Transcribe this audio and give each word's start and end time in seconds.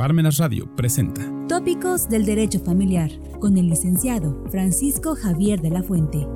Parmenas 0.00 0.38
Radio 0.38 0.66
presenta 0.76 1.20
Tópicos 1.46 2.08
del 2.08 2.24
Derecho 2.24 2.58
Familiar 2.58 3.10
con 3.38 3.58
el 3.58 3.68
licenciado 3.68 4.34
Francisco 4.50 5.14
Javier 5.14 5.60
de 5.60 5.68
la 5.68 5.82
Fuente. 5.82 6.26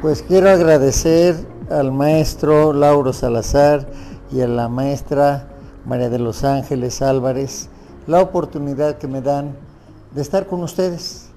Pues 0.00 0.22
quiero 0.22 0.48
agradecer 0.48 1.36
al 1.68 1.92
maestro 1.92 2.72
Lauro 2.72 3.12
Salazar 3.12 3.86
y 4.32 4.40
a 4.40 4.48
la 4.48 4.70
maestra 4.70 5.50
María 5.84 6.08
de 6.08 6.18
los 6.18 6.44
Ángeles 6.44 7.02
Álvarez 7.02 7.68
la 8.06 8.22
oportunidad 8.22 8.96
que 8.96 9.06
me 9.06 9.20
dan 9.20 9.54
de 10.14 10.22
estar 10.22 10.46
con 10.46 10.62
ustedes, 10.62 11.28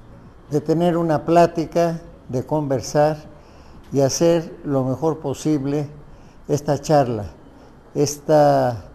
de 0.50 0.62
tener 0.62 0.96
una 0.96 1.26
plática, 1.26 2.00
de 2.30 2.46
conversar 2.46 3.29
y 3.92 4.02
hacer 4.02 4.56
lo 4.64 4.84
mejor 4.84 5.20
posible 5.20 5.88
esta 6.48 6.80
charla, 6.80 7.26
esta 7.96 8.86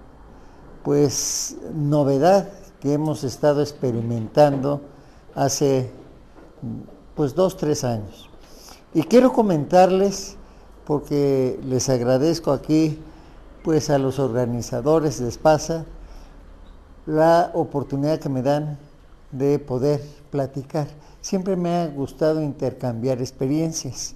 pues 0.83 1.57
novedad 1.73 2.49
que 2.81 2.93
hemos 2.93 3.25
estado 3.25 3.63
experimentando 3.63 4.83
hace 5.35 5.91
pues 7.15 7.35
dos, 7.35 7.57
tres 7.57 7.85
años. 7.85 8.29
Y 8.93 9.03
quiero 9.05 9.33
comentarles, 9.33 10.37
porque 10.85 11.59
les 11.65 11.89
agradezco 11.89 12.53
aquí 12.53 13.01
pues 13.63 13.89
a 13.89 13.99
los 13.99 14.19
organizadores 14.19 15.19
de 15.19 15.29
Espasa 15.29 15.87
la 17.07 17.51
oportunidad 17.55 18.19
que 18.19 18.29
me 18.29 18.43
dan 18.43 18.79
de 19.33 19.59
poder 19.59 20.03
platicar. 20.31 20.87
Siempre 21.21 21.57
me 21.57 21.75
ha 21.75 21.87
gustado 21.87 22.43
intercambiar 22.43 23.21
experiencias 23.21 24.15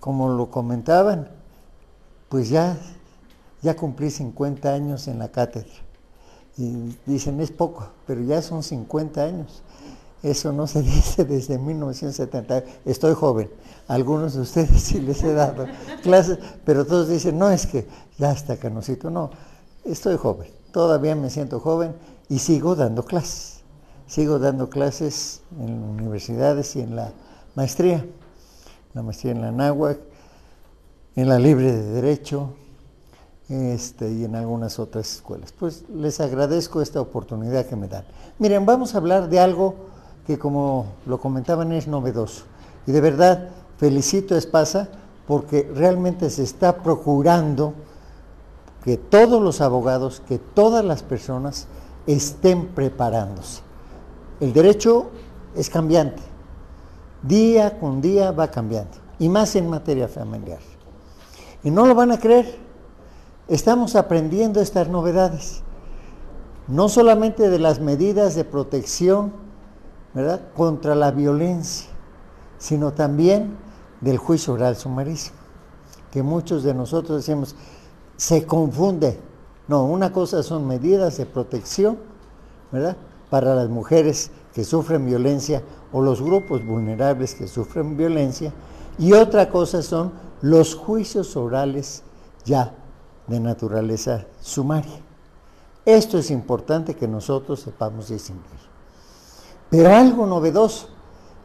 como 0.00 0.28
lo 0.28 0.50
comentaban, 0.50 1.28
pues 2.28 2.48
ya, 2.48 2.76
ya 3.62 3.76
cumplí 3.76 4.10
50 4.10 4.72
años 4.72 5.08
en 5.08 5.18
la 5.18 5.28
cátedra. 5.28 5.72
Y 6.56 6.96
dicen, 7.06 7.40
es 7.40 7.50
poco, 7.50 7.88
pero 8.06 8.22
ya 8.22 8.42
son 8.42 8.62
50 8.62 9.22
años. 9.22 9.62
Eso 10.22 10.52
no 10.52 10.66
se 10.66 10.82
dice 10.82 11.24
desde 11.24 11.58
1970. 11.58 12.64
Estoy 12.84 13.14
joven. 13.14 13.50
Algunos 13.86 14.34
de 14.34 14.40
ustedes 14.40 14.82
sí 14.82 15.00
les 15.00 15.22
he 15.22 15.32
dado 15.32 15.66
clases, 16.02 16.38
pero 16.64 16.84
todos 16.84 17.08
dicen, 17.08 17.38
no 17.38 17.50
es 17.50 17.66
que 17.66 17.86
ya 18.18 18.32
está 18.32 18.56
canosito. 18.56 19.10
No, 19.10 19.30
estoy 19.84 20.16
joven. 20.16 20.50
Todavía 20.72 21.14
me 21.14 21.30
siento 21.30 21.60
joven 21.60 21.94
y 22.28 22.40
sigo 22.40 22.74
dando 22.74 23.04
clases. 23.04 23.60
Sigo 24.06 24.38
dando 24.38 24.70
clases 24.70 25.42
en 25.58 25.82
universidades 25.82 26.76
y 26.76 26.80
en 26.80 26.96
la 26.96 27.12
maestría 27.54 28.04
la 28.94 29.02
maestría 29.02 29.32
en 29.32 29.40
la 29.40 29.52
náhuatl, 29.52 30.00
en 31.16 31.28
la 31.28 31.38
libre 31.38 31.72
de 31.72 31.82
derecho 31.82 32.50
este, 33.48 34.12
y 34.12 34.24
en 34.24 34.36
algunas 34.36 34.78
otras 34.78 35.12
escuelas. 35.14 35.52
Pues 35.52 35.84
les 35.92 36.20
agradezco 36.20 36.80
esta 36.80 37.00
oportunidad 37.00 37.66
que 37.66 37.76
me 37.76 37.88
dan. 37.88 38.04
Miren, 38.38 38.66
vamos 38.66 38.94
a 38.94 38.98
hablar 38.98 39.28
de 39.28 39.40
algo 39.40 39.74
que 40.26 40.38
como 40.38 40.86
lo 41.06 41.18
comentaban 41.18 41.72
es 41.72 41.88
novedoso. 41.88 42.44
Y 42.86 42.92
de 42.92 43.00
verdad 43.00 43.48
felicito 43.78 44.34
a 44.34 44.38
Espasa 44.38 44.88
porque 45.26 45.70
realmente 45.74 46.30
se 46.30 46.42
está 46.42 46.82
procurando 46.82 47.74
que 48.84 48.96
todos 48.96 49.42
los 49.42 49.60
abogados, 49.60 50.22
que 50.26 50.38
todas 50.38 50.84
las 50.84 51.02
personas 51.02 51.66
estén 52.06 52.68
preparándose. 52.68 53.62
El 54.40 54.52
derecho 54.52 55.10
es 55.54 55.68
cambiante 55.68 56.27
Día 57.22 57.78
con 57.78 58.00
día 58.00 58.30
va 58.30 58.50
cambiando, 58.50 58.96
y 59.18 59.28
más 59.28 59.56
en 59.56 59.68
materia 59.68 60.08
familiar. 60.08 60.60
Y 61.62 61.70
no 61.70 61.86
lo 61.86 61.94
van 61.94 62.12
a 62.12 62.18
creer, 62.18 62.58
estamos 63.48 63.96
aprendiendo 63.96 64.60
estas 64.60 64.88
novedades, 64.88 65.62
no 66.68 66.88
solamente 66.88 67.50
de 67.50 67.58
las 67.58 67.80
medidas 67.80 68.34
de 68.34 68.44
protección 68.44 69.32
contra 70.56 70.94
la 70.94 71.10
violencia, 71.10 71.88
sino 72.58 72.92
también 72.92 73.56
del 74.00 74.18
juicio 74.18 74.54
oral 74.54 74.76
sumarísimo, 74.76 75.36
que 76.12 76.22
muchos 76.22 76.62
de 76.62 76.74
nosotros 76.74 77.26
decimos, 77.26 77.56
se 78.16 78.46
confunde. 78.46 79.18
No, 79.66 79.84
una 79.84 80.12
cosa 80.12 80.42
son 80.42 80.66
medidas 80.66 81.18
de 81.18 81.26
protección, 81.26 81.98
¿verdad? 82.72 82.96
Para 83.30 83.54
las 83.54 83.68
mujeres 83.68 84.30
que 84.54 84.64
sufren 84.64 85.06
violencia 85.06 85.62
o 85.92 86.02
los 86.02 86.20
grupos 86.22 86.64
vulnerables 86.64 87.34
que 87.34 87.46
sufren 87.46 87.96
violencia, 87.96 88.52
y 88.98 89.12
otra 89.12 89.48
cosa 89.48 89.82
son 89.82 90.12
los 90.42 90.74
juicios 90.74 91.36
orales 91.36 92.02
ya 92.44 92.74
de 93.26 93.40
naturaleza 93.40 94.26
sumaria. 94.40 95.00
Esto 95.84 96.18
es 96.18 96.30
importante 96.30 96.94
que 96.94 97.08
nosotros 97.08 97.60
sepamos 97.60 98.08
distinguir. 98.08 98.44
Pero 99.70 99.94
algo 99.94 100.26
novedoso 100.26 100.88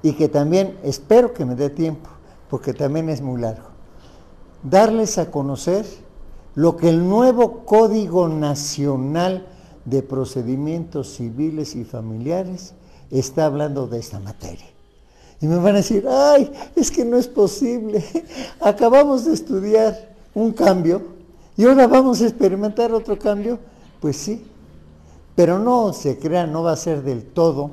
y 0.01 0.13
que 0.13 0.29
también 0.29 0.77
espero 0.83 1.33
que 1.33 1.45
me 1.45 1.55
dé 1.55 1.69
tiempo, 1.69 2.09
porque 2.49 2.73
también 2.73 3.09
es 3.09 3.21
muy 3.21 3.39
largo, 3.39 3.67
darles 4.63 5.17
a 5.17 5.31
conocer 5.31 5.85
lo 6.55 6.77
que 6.77 6.89
el 6.89 7.07
nuevo 7.07 7.65
Código 7.65 8.27
Nacional 8.27 9.47
de 9.85 10.03
Procedimientos 10.03 11.15
Civiles 11.15 11.75
y 11.75 11.83
Familiares 11.83 12.75
está 13.19 13.45
hablando 13.45 13.87
de 13.87 13.99
esta 13.99 14.19
materia. 14.19 14.65
Y 15.41 15.47
me 15.47 15.57
van 15.57 15.75
a 15.75 15.79
decir, 15.79 16.07
ay, 16.09 16.51
es 16.75 16.89
que 16.89 17.03
no 17.03 17.17
es 17.17 17.27
posible. 17.27 18.03
Acabamos 18.61 19.25
de 19.25 19.33
estudiar 19.33 20.15
un 20.33 20.53
cambio 20.53 21.01
y 21.57 21.65
ahora 21.65 21.85
vamos 21.85 22.21
a 22.21 22.27
experimentar 22.27 22.93
otro 22.93 23.19
cambio. 23.19 23.59
Pues 23.99 24.17
sí, 24.17 24.45
pero 25.35 25.59
no 25.59 25.93
se 25.93 26.17
crea, 26.17 26.47
no 26.47 26.63
va 26.63 26.71
a 26.71 26.77
ser 26.77 27.03
del 27.03 27.25
todo 27.25 27.71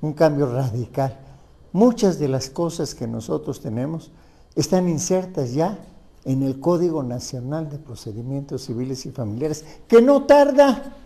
un 0.00 0.12
cambio 0.12 0.52
radical. 0.52 1.18
Muchas 1.72 2.18
de 2.18 2.28
las 2.28 2.50
cosas 2.50 2.94
que 2.94 3.06
nosotros 3.06 3.60
tenemos 3.60 4.10
están 4.54 4.88
insertas 4.88 5.52
ya 5.52 5.78
en 6.24 6.42
el 6.42 6.60
Código 6.60 7.02
Nacional 7.02 7.70
de 7.70 7.78
Procedimientos 7.78 8.66
Civiles 8.66 9.06
y 9.06 9.10
Familiares, 9.10 9.64
que 9.88 10.02
no 10.02 10.24
tarda, 10.24 10.96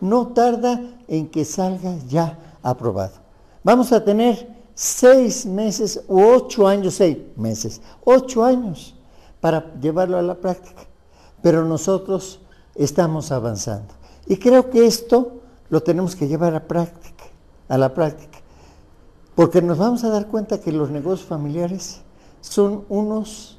no 0.00 0.28
tarda 0.28 0.80
en 1.08 1.28
que 1.28 1.44
salga 1.44 1.96
ya 2.08 2.49
aprobado. 2.62 3.14
Vamos 3.62 3.92
a 3.92 4.02
tener 4.02 4.48
seis 4.74 5.44
meses 5.44 6.02
u 6.08 6.22
ocho 6.22 6.66
años, 6.66 6.94
seis 6.94 7.18
meses, 7.36 7.82
ocho 8.04 8.44
años 8.44 8.94
para 9.40 9.74
llevarlo 9.74 10.18
a 10.18 10.22
la 10.22 10.34
práctica. 10.34 10.82
Pero 11.42 11.64
nosotros 11.64 12.40
estamos 12.74 13.32
avanzando. 13.32 13.94
Y 14.26 14.36
creo 14.38 14.70
que 14.70 14.86
esto 14.86 15.40
lo 15.68 15.82
tenemos 15.82 16.16
que 16.16 16.28
llevar 16.28 16.54
a 16.54 16.66
práctica, 16.66 17.24
a 17.68 17.78
la 17.78 17.92
práctica. 17.92 18.38
Porque 19.34 19.62
nos 19.62 19.78
vamos 19.78 20.04
a 20.04 20.10
dar 20.10 20.26
cuenta 20.28 20.60
que 20.60 20.72
los 20.72 20.90
negocios 20.90 21.26
familiares 21.26 22.02
son 22.40 22.84
unos, 22.88 23.58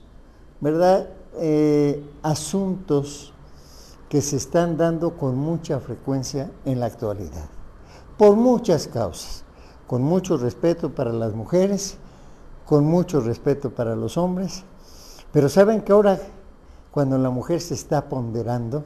¿verdad?, 0.60 1.08
eh, 1.36 2.04
asuntos 2.22 3.34
que 4.10 4.22
se 4.22 4.36
están 4.36 4.76
dando 4.76 5.18
con 5.18 5.38
mucha 5.38 5.80
frecuencia 5.80 6.52
en 6.66 6.80
la 6.80 6.88
actualidad 6.88 7.61
por 8.18 8.36
muchas 8.36 8.88
causas, 8.88 9.44
con 9.88 10.04
mucho 10.04 10.38
respeto 10.38 10.94
para 10.94 11.12
las 11.12 11.34
mujeres, 11.34 11.98
con 12.66 12.86
mucho 12.86 13.20
respeto 13.20 13.72
para 13.72 13.96
los 13.96 14.18
hombres, 14.18 14.64
pero 15.32 15.50
saben 15.50 15.82
que 15.82 15.92
ahora 15.92 16.20
cuando 16.92 17.18
la 17.18 17.30
mujer 17.30 17.62
se 17.62 17.74
está 17.74 18.08
ponderando, 18.08 18.84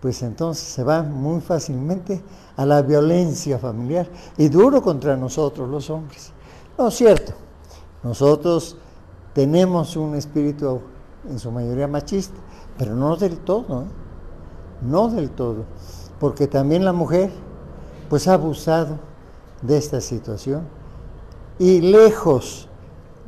pues 0.00 0.22
entonces 0.22 0.66
se 0.66 0.84
va 0.84 1.02
muy 1.02 1.40
fácilmente 1.40 2.22
a 2.56 2.66
la 2.66 2.82
violencia 2.82 3.58
familiar 3.58 4.06
y 4.36 4.48
duro 4.48 4.82
contra 4.82 5.16
nosotros 5.16 5.68
los 5.68 5.88
hombres. 5.88 6.32
No 6.76 6.88
es 6.88 6.94
cierto, 6.94 7.32
nosotros 8.02 8.76
tenemos 9.32 9.96
un 9.96 10.14
espíritu 10.14 10.80
en 11.28 11.38
su 11.38 11.50
mayoría 11.50 11.88
machista, 11.88 12.36
pero 12.76 12.94
no 12.94 13.16
del 13.16 13.38
todo, 13.38 13.82
¿eh? 13.82 13.86
no 14.82 15.08
del 15.08 15.30
todo, 15.30 15.64
porque 16.20 16.46
también 16.46 16.84
la 16.84 16.92
mujer 16.92 17.30
pues 18.14 18.28
ha 18.28 18.34
abusado 18.34 19.00
de 19.60 19.76
esta 19.76 20.00
situación 20.00 20.68
y 21.58 21.80
lejos 21.80 22.68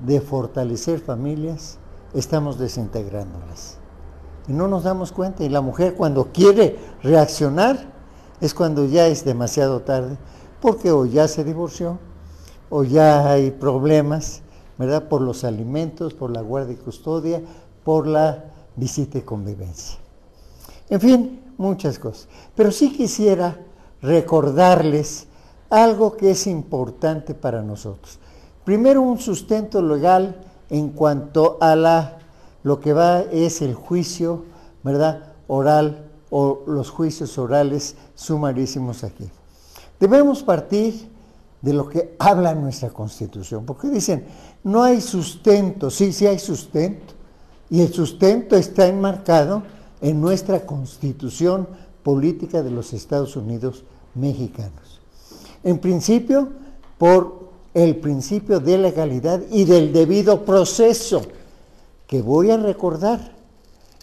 de 0.07 0.21
fortalecer 0.21 1.01
familias, 1.01 1.79
estamos 2.15 2.57
desintegrándolas. 2.57 3.79
Y 4.47 4.53
no 4.53 4.69
nos 4.69 4.85
damos 4.85 5.11
cuenta. 5.11 5.43
Y 5.43 5.49
la 5.49 5.61
mujer 5.61 5.97
cuando 5.97 6.27
quiere 6.27 6.79
reaccionar 7.03 7.93
es 8.41 8.55
cuando 8.55 8.87
ya 8.87 9.09
es 9.09 9.25
demasiado 9.25 9.81
tarde, 9.81 10.19
porque 10.61 10.93
o 10.93 11.05
ya 11.05 11.27
se 11.27 11.43
divorció, 11.43 11.99
o 12.71 12.85
ya 12.85 13.29
hay 13.29 13.51
problemas, 13.51 14.43
¿verdad? 14.79 15.09
Por 15.09 15.21
los 15.21 15.43
alimentos, 15.43 16.15
por 16.15 16.31
la 16.31 16.43
guardia 16.43 16.75
y 16.75 16.77
custodia, 16.77 17.43
por 17.83 18.07
la 18.07 18.53
visita 18.77 19.19
y 19.19 19.23
convivencia. 19.23 19.99
En 20.89 21.01
fin, 21.01 21.41
muchas 21.59 21.99
cosas. 21.99 22.29
Pero 22.55 22.71
sí 22.71 22.93
quisiera 22.93 23.66
recordarles 24.03 25.27
algo 25.71 26.17
que 26.17 26.31
es 26.31 26.47
importante 26.47 27.35
para 27.35 27.63
nosotros. 27.63 28.19
Primero, 28.65 29.03
un 29.03 29.19
sustento 29.19 29.83
legal 29.83 30.37
en 30.71 30.91
cuanto 30.91 31.59
a 31.61 31.77
la 31.77 32.19
lo 32.67 32.81
que 32.81 32.93
va 32.93 33.21
es 33.21 33.63
el 33.63 33.75
juicio, 33.75 34.43
¿verdad? 34.83 35.35
Oral 35.47 36.09
o 36.31 36.65
los 36.67 36.91
juicios 36.91 37.39
orales 37.39 37.95
sumarísimos 38.17 39.05
aquí. 39.05 39.31
Debemos 40.01 40.43
partir 40.43 41.09
de 41.63 41.73
lo 41.73 41.89
que 41.89 42.17
habla 42.19 42.57
nuestra 42.57 42.91
Constitución, 42.91 43.65
porque 43.65 43.89
dicen, 43.89 44.27
no 44.65 44.83
hay 44.83 45.01
sustento, 45.01 45.91
sí, 45.91 46.13
sí 46.13 46.27
hay 46.27 46.41
sustento, 46.41 47.15
y 47.71 47.83
el 47.83 47.93
sustento 47.93 48.57
está 48.57 48.89
enmarcado 48.89 49.63
en 50.01 50.21
nuestra 50.21 50.67
Constitución 50.67 51.69
política 52.07 52.63
de 52.63 52.71
los 52.71 52.93
Estados 52.93 53.35
Unidos 53.35 53.83
mexicanos. 54.15 55.01
En 55.65 55.81
principio, 55.81 56.51
por 56.99 57.51
el 57.75 57.97
principio 57.97 58.61
de 58.61 58.79
legalidad 58.79 59.43
y 59.51 59.65
del 59.65 59.93
debido 59.93 60.45
proceso, 60.45 61.23
que 62.07 62.23
voy 62.23 62.53
a 62.53 62.59
recordar 62.59 63.33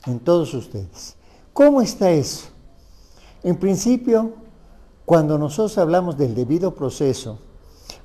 en 0.06 0.20
todos 0.20 0.54
ustedes. 0.54 1.16
¿Cómo 1.54 1.82
está 1.82 2.12
eso? 2.12 2.48
En 3.42 3.56
principio, 3.56 4.34
cuando 5.06 5.38
nosotros 5.38 5.78
hablamos 5.78 6.18
del 6.18 6.36
debido 6.36 6.76
proceso 6.76 7.40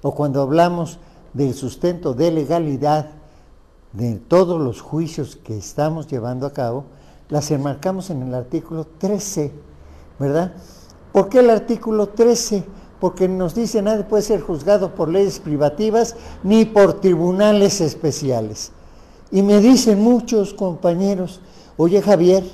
o 0.00 0.14
cuando 0.14 0.42
hablamos 0.42 1.00
del 1.34 1.54
sustento 1.54 2.14
de 2.14 2.30
legalidad 2.30 3.10
de 3.94 4.14
todos 4.14 4.60
los 4.60 4.80
juicios 4.80 5.34
que 5.34 5.58
estamos 5.58 6.06
llevando 6.06 6.46
a 6.46 6.52
cabo, 6.52 6.84
las 7.30 7.50
enmarcamos 7.50 8.10
en 8.10 8.22
el 8.22 8.32
artículo 8.32 8.86
13, 8.86 9.66
¿verdad? 10.18 10.52
¿Por 11.12 11.28
qué 11.28 11.40
el 11.40 11.50
artículo 11.50 12.08
13? 12.08 12.64
Porque 13.00 13.28
nos 13.28 13.54
dice 13.54 13.82
nadie 13.82 14.04
puede 14.04 14.22
ser 14.22 14.40
juzgado 14.40 14.94
por 14.94 15.08
leyes 15.08 15.38
privativas 15.38 16.16
ni 16.42 16.64
por 16.64 17.00
tribunales 17.00 17.80
especiales. 17.80 18.72
Y 19.30 19.42
me 19.42 19.60
dicen 19.60 20.00
muchos 20.02 20.54
compañeros, 20.54 21.40
oye 21.76 22.02
Javier, 22.02 22.44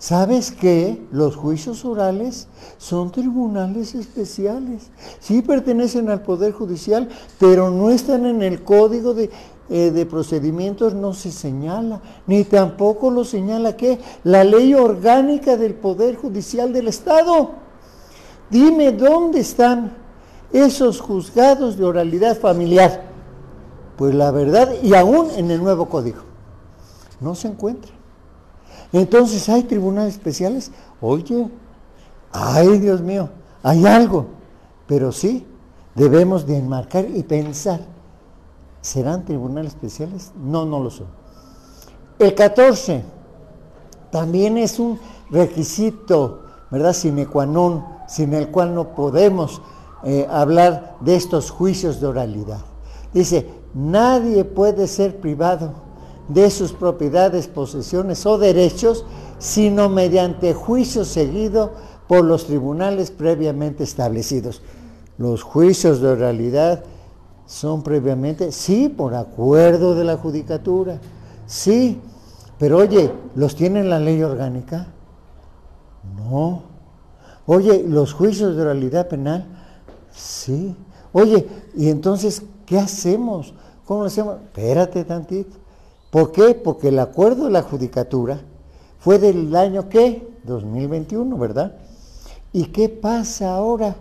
¿Sabes 0.00 0.50
que 0.50 1.06
los 1.12 1.36
juicios 1.36 1.84
orales 1.84 2.48
son 2.78 3.12
tribunales 3.12 3.94
especiales? 3.94 4.90
Sí 5.20 5.42
pertenecen 5.42 6.08
al 6.08 6.22
Poder 6.22 6.54
Judicial, 6.54 7.10
pero 7.38 7.70
no 7.70 7.90
están 7.90 8.24
en 8.24 8.42
el 8.42 8.64
Código 8.64 9.12
de, 9.12 9.30
eh, 9.70 9.92
de 9.92 10.04
Procedimientos, 10.04 10.94
no 10.94 11.14
se 11.14 11.30
señala, 11.30 12.00
ni 12.26 12.44
tampoco 12.44 13.10
lo 13.10 13.24
señala 13.24 13.76
que 13.76 14.00
la 14.24 14.42
ley 14.42 14.74
orgánica 14.74 15.56
del 15.56 15.74
Poder 15.74 16.16
Judicial 16.16 16.72
del 16.72 16.88
Estado. 16.88 17.52
Dime 18.50 18.90
dónde 18.90 19.40
están 19.40 19.92
esos 20.52 21.00
juzgados 21.00 21.76
de 21.76 21.84
oralidad 21.84 22.36
familiar. 22.36 23.04
Pues 23.96 24.14
la 24.14 24.30
verdad, 24.32 24.72
y 24.82 24.94
aún 24.94 25.28
en 25.36 25.50
el 25.50 25.62
nuevo 25.62 25.86
código, 25.88 26.22
no 27.20 27.34
se 27.34 27.48
encuentra. 27.48 27.92
Entonces, 28.92 29.48
¿hay 29.48 29.62
tribunales 29.62 30.14
especiales? 30.14 30.72
Oye, 31.00 31.48
ay 32.32 32.78
Dios 32.78 33.00
mío, 33.02 33.28
hay 33.62 33.86
algo. 33.86 34.26
Pero 34.88 35.12
sí, 35.12 35.46
debemos 35.94 36.46
de 36.46 36.58
enmarcar 36.58 37.06
y 37.08 37.22
pensar, 37.22 37.80
¿serán 38.80 39.24
tribunales 39.24 39.72
especiales? 39.72 40.32
No, 40.42 40.64
no 40.64 40.80
lo 40.80 40.90
son. 40.90 41.06
El 42.18 42.34
14 42.34 43.02
también 44.10 44.58
es 44.58 44.78
un 44.78 44.98
requisito, 45.30 46.42
¿verdad? 46.70 46.92
Sine 46.92 47.26
qua 47.26 47.46
non, 47.46 47.84
sin 48.08 48.34
el 48.34 48.48
cual 48.48 48.74
no 48.74 48.94
podemos 48.94 49.62
eh, 50.02 50.26
hablar 50.30 50.96
de 51.00 51.16
estos 51.16 51.50
juicios 51.50 52.00
de 52.00 52.06
oralidad. 52.08 52.60
Dice, 53.12 53.48
nadie 53.74 54.44
puede 54.44 54.86
ser 54.86 55.20
privado 55.20 55.72
de 56.28 56.50
sus 56.50 56.72
propiedades, 56.72 57.48
posesiones 57.48 58.24
o 58.26 58.38
derechos, 58.38 59.04
sino 59.38 59.88
mediante 59.88 60.54
juicio 60.54 61.04
seguido 61.04 61.72
por 62.06 62.24
los 62.24 62.46
tribunales 62.46 63.10
previamente 63.10 63.84
establecidos. 63.84 64.62
Los 65.18 65.42
juicios 65.42 66.00
de 66.00 66.08
oralidad 66.08 66.84
son 67.50 67.82
previamente, 67.82 68.52
sí, 68.52 68.88
por 68.88 69.12
acuerdo 69.16 69.96
de 69.96 70.04
la 70.04 70.16
judicatura, 70.16 71.00
sí, 71.46 72.00
pero 72.60 72.78
oye, 72.78 73.10
¿los 73.34 73.56
tiene 73.56 73.82
la 73.82 73.98
ley 73.98 74.22
orgánica? 74.22 74.86
No. 76.16 76.62
Oye, 77.46 77.82
¿los 77.84 78.12
juicios 78.12 78.54
de 78.54 78.62
oralidad 78.62 79.08
penal? 79.08 79.48
Sí. 80.12 80.76
Oye, 81.12 81.48
¿y 81.74 81.88
entonces 81.88 82.44
qué 82.66 82.78
hacemos? 82.78 83.52
¿Cómo 83.84 84.02
lo 84.02 84.06
hacemos? 84.06 84.36
Espérate 84.36 85.02
tantito. 85.02 85.56
¿Por 86.12 86.30
qué? 86.30 86.54
Porque 86.54 86.88
el 86.88 87.00
acuerdo 87.00 87.46
de 87.46 87.50
la 87.50 87.62
judicatura 87.62 88.38
fue 89.00 89.18
del 89.18 89.56
año 89.56 89.88
¿qué? 89.88 90.28
2021, 90.44 91.36
¿verdad? 91.36 91.74
¿Y 92.52 92.66
qué 92.66 92.88
pasa 92.88 93.54
ahora? 93.56 93.96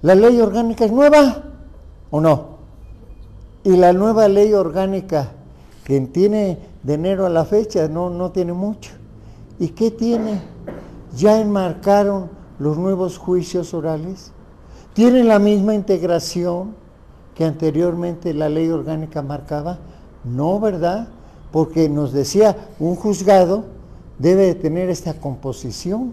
¿La 0.00 0.14
ley 0.14 0.40
orgánica 0.40 0.86
es 0.86 0.92
nueva 0.92 1.42
o 2.10 2.22
no? 2.22 2.55
Y 3.66 3.76
la 3.76 3.92
nueva 3.92 4.28
ley 4.28 4.54
orgánica 4.54 5.32
que 5.84 6.00
tiene 6.00 6.58
de 6.84 6.94
enero 6.94 7.26
a 7.26 7.30
la 7.30 7.44
fecha 7.44 7.88
no, 7.88 8.08
no 8.08 8.30
tiene 8.30 8.52
mucho. 8.52 8.92
¿Y 9.58 9.68
qué 9.68 9.90
tiene? 9.90 10.40
Ya 11.16 11.40
enmarcaron 11.40 12.30
los 12.58 12.78
nuevos 12.78 13.18
juicios 13.18 13.74
orales. 13.74 14.30
¿Tienen 14.94 15.28
la 15.28 15.38
misma 15.38 15.74
integración 15.74 16.76
que 17.34 17.44
anteriormente 17.44 18.32
la 18.32 18.48
ley 18.48 18.70
orgánica 18.70 19.20
marcaba? 19.20 19.80
No, 20.24 20.60
¿verdad? 20.60 21.08
porque 21.56 21.88
nos 21.88 22.12
decía, 22.12 22.68
un 22.78 22.96
juzgado 22.96 23.64
debe 24.18 24.46
de 24.46 24.54
tener 24.54 24.90
esta 24.90 25.14
composición. 25.14 26.12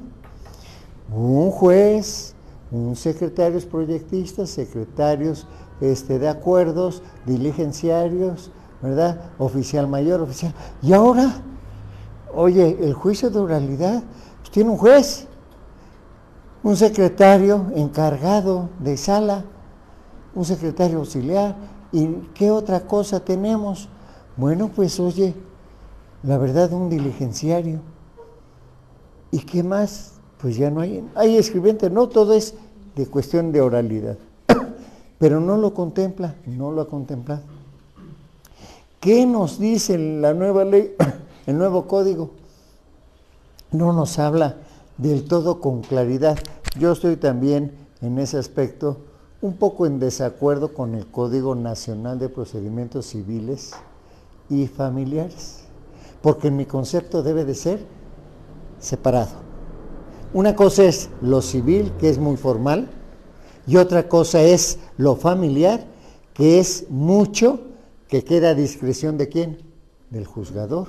Un 1.13 1.51
juez, 1.51 2.33
un 2.71 2.95
secretarios 2.95 3.65
proyectistas, 3.65 4.49
secretarios 4.49 5.45
este, 5.83 6.17
de 6.17 6.29
acuerdos, 6.29 7.01
diligenciarios, 7.25 8.51
¿verdad? 8.81 9.19
Oficial 9.37 9.87
mayor, 9.87 10.21
oficial. 10.21 10.53
Y 10.81 10.93
ahora, 10.93 11.41
oye, 12.33 12.77
el 12.79 12.93
juicio 12.93 13.29
de 13.29 13.39
oralidad 13.39 14.01
pues, 14.39 14.51
tiene 14.51 14.69
un 14.69 14.77
juez, 14.77 15.27
un 16.63 16.77
secretario 16.77 17.65
encargado 17.75 18.69
de 18.79 18.95
sala, 18.95 19.43
un 20.33 20.45
secretario 20.45 20.99
auxiliar. 20.99 21.55
¿Y 21.91 22.07
qué 22.33 22.49
otra 22.49 22.87
cosa 22.87 23.19
tenemos? 23.19 23.89
Bueno, 24.37 24.71
pues 24.73 24.99
oye, 25.01 25.35
la 26.23 26.37
verdad, 26.37 26.71
un 26.71 26.89
diligenciario. 26.89 27.81
¿Y 29.31 29.39
qué 29.39 29.63
más? 29.63 30.13
Pues 30.39 30.55
ya 30.55 30.71
no 30.71 30.79
hay. 30.79 31.05
Hay 31.15 31.37
escribiente, 31.37 31.89
no 31.89 32.07
todo 32.07 32.33
es 32.33 32.55
de 32.95 33.05
cuestión 33.05 33.51
de 33.51 33.59
oralidad. 33.59 34.17
Pero 35.23 35.39
no 35.39 35.55
lo 35.55 35.73
contempla, 35.73 36.35
no 36.45 36.73
lo 36.73 36.81
ha 36.81 36.89
contemplado. 36.89 37.43
¿Qué 38.99 39.25
nos 39.25 39.57
dice 39.57 39.97
la 39.97 40.33
nueva 40.33 40.65
ley, 40.65 40.97
el 41.47 41.57
nuevo 41.57 41.87
código? 41.87 42.31
No 43.71 43.93
nos 43.93 44.19
habla 44.19 44.57
del 44.97 45.23
todo 45.23 45.61
con 45.61 45.79
claridad. 45.79 46.37
Yo 46.77 46.91
estoy 46.91 47.15
también 47.15 47.71
en 48.01 48.19
ese 48.19 48.37
aspecto 48.37 48.97
un 49.41 49.55
poco 49.55 49.85
en 49.85 49.97
desacuerdo 49.97 50.73
con 50.73 50.93
el 50.93 51.07
Código 51.07 51.55
Nacional 51.55 52.19
de 52.19 52.27
Procedimientos 52.27 53.05
Civiles 53.05 53.71
y 54.49 54.67
familiares, 54.67 55.63
porque 56.21 56.51
mi 56.51 56.65
concepto 56.65 57.23
debe 57.23 57.45
de 57.45 57.55
ser 57.55 57.79
separado. 58.81 59.31
Una 60.33 60.53
cosa 60.53 60.83
es 60.83 61.09
lo 61.21 61.41
civil, 61.41 61.93
que 61.97 62.09
es 62.09 62.17
muy 62.17 62.35
formal, 62.35 62.89
y 63.65 63.77
otra 63.77 64.07
cosa 64.07 64.41
es 64.41 64.79
lo 64.97 65.15
familiar, 65.15 65.85
que 66.33 66.59
es 66.59 66.85
mucho, 66.89 67.59
que 68.07 68.23
queda 68.23 68.49
a 68.49 68.55
discreción 68.55 69.17
de 69.17 69.29
quién? 69.29 69.59
Del 70.09 70.25
juzgador, 70.25 70.87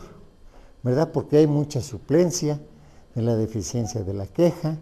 ¿verdad? 0.82 1.10
Porque 1.12 1.38
hay 1.38 1.46
mucha 1.46 1.80
suplencia 1.80 2.60
de 3.14 3.22
la 3.22 3.36
deficiencia 3.36 4.02
de 4.02 4.14
la 4.14 4.26
queja, 4.26 4.78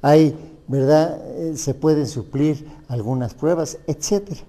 hay, 0.00 0.36
¿verdad? 0.68 1.20
Eh, 1.36 1.56
se 1.56 1.74
pueden 1.74 2.06
suplir 2.06 2.66
algunas 2.88 3.34
pruebas, 3.34 3.78
etcétera. 3.86 4.40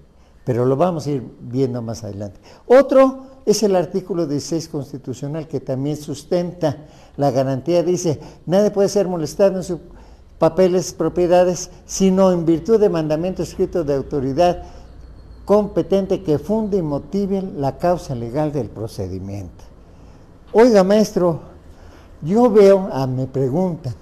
Pero 0.44 0.64
lo 0.64 0.76
vamos 0.76 1.06
a 1.06 1.10
ir 1.10 1.22
viendo 1.40 1.82
más 1.82 2.04
adelante. 2.04 2.38
Otro 2.66 3.26
es 3.44 3.62
el 3.62 3.74
artículo 3.74 4.26
16 4.26 4.68
constitucional 4.68 5.48
que 5.48 5.60
también 5.60 5.96
sustenta 5.96 6.86
la 7.16 7.30
garantía. 7.30 7.82
Dice, 7.82 8.20
nadie 8.46 8.70
puede 8.70 8.88
ser 8.88 9.08
molestado 9.08 9.56
en 9.56 9.64
sus 9.64 9.78
papeles, 10.38 10.92
propiedades, 10.92 11.70
sino 11.86 12.32
en 12.32 12.44
virtud 12.44 12.80
de 12.80 12.88
mandamiento 12.88 13.42
escrito 13.42 13.84
de 13.84 13.94
autoridad 13.94 14.62
competente 15.44 16.22
que 16.22 16.38
funde 16.38 16.78
y 16.78 16.82
motive 16.82 17.42
la 17.56 17.78
causa 17.78 18.14
legal 18.14 18.52
del 18.52 18.68
procedimiento. 18.68 19.64
Oiga, 20.52 20.82
maestro, 20.84 21.40
yo 22.22 22.50
veo, 22.50 22.88
ah, 22.92 23.06
me 23.06 23.26
preguntan, 23.26 23.94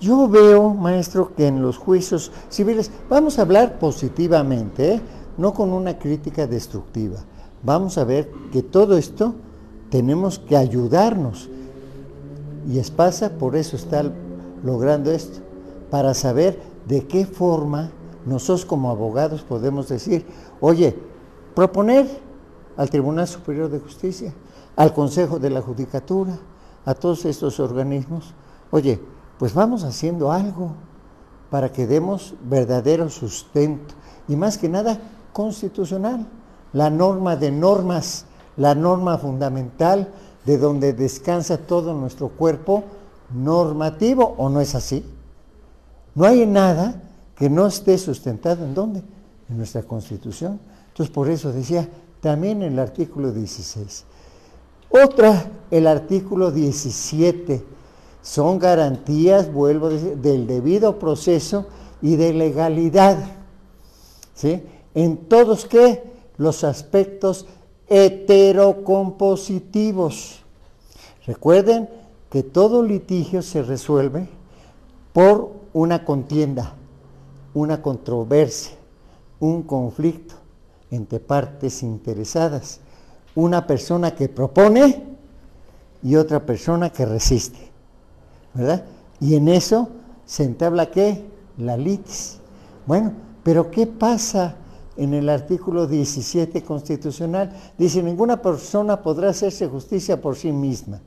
yo 0.00 0.28
veo, 0.28 0.74
maestro, 0.74 1.34
que 1.34 1.46
en 1.46 1.62
los 1.62 1.76
juicios 1.78 2.32
civiles, 2.48 2.90
vamos 3.08 3.38
a 3.38 3.42
hablar 3.42 3.78
positivamente, 3.78 4.94
¿eh? 4.94 5.00
no 5.36 5.52
con 5.52 5.72
una 5.72 5.98
crítica 5.98 6.46
destructiva 6.46 7.20
vamos 7.62 7.98
a 7.98 8.04
ver 8.04 8.30
que 8.52 8.62
todo 8.62 8.96
esto 8.96 9.34
tenemos 9.90 10.38
que 10.38 10.56
ayudarnos. 10.56 11.48
Y 12.68 12.78
Espasa 12.78 13.30
por 13.30 13.56
eso 13.56 13.76
está 13.76 14.04
logrando 14.62 15.10
esto, 15.10 15.40
para 15.90 16.14
saber 16.14 16.60
de 16.86 17.06
qué 17.06 17.26
forma 17.26 17.90
nosotros 18.26 18.64
como 18.64 18.90
abogados 18.90 19.42
podemos 19.42 19.88
decir, 19.88 20.26
oye, 20.60 20.96
proponer 21.54 22.06
al 22.76 22.90
Tribunal 22.90 23.26
Superior 23.26 23.70
de 23.70 23.80
Justicia, 23.80 24.32
al 24.76 24.94
Consejo 24.94 25.38
de 25.38 25.50
la 25.50 25.62
Judicatura, 25.62 26.38
a 26.84 26.94
todos 26.94 27.24
estos 27.24 27.60
organismos, 27.60 28.34
oye, 28.70 29.00
pues 29.38 29.54
vamos 29.54 29.84
haciendo 29.84 30.32
algo 30.32 30.72
para 31.50 31.72
que 31.72 31.86
demos 31.86 32.34
verdadero 32.44 33.08
sustento 33.08 33.94
y 34.28 34.36
más 34.36 34.56
que 34.58 34.68
nada 34.68 34.98
constitucional, 35.32 36.26
la 36.72 36.90
norma 36.90 37.36
de 37.36 37.50
normas, 37.50 38.26
la 38.56 38.74
norma 38.74 39.18
fundamental 39.18 40.08
de 40.44 40.58
donde 40.58 40.92
descansa 40.92 41.58
todo 41.58 41.94
nuestro 41.94 42.28
cuerpo 42.28 42.84
normativo, 43.32 44.34
¿o 44.36 44.48
no 44.48 44.60
es 44.60 44.74
así? 44.74 45.04
No 46.14 46.24
hay 46.24 46.46
nada 46.46 47.02
que 47.36 47.48
no 47.48 47.66
esté 47.66 47.96
sustentado 47.98 48.64
en 48.64 48.74
dónde? 48.74 49.02
En 49.48 49.56
nuestra 49.56 49.82
Constitución. 49.82 50.60
Entonces, 50.88 51.14
por 51.14 51.30
eso 51.30 51.52
decía, 51.52 51.88
también 52.20 52.62
el 52.62 52.78
artículo 52.78 53.32
16. 53.32 54.04
Otra, 54.90 55.50
el 55.70 55.86
artículo 55.86 56.50
17, 56.50 57.64
son 58.22 58.58
garantías, 58.58 59.52
vuelvo 59.52 59.86
a 59.86 59.90
decir, 59.90 60.16
del 60.16 60.46
debido 60.46 60.98
proceso 60.98 61.66
y 62.02 62.16
de 62.16 62.34
legalidad. 62.34 63.16
¿Sí? 64.34 64.62
En 64.94 65.28
todos 65.28 65.66
qué? 65.66 66.10
Los 66.36 66.64
aspectos 66.64 67.46
heterocompositivos. 67.86 70.40
Recuerden 71.26 71.88
que 72.30 72.42
todo 72.42 72.82
litigio 72.82 73.42
se 73.42 73.62
resuelve 73.62 74.28
por 75.12 75.52
una 75.72 76.04
contienda, 76.04 76.74
una 77.54 77.82
controversia, 77.82 78.76
un 79.40 79.62
conflicto 79.62 80.34
entre 80.90 81.18
partes 81.18 81.82
interesadas, 81.82 82.80
una 83.34 83.66
persona 83.66 84.14
que 84.14 84.28
propone 84.28 85.04
y 86.02 86.16
otra 86.16 86.44
persona 86.46 86.90
que 86.90 87.04
resiste, 87.04 87.58
¿verdad? 88.54 88.84
Y 89.20 89.34
en 89.34 89.48
eso 89.48 89.88
se 90.24 90.44
entabla 90.44 90.90
qué? 90.90 91.24
La 91.58 91.76
litis. 91.76 92.38
Bueno, 92.86 93.12
pero 93.42 93.70
¿qué 93.70 93.86
pasa 93.86 94.56
en 94.96 95.14
el 95.14 95.28
artículo 95.28 95.86
17 95.86 96.62
constitucional? 96.62 97.52
Dice, 97.76 98.02
ninguna 98.02 98.40
persona 98.40 99.02
podrá 99.02 99.30
hacerse 99.30 99.66
justicia 99.66 100.20
por 100.20 100.36
sí 100.36 100.52
misma, 100.52 101.00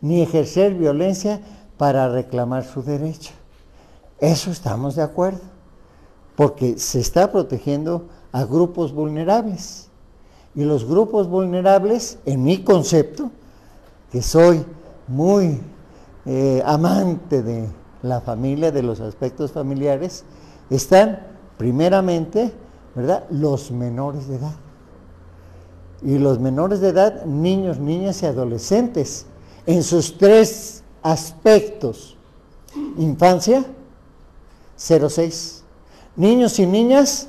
ni 0.00 0.22
ejercer 0.22 0.74
violencia 0.74 1.40
para 1.76 2.08
reclamar 2.08 2.64
su 2.64 2.82
derecho. 2.82 3.32
Eso 4.18 4.50
estamos 4.50 4.96
de 4.96 5.02
acuerdo, 5.02 5.40
porque 6.36 6.78
se 6.78 7.00
está 7.00 7.32
protegiendo 7.32 8.08
a 8.32 8.44
grupos 8.44 8.92
vulnerables. 8.92 9.88
Y 10.54 10.64
los 10.64 10.84
grupos 10.84 11.28
vulnerables, 11.28 12.18
en 12.26 12.42
mi 12.42 12.62
concepto, 12.62 13.30
que 14.10 14.20
soy 14.20 14.64
muy 15.06 15.60
eh, 16.26 16.62
amante 16.66 17.42
de 17.42 17.66
la 18.02 18.20
familia, 18.20 18.70
de 18.72 18.82
los 18.82 19.00
aspectos 19.00 19.52
familiares, 19.52 20.24
están 20.68 21.20
primeramente, 21.56 22.52
¿verdad?, 22.94 23.24
los 23.30 23.70
menores 23.70 24.28
de 24.28 24.36
edad. 24.36 24.54
Y 26.02 26.18
los 26.18 26.38
menores 26.38 26.80
de 26.80 26.88
edad, 26.88 27.24
niños, 27.24 27.78
niñas 27.78 28.22
y 28.22 28.26
adolescentes, 28.26 29.26
en 29.66 29.82
sus 29.82 30.16
tres 30.16 30.82
aspectos. 31.02 32.16
Infancia, 32.98 33.64
0,6. 34.78 35.62
Niños 36.16 36.58
y 36.58 36.66
niñas, 36.66 37.28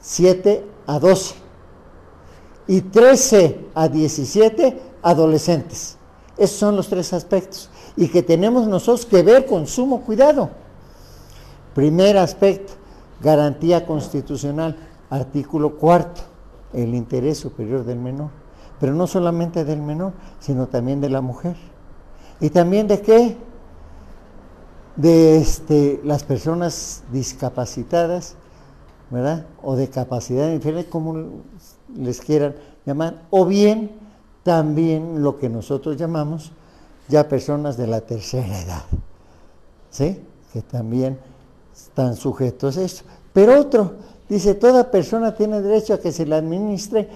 7 0.00 0.64
a 0.86 0.98
12. 0.98 1.34
Y 2.66 2.80
13 2.82 3.66
a 3.74 3.88
17, 3.88 4.80
adolescentes. 5.02 5.96
Esos 6.36 6.56
son 6.58 6.76
los 6.76 6.88
tres 6.88 7.12
aspectos. 7.12 7.70
Y 7.96 8.08
que 8.08 8.22
tenemos 8.22 8.68
nosotros 8.68 9.06
que 9.06 9.22
ver 9.22 9.46
con 9.46 9.66
sumo 9.66 10.02
cuidado. 10.02 10.50
Primer 11.74 12.16
aspecto, 12.18 12.74
garantía 13.20 13.86
constitucional, 13.86 14.76
artículo 15.10 15.76
cuarto, 15.76 16.22
el 16.72 16.94
interés 16.94 17.38
superior 17.38 17.84
del 17.84 17.98
menor. 17.98 18.30
Pero 18.80 18.94
no 18.94 19.06
solamente 19.06 19.64
del 19.64 19.82
menor, 19.82 20.12
sino 20.40 20.68
también 20.68 21.00
de 21.00 21.10
la 21.10 21.20
mujer. 21.20 21.56
¿Y 22.40 22.50
también 22.50 22.86
de 22.86 23.00
qué? 23.00 23.36
de 24.98 25.38
este, 25.38 26.00
las 26.04 26.24
personas 26.24 27.04
discapacitadas, 27.12 28.34
¿verdad? 29.10 29.46
O 29.62 29.76
de 29.76 29.88
capacidad 29.88 30.50
diferente, 30.50 30.90
como 30.90 31.42
les 31.96 32.20
quieran 32.20 32.56
llamar, 32.84 33.22
o 33.30 33.46
bien 33.46 33.92
también 34.42 35.22
lo 35.22 35.38
que 35.38 35.48
nosotros 35.48 35.96
llamamos 35.96 36.52
ya 37.08 37.28
personas 37.28 37.76
de 37.76 37.86
la 37.86 38.00
tercera 38.00 38.60
edad, 38.60 38.82
¿sí? 39.90 40.20
Que 40.52 40.62
también 40.62 41.16
están 41.72 42.16
sujetos 42.16 42.76
a 42.76 42.82
eso. 42.82 43.04
Pero 43.32 43.58
otro, 43.58 43.94
dice, 44.28 44.54
toda 44.54 44.90
persona 44.90 45.32
tiene 45.32 45.62
derecho 45.62 45.94
a 45.94 46.00
que 46.00 46.10
se 46.10 46.26
le 46.26 46.34
administre 46.34 47.08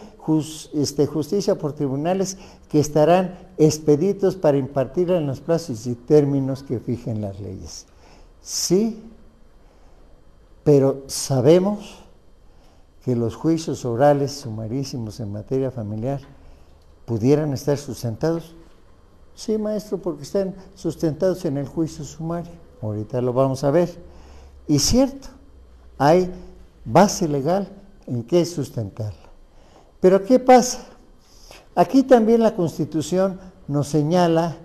este, 0.75 1.07
justicia 1.07 1.57
por 1.57 1.73
tribunales 1.73 2.38
que 2.69 2.81
estarán 2.81 3.38
expeditos 3.59 4.37
para 4.37 4.57
impartirla 4.57 5.19
en 5.19 5.26
los 5.26 5.41
plazos 5.41 5.87
y 5.87 5.95
términos 5.95 6.62
que 6.62 6.79
fijen 6.79 7.21
las 7.21 7.41
leyes. 7.41 7.87
Sí, 8.41 9.02
pero 10.64 11.02
sabemos 11.07 12.02
que 13.05 13.17
los 13.17 13.35
juicios 13.35 13.85
orales 13.85 14.33
sumarísimos 14.33 15.19
en 15.21 15.33
materia 15.33 15.71
familiar 15.71 16.21
pudieran 17.05 17.52
estar 17.52 17.76
sustentados. 17.76 18.55
Sí, 19.35 19.59
maestro, 19.59 19.99
porque 19.99 20.23
están 20.23 20.55
sustentados 20.75 21.45
en 21.45 21.57
el 21.57 21.67
juicio 21.67 22.05
sumario. 22.05 22.52
Ahorita 22.81 23.21
lo 23.21 23.33
vamos 23.33 23.64
a 23.64 23.71
ver. 23.71 23.91
Y 24.69 24.79
cierto, 24.79 25.29
hay 25.99 26.31
base 26.85 27.26
legal 27.26 27.69
en 28.07 28.23
qué 28.23 28.45
sustentarla. 28.45 29.22
Pero 30.02 30.25
¿qué 30.25 30.40
pasa? 30.40 30.80
Aquí 31.76 32.02
también 32.02 32.42
la 32.42 32.56
Constitución 32.56 33.38
nos 33.68 33.87
señala 33.87 34.56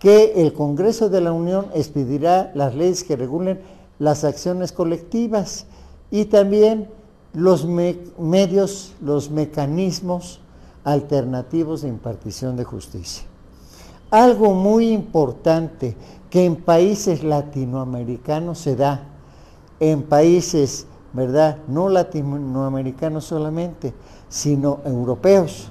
que 0.00 0.42
el 0.42 0.52
Congreso 0.52 1.08
de 1.08 1.20
la 1.20 1.32
Unión 1.32 1.66
expedirá 1.74 2.50
las 2.56 2.74
leyes 2.74 3.04
que 3.04 3.14
regulen 3.14 3.60
las 4.00 4.24
acciones 4.24 4.72
colectivas 4.72 5.66
y 6.10 6.24
también 6.24 6.88
los 7.34 7.66
medios, 7.66 8.92
los 9.00 9.30
mecanismos 9.30 10.40
alternativos 10.82 11.82
de 11.82 11.88
impartición 11.88 12.56
de 12.56 12.64
justicia. 12.64 13.22
Algo 14.10 14.54
muy 14.54 14.88
importante 14.88 15.94
que 16.30 16.44
en 16.44 16.56
países 16.56 17.22
latinoamericanos 17.22 18.58
se 18.58 18.74
da, 18.74 19.06
en 19.78 20.02
países, 20.02 20.88
¿verdad? 21.12 21.58
No 21.68 21.88
latinoamericanos 21.88 23.24
solamente, 23.24 23.94
sino 24.30 24.80
europeos. 24.86 25.70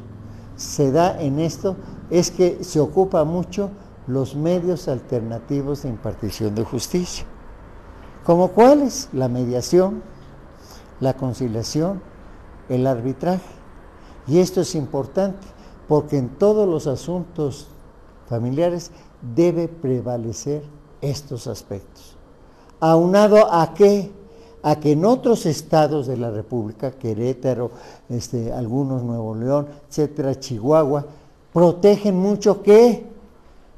Se 0.56 0.92
da 0.92 1.20
en 1.20 1.40
esto 1.40 1.76
es 2.12 2.30
que 2.30 2.64
se 2.64 2.80
ocupa 2.80 3.24
mucho 3.24 3.72
los 4.06 4.36
medios 4.36 4.88
alternativos 4.88 5.84
de 5.84 5.90
impartición 5.90 6.54
de 6.54 6.64
justicia. 6.64 7.26
¿Como 8.24 8.50
cuáles? 8.50 9.10
La 9.14 9.28
mediación, 9.28 10.04
la 11.00 11.16
conciliación, 11.16 12.02
el 12.68 12.86
arbitraje. 12.86 13.42
Y 14.28 14.40
esto 14.40 14.62
es 14.62 14.76
importante 14.76 15.48
porque 15.88 16.18
en 16.18 16.30
todos 16.30 16.68
los 16.68 16.86
asuntos 16.86 17.68
familiares 18.28 18.92
debe 19.36 19.68
prevalecer 19.68 20.64
estos 21.02 21.48
aspectos. 21.48 22.18
Aunado 22.80 23.52
a 23.52 23.74
qué? 23.74 24.12
A 24.62 24.80
que 24.80 24.92
en 24.92 25.06
otros 25.06 25.46
estados 25.46 26.08
de 26.08 26.18
la 26.18 26.32
República, 26.32 26.92
Querétaro, 26.92 27.72
este, 28.10 28.52
algunos 28.52 29.04
Nuevo 29.04 29.36
León, 29.36 29.68
etcétera, 29.90 30.40
Chihuahua, 30.40 31.06
protegen 31.54 32.18
mucho 32.18 32.62
que 32.62 33.06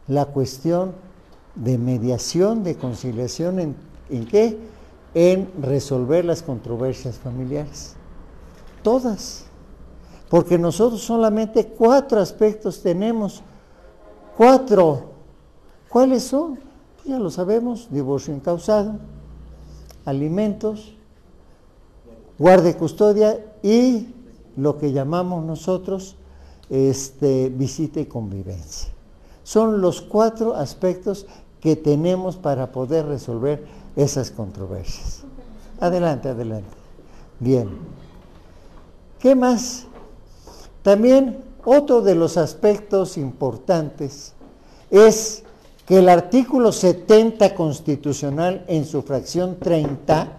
la 0.07 0.25
cuestión 0.25 0.93
de 1.55 1.77
mediación, 1.77 2.63
de 2.63 2.75
conciliación, 2.75 3.59
¿en, 3.59 3.75
¿en 4.09 4.25
qué? 4.25 4.57
En 5.13 5.49
resolver 5.61 6.25
las 6.25 6.41
controversias 6.41 7.17
familiares. 7.17 7.95
Todas. 8.81 9.45
Porque 10.29 10.57
nosotros 10.57 11.01
solamente 11.01 11.67
cuatro 11.67 12.19
aspectos 12.19 12.81
tenemos. 12.81 13.43
Cuatro. 14.37 15.11
¿Cuáles 15.89 16.23
son? 16.23 16.57
Ya 17.05 17.19
lo 17.19 17.29
sabemos, 17.29 17.87
divorcio 17.91 18.33
incausado, 18.33 18.95
alimentos, 20.05 20.93
guardia 22.37 22.71
y 22.71 22.73
custodia 22.75 23.45
y 23.61 24.07
lo 24.57 24.77
que 24.77 24.91
llamamos 24.91 25.45
nosotros 25.45 26.15
este, 26.69 27.49
visita 27.49 27.99
y 27.99 28.05
convivencia. 28.05 28.91
Son 29.43 29.81
los 29.81 30.01
cuatro 30.01 30.55
aspectos 30.55 31.25
que 31.59 31.75
tenemos 31.75 32.37
para 32.37 32.71
poder 32.71 33.05
resolver 33.05 33.65
esas 33.95 34.31
controversias. 34.31 35.23
Adelante, 35.79 36.29
adelante. 36.29 36.69
Bien. 37.39 37.69
¿Qué 39.19 39.35
más? 39.35 39.85
También 40.81 41.43
otro 41.63 42.01
de 42.01 42.15
los 42.15 42.37
aspectos 42.37 43.17
importantes 43.17 44.33
es 44.89 45.43
que 45.91 45.97
el 45.97 46.07
artículo 46.07 46.71
70 46.71 47.53
constitucional 47.53 48.63
en 48.69 48.85
su 48.85 49.01
fracción 49.01 49.59
30 49.59 50.29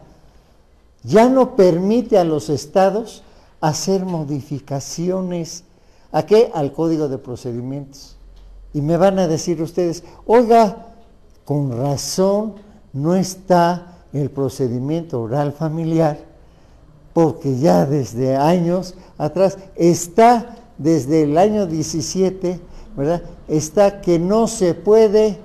ya 1.02 1.28
no 1.28 1.56
permite 1.56 2.16
a 2.16 2.24
los 2.24 2.48
estados 2.48 3.22
hacer 3.60 4.06
modificaciones 4.06 5.64
¿a 6.10 6.24
qué? 6.24 6.50
Al 6.54 6.72
código 6.72 7.06
de 7.10 7.18
procedimientos. 7.18 8.16
Y 8.72 8.80
me 8.80 8.96
van 8.96 9.18
a 9.18 9.28
decir 9.28 9.60
ustedes, 9.60 10.04
oiga, 10.24 10.86
con 11.44 11.76
razón 11.76 12.54
no 12.94 13.14
está 13.14 13.98
el 14.14 14.30
procedimiento 14.30 15.20
oral 15.20 15.52
familiar, 15.52 16.18
porque 17.12 17.58
ya 17.58 17.84
desde 17.84 18.36
años 18.36 18.94
atrás 19.18 19.58
está 19.76 20.56
desde 20.78 21.24
el 21.24 21.36
año 21.36 21.66
17, 21.66 22.71
¿verdad? 22.96 23.22
Está 23.48 24.00
que 24.00 24.18
no 24.18 24.46
se 24.46 24.74
puede. 24.74 25.38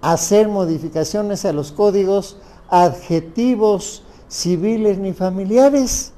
Hacer 0.00 0.48
modificaciones 0.48 1.44
a 1.44 1.52
los 1.52 1.72
códigos 1.72 2.36
adjetivos 2.68 4.02
civiles 4.28 4.98
ni 4.98 5.12
familiares, 5.12 6.12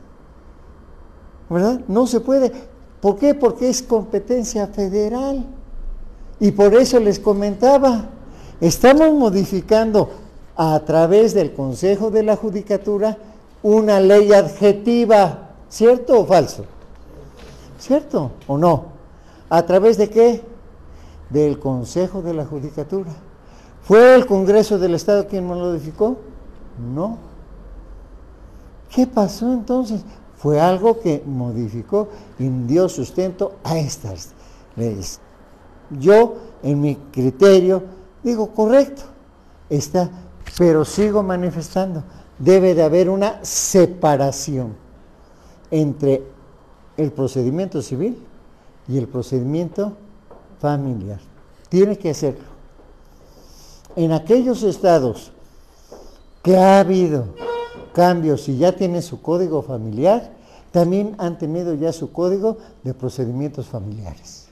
¿verdad? 1.49 1.81
No 1.89 2.07
se 2.07 2.21
puede. 2.21 2.53
¿Por 3.01 3.17
qué? 3.17 3.35
Porque 3.35 3.69
es 3.69 3.83
competencia 3.83 4.67
federal. 4.67 5.45
Y 6.41 6.53
por 6.53 6.75
eso 6.75 7.01
les 7.01 7.19
comentaba, 7.19 8.07
estamos 8.61 9.13
modificando 9.13 10.11
a 10.57 10.79
través 10.81 11.35
del 11.35 11.53
Consejo 11.53 12.11
de 12.11 12.23
la 12.23 12.37
Judicatura 12.37 13.17
una 13.63 14.01
ley 14.01 14.33
adjetiva, 14.33 15.51
¿cierto 15.69 16.21
o 16.21 16.27
falso? 16.27 16.65
¿Cierto 17.79 18.33
o 18.47 18.57
no? 18.59 18.98
¿A 19.51 19.63
través 19.65 19.97
de 19.97 20.11
qué? 20.11 20.43
Del 21.31 21.59
Consejo 21.59 22.23
de 22.23 22.35
la 22.35 22.45
Judicatura. 22.45 23.11
¿Fue 23.83 24.15
el 24.15 24.27
Congreso 24.27 24.79
del 24.79 24.95
Estado 24.95 25.27
quien 25.27 25.47
modificó? 25.47 26.19
No. 26.93 27.19
¿Qué 28.91 29.07
pasó 29.07 29.53
entonces? 29.53 30.03
Fue 30.37 30.61
algo 30.61 31.01
que 31.01 31.23
modificó 31.27 32.09
y 32.39 32.49
dio 32.49 32.89
sustento 32.89 33.57
a 33.65 33.79
estas 33.79 34.33
leyes. 34.77 35.21
Yo, 35.91 36.37
en 36.63 36.81
mi 36.81 36.97
criterio, 36.97 37.83
digo, 38.23 38.51
correcto, 38.51 39.03
está, 39.71 40.11
pero 40.59 40.85
sigo 40.85 41.23
manifestando, 41.23 42.05
debe 42.39 42.75
de 42.75 42.83
haber 42.83 43.09
una 43.09 43.43
separación 43.43 44.77
entre 45.71 46.23
el 46.97 47.11
procedimiento 47.11 47.81
civil 47.81 48.28
y 48.89 48.99
el 48.99 49.07
procedimiento 49.07 49.93
familiar. 50.61 51.21
Tiene 51.69 51.99
que 51.99 52.11
hacerlo. 52.11 52.45
En 53.95 54.13
aquellos 54.13 54.63
estados 54.63 55.33
que 56.43 56.57
ha 56.57 56.81
habido 56.81 57.27
cambios 57.93 58.49
y 58.49 58.57
ya 58.57 58.75
tienen 58.75 59.03
su 59.03 59.21
código 59.21 59.63
familiar, 59.63 60.33
también 60.71 61.15
han 61.19 61.39
tenido 61.39 61.75
ya 61.75 61.93
su 61.93 62.13
código 62.13 62.59
de 62.83 62.95
procedimientos 62.95 63.67
familiares. 63.67 64.49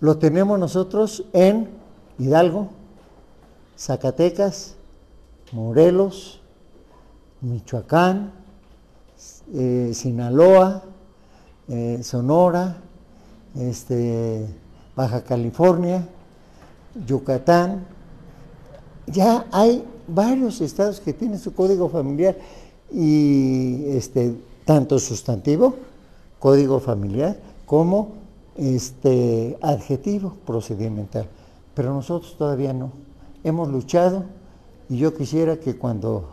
Lo 0.00 0.18
tenemos 0.18 0.58
nosotros 0.58 1.24
en 1.32 1.70
Hidalgo, 2.18 2.68
Zacatecas, 3.78 4.74
Morelos, 5.52 6.40
Michoacán, 7.40 8.32
eh, 9.54 9.92
Sinaloa, 9.94 10.82
eh, 11.68 12.00
Sonora, 12.02 12.76
este, 13.56 14.46
Baja 14.94 15.22
California, 15.22 16.06
Yucatán. 17.06 17.84
Ya 19.06 19.46
hay 19.50 19.84
varios 20.06 20.60
estados 20.60 21.00
que 21.00 21.12
tienen 21.12 21.38
su 21.38 21.54
código 21.54 21.88
familiar 21.88 22.36
y 22.90 23.84
este, 23.88 24.36
tanto 24.64 24.98
sustantivo, 24.98 25.74
código 26.38 26.80
familiar, 26.80 27.36
como 27.66 28.12
este, 28.56 29.58
adjetivo 29.60 30.34
procedimental. 30.46 31.26
Pero 31.74 31.92
nosotros 31.92 32.36
todavía 32.38 32.72
no. 32.72 32.92
Hemos 33.42 33.68
luchado 33.68 34.24
y 34.88 34.98
yo 34.98 35.14
quisiera 35.14 35.56
que 35.56 35.76
cuando 35.76 36.28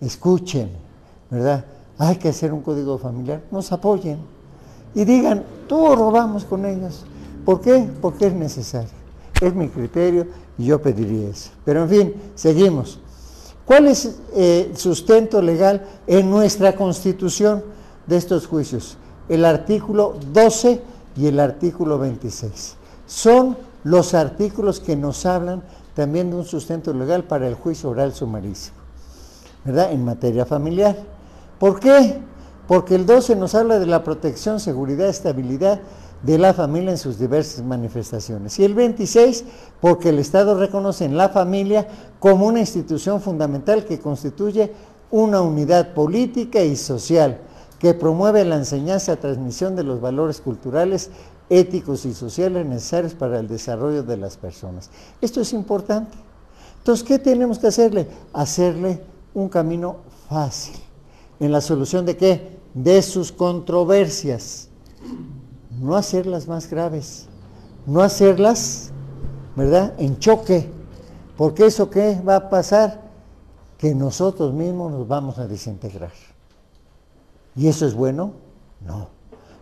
escuchen, 0.00 0.70
¿verdad? 1.30 1.64
Hay 1.98 2.16
que 2.16 2.28
hacer 2.28 2.52
un 2.52 2.62
código 2.62 2.98
familiar, 2.98 3.42
nos 3.50 3.72
apoyen 3.72 4.35
y 4.96 5.04
digan, 5.04 5.44
todos 5.68 5.96
robamos 5.98 6.46
con 6.46 6.64
ellos. 6.64 7.04
¿Por 7.44 7.60
qué? 7.60 7.86
Porque 8.00 8.28
es 8.28 8.32
necesario. 8.32 8.88
Es 9.42 9.54
mi 9.54 9.68
criterio 9.68 10.26
y 10.56 10.64
yo 10.64 10.80
pediría 10.80 11.28
eso. 11.28 11.50
Pero 11.66 11.82
en 11.82 11.88
fin, 11.90 12.14
seguimos. 12.34 12.98
¿Cuál 13.66 13.88
es 13.88 14.06
el 14.06 14.14
eh, 14.34 14.72
sustento 14.74 15.42
legal 15.42 15.86
en 16.06 16.30
nuestra 16.30 16.74
constitución 16.74 17.62
de 18.06 18.16
estos 18.16 18.46
juicios? 18.46 18.96
El 19.28 19.44
artículo 19.44 20.16
12 20.32 20.80
y 21.18 21.26
el 21.26 21.40
artículo 21.40 21.98
26. 21.98 22.76
Son 23.06 23.54
los 23.84 24.14
artículos 24.14 24.80
que 24.80 24.96
nos 24.96 25.26
hablan 25.26 25.62
también 25.94 26.30
de 26.30 26.36
un 26.36 26.44
sustento 26.46 26.94
legal 26.94 27.24
para 27.24 27.46
el 27.46 27.54
juicio 27.54 27.90
oral 27.90 28.14
sumarísimo, 28.14 28.78
¿verdad? 29.62 29.92
En 29.92 30.06
materia 30.06 30.46
familiar. 30.46 30.96
¿Por 31.58 31.80
qué? 31.80 32.18
Porque 32.66 32.94
el 32.94 33.06
12 33.06 33.36
nos 33.36 33.54
habla 33.54 33.78
de 33.78 33.86
la 33.86 34.02
protección, 34.02 34.58
seguridad, 34.60 35.08
estabilidad 35.08 35.80
de 36.22 36.38
la 36.38 36.54
familia 36.54 36.90
en 36.90 36.98
sus 36.98 37.18
diversas 37.18 37.64
manifestaciones. 37.64 38.58
Y 38.58 38.64
el 38.64 38.74
26, 38.74 39.44
porque 39.80 40.08
el 40.08 40.18
Estado 40.18 40.58
reconoce 40.58 41.04
en 41.04 41.16
la 41.16 41.28
familia 41.28 41.86
como 42.18 42.46
una 42.46 42.60
institución 42.60 43.20
fundamental 43.20 43.84
que 43.84 44.00
constituye 44.00 44.72
una 45.10 45.40
unidad 45.40 45.94
política 45.94 46.62
y 46.62 46.76
social 46.76 47.38
que 47.78 47.94
promueve 47.94 48.44
la 48.44 48.56
enseñanza 48.56 49.12
y 49.12 49.16
transmisión 49.16 49.76
de 49.76 49.84
los 49.84 50.00
valores 50.00 50.40
culturales, 50.40 51.10
éticos 51.50 52.04
y 52.06 52.14
sociales 52.14 52.66
necesarios 52.66 53.14
para 53.14 53.38
el 53.38 53.46
desarrollo 53.46 54.02
de 54.02 54.16
las 54.16 54.36
personas. 54.36 54.90
Esto 55.20 55.40
es 55.40 55.52
importante. 55.52 56.16
Entonces, 56.78 57.06
¿qué 57.06 57.18
tenemos 57.18 57.58
que 57.58 57.66
hacerle? 57.68 58.08
Hacerle 58.32 59.02
un 59.34 59.48
camino 59.48 59.96
fácil 60.28 60.76
en 61.38 61.52
la 61.52 61.60
solución 61.60 62.06
de 62.06 62.16
qué? 62.16 62.55
De 62.76 63.00
sus 63.00 63.32
controversias 63.32 64.68
no 65.80 65.96
hacerlas 65.96 66.46
más 66.46 66.68
graves, 66.68 67.26
no 67.86 68.02
hacerlas, 68.02 68.90
¿verdad?, 69.54 69.94
en 69.98 70.18
choque, 70.18 70.70
porque 71.38 71.66
eso 71.66 71.88
qué 71.88 72.20
va 72.20 72.36
a 72.36 72.50
pasar? 72.50 73.00
Que 73.78 73.94
nosotros 73.94 74.52
mismos 74.52 74.92
nos 74.92 75.08
vamos 75.08 75.38
a 75.38 75.46
desintegrar. 75.46 76.12
¿Y 77.54 77.68
eso 77.68 77.86
es 77.86 77.94
bueno? 77.94 78.32
No. 78.80 79.08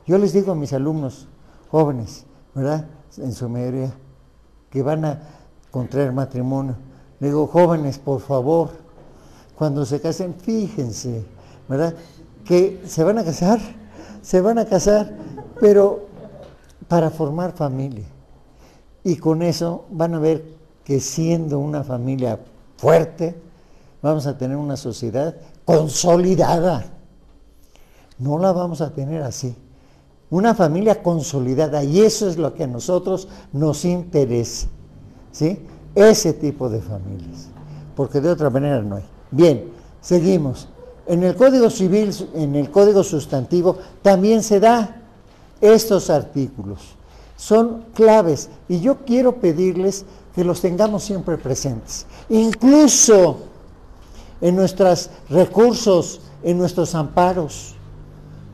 Yo 0.07 0.19
les 0.19 0.33
digo 0.33 0.51
a 0.53 0.57
mis 0.57 0.73
alumnos 0.73 1.29
jóvenes, 1.71 2.25
¿verdad?, 2.53 2.89
en 3.17 3.33
su 3.33 3.49
mayoría, 3.49 3.95
que 4.71 4.83
van 4.83 5.05
a 5.05 5.21
contraer 5.71 6.13
matrimonio, 6.13 6.75
le 7.21 7.29
digo, 7.29 7.47
jóvenes, 7.47 7.99
por 7.99 8.21
favor, 8.21 8.71
cuando 9.57 9.87
se 9.87 10.01
casen, 10.01 10.35
fíjense, 10.35 11.25
¿verdad?, 11.69 11.95
que 12.45 12.83
se 12.87 13.03
van 13.05 13.19
a 13.19 13.25
casar, 13.25 13.61
se 14.23 14.41
van 14.41 14.59
a 14.59 14.65
casar 14.65 15.15
pero 15.61 16.07
para 16.89 17.11
formar 17.11 17.53
familia. 17.53 18.05
Y 19.03 19.17
con 19.17 19.43
eso 19.43 19.85
van 19.91 20.15
a 20.15 20.19
ver 20.19 20.45
que 20.85 21.01
siendo 21.01 21.59
una 21.59 21.85
familia 21.85 22.39
fuerte, 22.77 23.35
vamos 24.03 24.27
a 24.27 24.37
tener 24.37 24.57
una 24.57 24.77
sociedad 24.77 25.35
consolidada. 25.65 26.87
No 28.19 28.39
la 28.39 28.53
vamos 28.53 28.81
a 28.81 28.91
tener 28.93 29.23
así. 29.23 29.57
Una 30.31 30.55
familia 30.55 31.03
consolidada. 31.03 31.85
Y 31.85 32.01
eso 32.01 32.29
es 32.29 32.37
lo 32.37 32.55
que 32.55 32.65
a 32.65 32.67
nosotros 32.67 33.29
nos 33.53 33.85
interesa. 33.85 34.69
¿Sí? 35.33 35.67
Ese 35.95 36.33
tipo 36.33 36.69
de 36.69 36.81
familias. 36.81 37.49
Porque 37.97 38.21
de 38.21 38.31
otra 38.31 38.51
manera 38.51 38.81
no 38.83 38.97
hay. 38.97 39.05
Bien, 39.31 39.71
seguimos. 40.01 40.69
En 41.07 41.23
el 41.23 41.35
Código 41.37 41.69
Civil, 41.71 42.15
en 42.35 42.55
el 42.55 42.71
Código 42.71 43.03
Sustantivo, 43.03 43.79
también 44.03 44.43
se 44.43 44.61
da 44.61 45.03
estos 45.61 46.11
artículos. 46.11 46.81
Son 47.37 47.85
claves 47.95 48.49
y 48.69 48.81
yo 48.81 49.05
quiero 49.05 49.37
pedirles 49.37 50.05
que 50.35 50.45
los 50.45 50.61
tengamos 50.61 51.03
siempre 51.03 51.37
presentes. 51.37 52.07
Incluso 52.29 53.39
en 54.41 54.57
nuestros 54.57 55.11
recursos, 55.29 56.21
en 56.43 56.59
nuestros 56.59 56.95
amparos. 56.95 57.75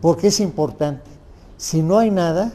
porque 0.01 0.29
es 0.29 0.41
importante. 0.41 1.11
Si 1.59 1.83
no 1.83 1.99
hay 1.99 2.11
nada, 2.11 2.53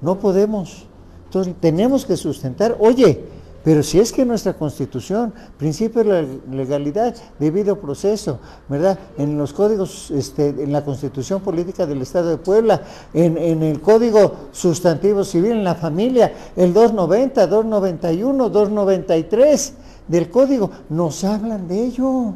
no 0.00 0.18
podemos. 0.18 0.86
Entonces 1.26 1.54
tenemos 1.60 2.06
que 2.06 2.16
sustentar, 2.16 2.74
oye, 2.78 3.22
pero 3.66 3.82
si 3.82 3.98
es 3.98 4.12
que 4.12 4.24
nuestra 4.24 4.52
constitución, 4.52 5.34
principio 5.58 6.04
de 6.04 6.38
legalidad, 6.52 7.16
debido 7.40 7.80
proceso, 7.80 8.38
¿verdad? 8.68 8.96
En 9.18 9.36
los 9.36 9.52
códigos, 9.52 10.12
este, 10.12 10.50
en 10.50 10.70
la 10.70 10.84
constitución 10.84 11.40
política 11.40 11.84
del 11.84 12.00
Estado 12.00 12.30
de 12.30 12.36
Puebla, 12.36 12.82
en, 13.12 13.36
en, 13.36 13.64
el 13.64 13.80
código 13.80 14.34
sustantivo 14.52 15.24
civil, 15.24 15.50
en 15.50 15.64
la 15.64 15.74
familia, 15.74 16.32
el 16.54 16.72
290, 16.72 17.48
291, 17.48 18.50
293 18.50 19.74
del 20.06 20.30
código, 20.30 20.70
nos 20.88 21.24
hablan 21.24 21.66
de 21.66 21.86
ello. 21.86 22.34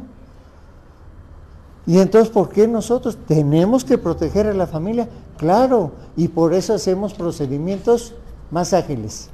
Y 1.85 1.99
entonces, 1.99 2.29
¿por 2.29 2.49
qué 2.49 2.67
nosotros 2.67 3.17
tenemos 3.25 3.85
que 3.85 3.97
proteger 3.97 4.47
a 4.47 4.53
la 4.53 4.67
familia? 4.67 5.07
Claro, 5.37 5.93
y 6.17 6.27
por 6.27 6.53
eso 6.53 6.73
hacemos 6.73 7.13
procedimientos 7.13 8.15
más 8.51 8.73
ágiles 8.73 9.30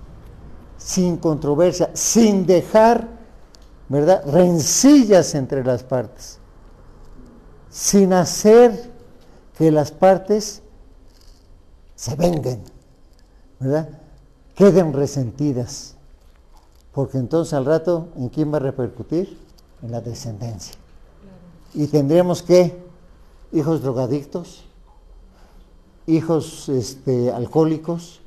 sin 0.77 1.17
controversia, 1.17 1.89
sin 1.93 2.45
dejar, 2.45 3.07
¿verdad?, 3.89 4.23
rencillas 4.25 5.35
entre 5.35 5.63
las 5.63 5.83
partes, 5.83 6.39
sin 7.69 8.13
hacer 8.13 8.91
que 9.57 9.71
las 9.71 9.91
partes 9.91 10.61
se 11.95 12.15
vengan, 12.15 12.61
¿verdad?, 13.59 13.89
queden 14.55 14.93
resentidas, 14.93 15.95
porque 16.91 17.17
entonces 17.17 17.53
al 17.53 17.65
rato, 17.65 18.09
¿en 18.15 18.29
quién 18.29 18.51
va 18.51 18.57
a 18.57 18.61
repercutir? 18.61 19.37
En 19.83 19.91
la 19.91 20.01
descendencia. 20.01 20.73
Y 21.75 21.85
tendríamos 21.85 22.41
que, 22.41 22.75
hijos 23.51 23.83
drogadictos, 23.83 24.65
hijos 26.07 26.69
este, 26.69 27.31
alcohólicos, 27.31 28.21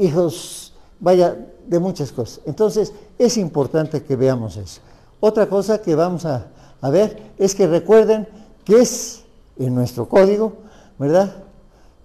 hijos, 0.00 0.72
vaya, 0.98 1.36
de 1.66 1.78
muchas 1.78 2.10
cosas. 2.10 2.40
Entonces, 2.46 2.92
es 3.18 3.36
importante 3.36 4.02
que 4.02 4.16
veamos 4.16 4.56
eso. 4.56 4.80
Otra 5.20 5.48
cosa 5.48 5.80
que 5.80 5.94
vamos 5.94 6.24
a, 6.24 6.46
ver 6.90 7.22
es 7.38 7.54
que 7.54 7.66
recuerden 7.66 8.26
que 8.64 8.80
es 8.80 9.22
en 9.58 9.74
nuestro 9.74 10.08
código, 10.08 10.54
¿verdad? 10.98 11.44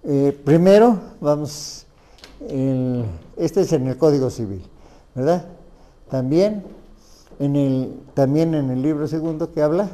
Eh, 0.04 0.38
primero, 0.44 1.00
vamos, 1.20 1.86
este 3.36 3.62
es 3.62 3.72
en 3.72 3.86
el 3.86 3.96
Código 3.96 4.30
Civil, 4.30 4.62
¿verdad? 5.14 5.46
También 6.10 6.62
en 7.38 7.56
el, 7.56 8.00
también 8.14 8.54
en 8.54 8.70
el 8.70 8.82
libro 8.82 9.08
segundo 9.08 9.52
que 9.52 9.62
habla 9.62 9.88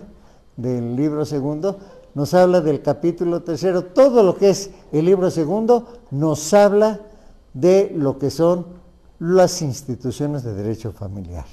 del 0.56 0.96
libro 0.96 1.24
segundo, 1.24 1.78
nos 2.14 2.34
habla 2.34 2.60
del 2.60 2.82
capítulo 2.82 3.42
tercero, 3.42 3.84
todo 3.84 4.22
lo 4.22 4.36
que 4.36 4.50
es 4.50 4.70
el 4.92 5.06
libro 5.06 5.30
segundo 5.30 5.86
nos 6.10 6.52
habla 6.52 7.00
de 7.54 7.92
lo 7.94 8.18
que 8.18 8.30
son 8.30 8.66
las 9.18 9.62
instituciones 9.62 10.42
de 10.42 10.54
derecho 10.54 10.92
familiar. 10.92 11.44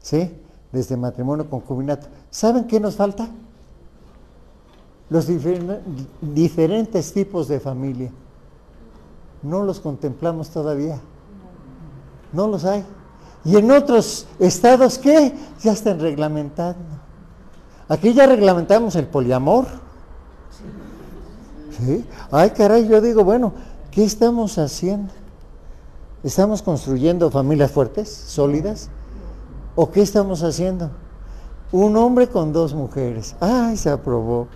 ¿Sí? 0.00 0.30
Desde 0.72 0.96
matrimonio, 0.96 1.48
concubinato. 1.48 2.06
¿Saben 2.30 2.64
qué 2.64 2.80
nos 2.80 2.96
falta? 2.96 3.28
Los 5.08 5.28
diferentes 6.20 7.12
tipos 7.12 7.48
de 7.48 7.60
familia. 7.60 8.10
No 9.42 9.62
los 9.62 9.78
contemplamos 9.78 10.50
todavía. 10.50 11.00
No 12.32 12.48
los 12.48 12.64
hay. 12.64 12.84
Y 13.44 13.56
en 13.56 13.70
otros 13.70 14.26
estados, 14.40 14.98
¿qué? 14.98 15.32
Ya 15.62 15.72
están 15.72 16.00
reglamentando. 16.00 16.80
Aquí 17.88 18.12
ya 18.12 18.26
reglamentamos 18.26 18.96
el 18.96 19.06
poliamor. 19.06 19.66
¿Sí? 21.78 22.04
Ay, 22.32 22.50
caray, 22.50 22.88
yo 22.88 23.00
digo, 23.00 23.22
bueno, 23.22 23.52
¿qué 23.92 24.02
estamos 24.02 24.58
haciendo? 24.58 25.12
¿Estamos 26.24 26.62
construyendo 26.62 27.30
familias 27.30 27.70
fuertes, 27.70 28.08
sólidas? 28.08 28.88
¿O 29.74 29.90
qué 29.90 30.00
estamos 30.00 30.42
haciendo? 30.42 30.90
Un 31.72 31.96
hombre 31.96 32.26
con 32.28 32.52
dos 32.52 32.72
mujeres. 32.74 33.36
¡Ay, 33.38 33.76
se 33.76 33.90
aprobó! 33.90 34.48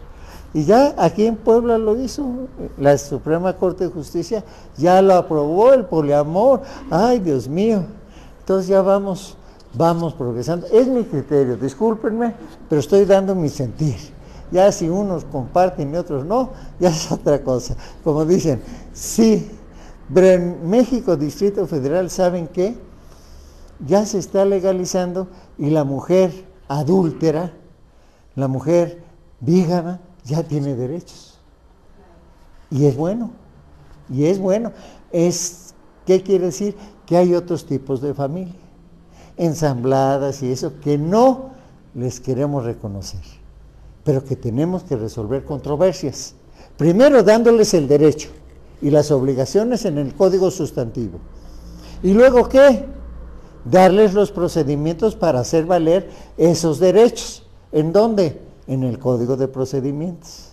Y 0.55 0.65
ya 0.65 0.95
aquí 0.97 1.27
en 1.27 1.37
Puebla 1.37 1.79
lo 1.79 2.01
hizo, 2.01 2.27
la 2.79 2.97
Suprema 2.99 3.57
Corte 3.57 3.85
de 3.85 3.91
Justicia 3.91 4.43
ya 4.79 5.01
lo 5.03 5.15
aprobó 5.15 5.73
el 5.73 5.85
poliamor. 5.85 6.63
¡Ay, 6.91 7.21
Dios 7.21 7.47
mío! 7.47 7.85
Entonces 8.41 8.67
ya 8.67 8.81
vamos, 8.81 9.37
vamos 9.75 10.15
progresando. 10.15 10.67
Es 10.69 10.89
mi 10.89 11.05
criterio, 11.05 11.57
discúlpenme, 11.57 12.35
pero 12.69 12.81
estoy 12.81 13.05
dando 13.05 13.35
mi 13.35 13.51
sentir. 13.51 13.97
Ya 14.51 14.73
si 14.73 14.89
unos 14.89 15.25
comparten 15.27 15.95
y 15.95 15.97
otros 15.97 16.25
no, 16.25 16.51
ya 16.81 16.89
es 16.89 17.13
otra 17.13 17.45
cosa. 17.45 17.77
Como 18.03 18.25
dicen, 18.25 18.61
sí, 18.93 19.49
pero 20.13 20.27
en 20.27 20.69
México, 20.69 21.17
Distrito 21.17 21.67
Federal, 21.67 22.11
¿saben 22.11 22.49
qué? 22.49 22.77
Ya 23.87 24.05
se 24.05 24.19
está 24.19 24.45
legalizando 24.45 25.29
y 25.57 25.71
la 25.71 25.85
mujer 25.85 26.33
adúltera, 26.69 27.53
la 28.35 28.49
mujer 28.49 29.03
vígama, 29.41 30.01
ya 30.25 30.43
tiene 30.43 30.75
derechos. 30.75 31.39
Y 32.71 32.87
es 32.87 32.97
bueno, 32.97 33.31
y 34.09 34.25
es 34.25 34.39
bueno. 34.39 34.73
Es, 35.13 35.75
¿Qué 36.07 36.23
quiere 36.23 36.47
decir? 36.47 36.77
Que 37.07 37.17
hay 37.17 37.35
otros 37.35 37.67
tipos 37.67 38.01
de 38.01 38.13
familia, 38.13 38.55
ensambladas 39.37 40.43
y 40.43 40.51
eso, 40.51 40.81
que 40.81 40.99
no 40.99 41.51
les 41.95 42.21
queremos 42.21 42.65
reconocer, 42.65 43.21
pero 44.05 44.25
que 44.25 44.37
tenemos 44.37 44.83
que 44.83 44.97
resolver 44.97 45.45
controversias. 45.45 46.35
Primero 46.77 47.23
dándoles 47.23 47.75
el 47.75 47.87
derecho 47.89 48.31
y 48.83 48.91
las 48.91 49.11
obligaciones 49.11 49.85
en 49.85 49.99
el 49.99 50.15
código 50.15 50.51
sustantivo. 50.51 51.19
¿Y 52.03 52.13
luego 52.13 52.49
qué? 52.49 52.87
Darles 53.65 54.15
los 54.15 54.33
procedimientos 54.33 55.17
para 55.17 55.41
hacer 55.41 55.67
valer 55.67 56.09
esos 56.39 56.79
derechos. 56.79 57.45
¿En 57.73 57.93
dónde? 57.93 58.41
En 58.67 58.83
el 58.83 58.99
código 58.99 59.37
de 59.37 59.49
procedimientos. 59.49 60.51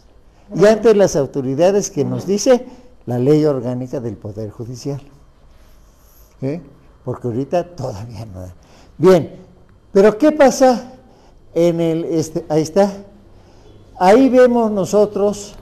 Y 0.55 0.65
ante 0.65 0.93
las 0.93 1.15
autoridades 1.15 1.89
que 1.89 2.05
nos 2.05 2.25
dice 2.25 2.65
la 3.05 3.17
ley 3.17 3.45
orgánica 3.45 3.99
del 3.99 4.17
Poder 4.17 4.49
Judicial. 4.49 5.01
¿Eh? 6.41 6.61
Porque 7.03 7.27
ahorita 7.27 7.75
todavía 7.75 8.25
no. 8.25 8.45
Bien, 8.97 9.37
pero 9.91 10.17
¿qué 10.17 10.31
pasa 10.31 10.93
en 11.53 11.79
el, 11.79 12.05
este, 12.05 12.45
ahí 12.49 12.61
está, 12.61 12.91
ahí 13.97 14.29
vemos 14.29 14.69
nosotros 14.71 15.55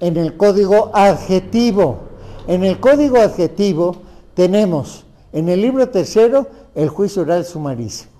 en 0.00 0.16
el 0.16 0.36
código 0.36 0.90
adjetivo. 0.94 1.98
En 2.46 2.64
el 2.64 2.80
código 2.80 3.18
adjetivo 3.18 3.96
tenemos 4.34 5.04
en 5.32 5.48
el 5.48 5.60
libro 5.60 5.88
tercero 5.88 6.48
el 6.74 6.88
juicio 6.88 7.22
oral 7.22 7.44
sumarísimo, 7.44 8.10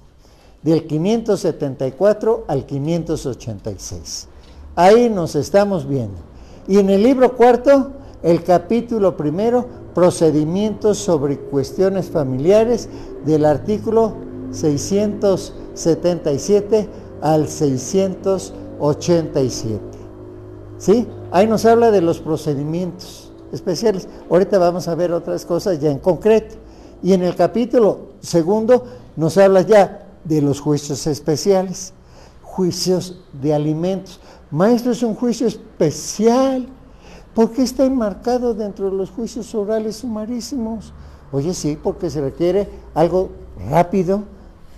del 0.63 0.87
574 0.87 2.45
al 2.47 2.65
586. 2.67 4.29
Ahí 4.77 5.11
nos 5.11 5.35
estamos 5.35 5.89
viendo. 5.89 6.19
Y 6.69 6.79
en 6.79 6.91
el 6.91 7.03
libro 7.03 7.37
cuarto, 7.37 7.91
el 8.23 8.45
capítulo 8.45 9.17
primero, 9.17 9.67
procedimientos 9.95 10.99
sobre 10.99 11.39
cuestiones 11.39 12.11
familiares, 12.11 12.89
del 13.25 13.45
artículo 13.45 14.15
677 14.53 16.89
al 17.21 17.49
687. 17.49 19.81
¿Sí? 20.79 21.09
Ahí 21.33 21.47
nos 21.47 21.65
habla 21.65 21.91
de 21.91 22.01
los 22.01 22.19
procedimientos 22.21 23.31
especiales. 23.53 24.09
Ahorita 24.29 24.59
vamos 24.59 24.89
a 24.89 24.95
ver 24.95 25.13
otras 25.13 25.45
cosas 25.45 25.81
ya 25.81 25.91
en 25.91 25.99
concreto. 25.99 26.57
Y 27.03 27.13
en 27.13 27.23
el 27.23 27.35
capítulo 27.35 28.11
segundo 28.21 28.85
nos 29.17 29.39
habla 29.39 29.63
ya 29.63 30.07
de 30.25 30.43
los 30.43 30.61
juicios 30.61 31.07
especiales, 31.07 31.93
juicios 32.43 33.21
de 33.41 33.55
alimentos. 33.55 34.21
Maestro, 34.51 34.93
es 34.93 35.03
un 35.03 35.15
juicio 35.15 35.47
especial. 35.47 36.67
¿Por 37.35 37.53
qué 37.53 37.63
está 37.63 37.85
enmarcado 37.85 38.55
dentro 38.55 38.91
de 38.91 38.97
los 38.97 39.11
juicios 39.11 39.55
orales 39.55 39.97
sumarísimos? 39.97 40.93
Oye, 41.33 41.55
sí, 41.55 41.79
porque 41.81 42.11
se 42.11 42.21
requiere 42.21 42.69
algo 42.93 43.31
rápido 43.71 44.25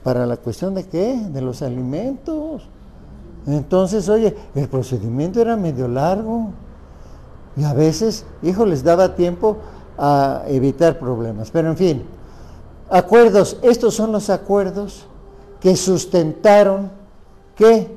para 0.03 0.27
la 0.27 0.37
cuestión 0.37 0.75
de 0.75 0.85
qué? 0.85 1.17
De 1.33 1.41
los 1.41 1.63
alimentos. 1.63 2.63
Entonces, 3.47 4.09
oye, 4.09 4.37
el 4.55 4.69
procedimiento 4.69 5.41
era 5.41 5.57
medio 5.57 5.89
largo 5.89 6.51
y 7.57 7.65
a 7.65 7.75
veces, 7.75 8.25
hijo, 8.43 8.65
les 8.65 8.83
daba 8.83 9.15
tiempo 9.15 9.59
a 9.99 10.45
evitar 10.47 10.99
problemas. 10.99 11.51
Pero 11.51 11.69
en 11.69 11.77
fin, 11.77 12.03
acuerdos, 12.91 13.59
estos 13.63 13.95
son 13.95 14.13
los 14.13 14.31
acuerdos 14.31 15.07
que 15.61 15.77
sustentaron 15.77 16.91
que 17.57 17.89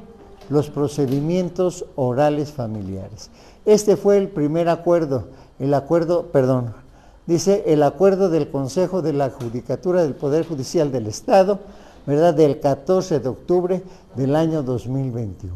los 0.49 0.69
procedimientos 0.69 1.85
orales 1.95 2.51
familiares. 2.51 3.29
Este 3.65 3.97
fue 3.97 4.17
el 4.17 4.27
primer 4.27 4.69
acuerdo, 4.69 5.25
el 5.57 5.73
acuerdo, 5.73 6.27
perdón, 6.27 6.73
dice 7.25 7.63
el 7.67 7.81
acuerdo 7.81 8.29
del 8.29 8.49
Consejo 8.51 9.01
de 9.01 9.13
la 9.13 9.31
Judicatura 9.31 10.03
del 10.03 10.13
Poder 10.13 10.45
Judicial 10.47 10.91
del 10.91 11.07
Estado 11.07 11.59
¿verdad? 12.05 12.33
Del 12.33 12.59
14 12.59 13.19
de 13.19 13.29
octubre 13.29 13.83
del 14.15 14.35
año 14.35 14.63
2021, 14.63 15.53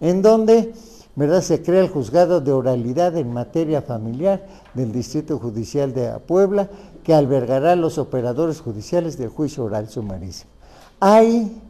en 0.00 0.22
donde 0.22 0.72
¿verdad? 1.18 1.42
Se 1.42 1.60
crea 1.64 1.80
el 1.80 1.88
juzgado 1.88 2.40
de 2.40 2.52
oralidad 2.52 3.16
en 3.16 3.32
materia 3.32 3.82
familiar 3.82 4.46
del 4.72 4.92
Distrito 4.92 5.36
Judicial 5.40 5.92
de 5.92 6.16
Puebla, 6.20 6.70
que 7.02 7.12
albergará 7.12 7.74
los 7.74 7.98
operadores 7.98 8.60
judiciales 8.60 9.18
del 9.18 9.28
juicio 9.28 9.64
oral 9.64 9.88
sumarísimo. 9.88 10.52
Ahí, 11.00 11.60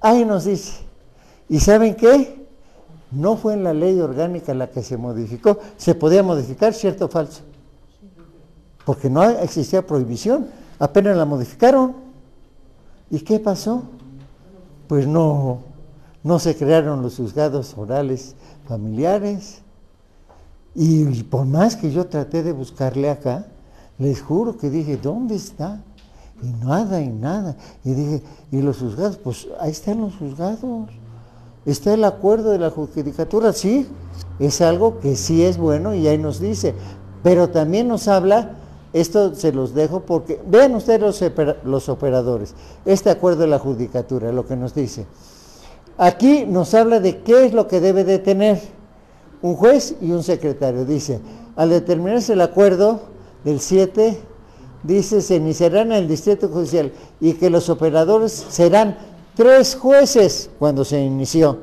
ahí 0.00 0.24
nos 0.24 0.46
dice. 0.46 0.78
¿Y 1.46 1.60
saben 1.60 1.94
qué? 1.94 2.46
No 3.10 3.36
fue 3.36 3.52
en 3.52 3.64
la 3.64 3.74
ley 3.74 4.00
orgánica 4.00 4.54
la 4.54 4.70
que 4.70 4.82
se 4.82 4.96
modificó. 4.96 5.58
Se 5.76 5.94
podía 5.94 6.22
modificar, 6.22 6.72
cierto 6.72 7.04
o 7.04 7.08
falso. 7.08 7.42
Porque 8.86 9.10
no 9.10 9.28
existía 9.28 9.86
prohibición. 9.86 10.46
Apenas 10.78 11.18
la 11.18 11.26
modificaron. 11.26 12.05
¿Y 13.10 13.20
qué 13.20 13.38
pasó? 13.38 13.82
Pues 14.88 15.06
no, 15.06 15.58
no 16.22 16.38
se 16.38 16.56
crearon 16.56 17.02
los 17.02 17.16
juzgados 17.16 17.74
orales 17.76 18.34
familiares. 18.66 19.62
Y 20.74 21.22
por 21.24 21.46
más 21.46 21.76
que 21.76 21.90
yo 21.90 22.06
traté 22.06 22.42
de 22.42 22.52
buscarle 22.52 23.08
acá, 23.08 23.46
les 23.98 24.20
juro 24.20 24.58
que 24.58 24.68
dije, 24.70 24.96
¿dónde 24.96 25.36
está? 25.36 25.80
Y 26.42 26.48
nada, 26.64 27.00
y 27.00 27.08
nada. 27.08 27.56
Y 27.84 27.94
dije, 27.94 28.22
¿y 28.50 28.60
los 28.60 28.78
juzgados? 28.78 29.16
Pues 29.16 29.48
ahí 29.58 29.70
están 29.70 30.00
los 30.00 30.14
juzgados. 30.16 30.90
Está 31.64 31.94
el 31.94 32.04
acuerdo 32.04 32.50
de 32.50 32.58
la 32.58 32.70
judicatura, 32.70 33.52
sí, 33.52 33.88
es 34.38 34.60
algo 34.60 35.00
que 35.00 35.16
sí 35.16 35.42
es 35.42 35.58
bueno 35.58 35.94
y 35.94 36.06
ahí 36.06 36.18
nos 36.18 36.38
dice. 36.38 36.74
Pero 37.22 37.48
también 37.50 37.88
nos 37.88 38.06
habla, 38.06 38.52
esto 39.00 39.34
se 39.34 39.52
los 39.52 39.74
dejo 39.74 40.00
porque, 40.00 40.40
vean 40.46 40.74
ustedes 40.74 41.00
los, 41.64 41.88
operadores, 41.90 42.54
este 42.86 43.10
acuerdo 43.10 43.42
de 43.42 43.48
la 43.48 43.58
judicatura, 43.58 44.32
lo 44.32 44.46
que 44.46 44.56
nos 44.56 44.74
dice. 44.74 45.06
Aquí 45.98 46.46
nos 46.46 46.72
habla 46.72 46.98
de 46.98 47.18
qué 47.18 47.44
es 47.44 47.52
lo 47.52 47.68
que 47.68 47.80
debe 47.80 48.04
de 48.04 48.18
tener 48.18 48.58
un 49.42 49.54
juez 49.54 49.96
y 50.00 50.12
un 50.12 50.22
secretario. 50.22 50.86
Dice, 50.86 51.20
al 51.56 51.68
determinarse 51.68 52.32
el 52.32 52.40
acuerdo 52.40 53.02
del 53.44 53.60
7, 53.60 54.18
dice, 54.82 55.20
se 55.20 55.36
iniciarán 55.36 55.92
en 55.92 55.98
el 55.98 56.08
distrito 56.08 56.48
judicial 56.48 56.90
y 57.20 57.34
que 57.34 57.50
los 57.50 57.68
operadores 57.68 58.32
serán 58.32 58.96
tres 59.34 59.74
jueces 59.74 60.48
cuando 60.58 60.86
se 60.86 61.02
inició, 61.02 61.58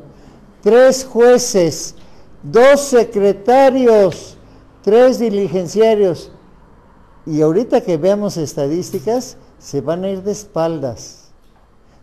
tres 0.62 1.04
jueces, 1.04 1.96
dos 2.43 2.80
secretarios, 2.80 4.38
tres 4.84 5.17
diligenciarios. 5.17 6.30
Y 7.26 7.42
ahorita 7.42 7.82
que 7.82 7.98
veamos 7.98 8.38
estadísticas, 8.38 9.38
se 9.60 9.82
van 9.82 10.04
a 10.04 10.10
ir 10.10 10.24
de 10.24 10.32
espaldas 10.32 11.24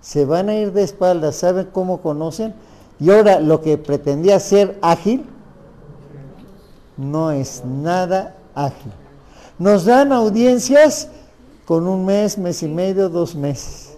se 0.01 0.25
van 0.25 0.49
a 0.49 0.55
ir 0.55 0.73
de 0.73 0.83
espaldas, 0.83 1.37
¿saben 1.37 1.69
cómo 1.73 2.01
conocen? 2.01 2.55
Y 2.99 3.11
ahora 3.11 3.41
lo 3.41 3.61
que 3.61 3.79
pretendía 3.79 4.41
ser 4.41 4.79
ágil, 4.83 5.25
no 6.97 7.31
es 7.31 7.63
nada 7.65 8.37
ágil. 8.55 8.93
Nos 9.59 9.85
dan 9.85 10.13
audiencias 10.13 11.09
con 11.67 11.87
un 11.87 12.05
mes, 12.05 12.39
mes 12.39 12.63
y 12.63 12.69
medio, 12.69 13.09
dos 13.09 13.35
meses. 13.35 13.95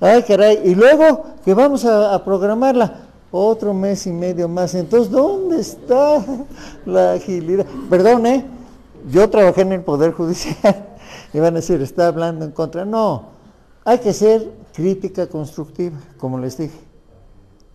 Ay, 0.00 0.22
caray, 0.24 0.60
y 0.64 0.74
luego 0.74 1.24
que 1.44 1.54
vamos 1.54 1.84
a, 1.84 2.22
programarla, 2.24 3.06
otro 3.30 3.72
mes 3.72 4.06
y 4.06 4.12
medio 4.12 4.48
más. 4.48 4.74
Entonces, 4.74 5.10
¿dónde 5.10 5.60
está 5.60 6.22
la 6.84 7.12
agilidad? 7.14 7.64
Perdón, 7.88 8.26
¿eh? 8.26 8.44
Yo 9.06 9.30
trabajé 9.30 9.62
en 9.62 9.72
el 9.72 9.82
Poder 9.82 10.12
Judicial 10.12 10.96
y 11.32 11.38
van 11.38 11.54
a 11.54 11.60
decir, 11.60 11.80
está 11.80 12.08
hablando 12.08 12.44
en 12.44 12.50
contra. 12.50 12.84
No, 12.84 13.26
hay 13.84 13.98
que 13.98 14.12
ser 14.12 14.52
crítica 14.74 15.28
constructiva, 15.28 15.96
como 16.18 16.38
les 16.38 16.58
dije. 16.58 16.78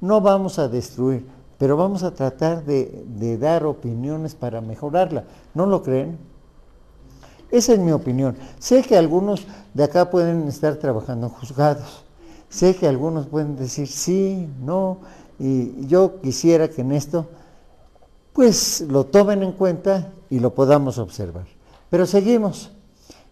No 0.01 0.19
vamos 0.19 0.59
a 0.59 0.67
destruir, 0.67 1.25
pero 1.57 1.77
vamos 1.77 2.03
a 2.03 2.11
tratar 2.11 2.65
de, 2.65 3.37
dar 3.39 3.65
opiniones 3.65 4.35
para 4.35 4.59
mejorarla. 4.59 5.23
¿No 5.53 5.65
lo 5.65 5.81
creen? 5.83 6.17
Esa 7.49 7.73
es 7.73 7.79
mi 7.79 7.91
opinión. 7.91 8.35
Sé 8.59 8.81
que 8.81 8.97
algunos 8.97 9.45
de 9.73 9.83
acá 9.83 10.09
pueden 10.09 10.47
estar 10.47 10.75
trabajando 10.75 11.27
en 11.27 11.33
juzgados. 11.33 12.03
Sé 12.49 12.75
que 12.75 12.87
algunos 12.87 13.27
pueden 13.27 13.55
decir 13.55 13.87
sí, 13.87 14.49
no, 14.59 14.97
y 15.39 15.87
yo 15.87 16.19
quisiera 16.19 16.67
que 16.67 16.81
en 16.81 16.91
esto, 16.91 17.27
pues 18.33 18.81
lo 18.81 19.05
tomen 19.05 19.43
en 19.43 19.51
cuenta 19.51 20.13
y 20.29 20.39
lo 20.39 20.53
podamos 20.53 20.97
observar. 20.97 21.45
Pero 21.89 22.05
seguimos. 22.05 22.71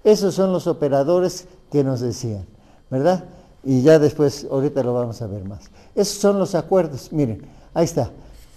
Esos 0.03 0.35
son 0.35 0.53
los 0.53 0.67
operadores 0.67 1.47
que 1.71 1.83
nos 1.83 1.99
decían, 1.99 2.45
¿verdad? 2.89 3.25
y 3.63 3.81
ya 3.81 3.99
después, 3.99 4.47
ahorita 4.49 4.83
lo 4.83 4.93
vamos 4.93 5.21
a 5.21 5.27
ver 5.27 5.43
más. 5.43 5.69
Esos 5.95 6.17
son 6.19 6.39
los 6.39 6.55
acuerdos. 6.55 7.11
Miren, 7.11 7.45
ahí 7.73 7.85
está, 7.85 8.11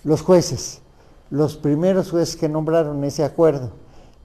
los 0.05 0.23
jueces, 0.23 0.81
los 1.31 1.57
primeros 1.57 2.11
jueces 2.11 2.37
que 2.37 2.49
nombraron 2.49 3.03
ese 3.05 3.25
acuerdo. 3.25 3.71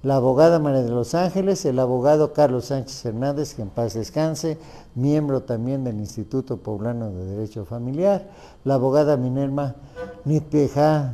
La 0.08 0.16
abogada 0.16 0.58
María 0.58 0.84
de 0.84 0.90
los 0.90 1.14
Ángeles, 1.16 1.66
el 1.66 1.80
abogado 1.80 2.32
Carlos 2.32 2.68
Sánchez 2.68 3.04
Hernández, 3.04 3.54
que 3.54 3.62
en 3.62 3.68
paz 3.68 3.94
descanse, 3.94 4.58
miembro 4.96 5.44
también 5.44 5.84
del 5.84 5.98
Instituto 5.98 6.56
Poblano 6.56 7.12
de 7.12 7.26
Derecho 7.26 7.66
Familiar, 7.66 8.26
la 8.64 8.76
abogada 8.76 9.18
Minerva 9.18 9.76
Nitpeja 10.24 11.12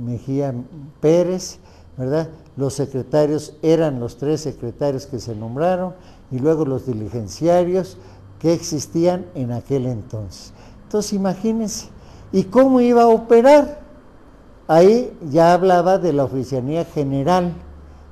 Mejía 0.00 0.54
Pérez, 1.00 1.58
¿verdad? 1.96 2.28
Los 2.56 2.74
secretarios 2.74 3.54
eran 3.62 3.98
los 3.98 4.16
tres 4.16 4.42
secretarios 4.42 5.06
que 5.06 5.18
se 5.18 5.34
nombraron 5.34 5.94
y 6.30 6.38
luego 6.38 6.64
los 6.64 6.86
diligenciarios, 6.86 7.98
que 8.38 8.52
existían 8.52 9.26
en 9.34 9.50
aquel 9.50 9.86
entonces. 9.86 10.52
Entonces 10.84 11.14
imagínense, 11.14 11.88
¿y 12.30 12.44
cómo 12.44 12.80
iba 12.80 13.02
a 13.02 13.08
operar? 13.08 13.80
Ahí 14.68 15.12
ya 15.32 15.52
hablaba 15.52 15.98
de 15.98 16.12
la 16.12 16.22
oficialía 16.22 16.84
general 16.84 17.52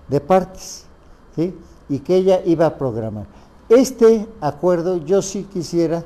de 0.08 0.20
partes, 0.20 0.84
¿sí? 1.34 1.54
y 1.88 1.98
que 2.00 2.16
ella 2.16 2.40
iba 2.44 2.66
a 2.66 2.76
programar. 2.76 3.26
Este 3.68 4.26
acuerdo 4.40 4.98
yo 4.98 5.22
sí 5.22 5.46
quisiera 5.52 6.04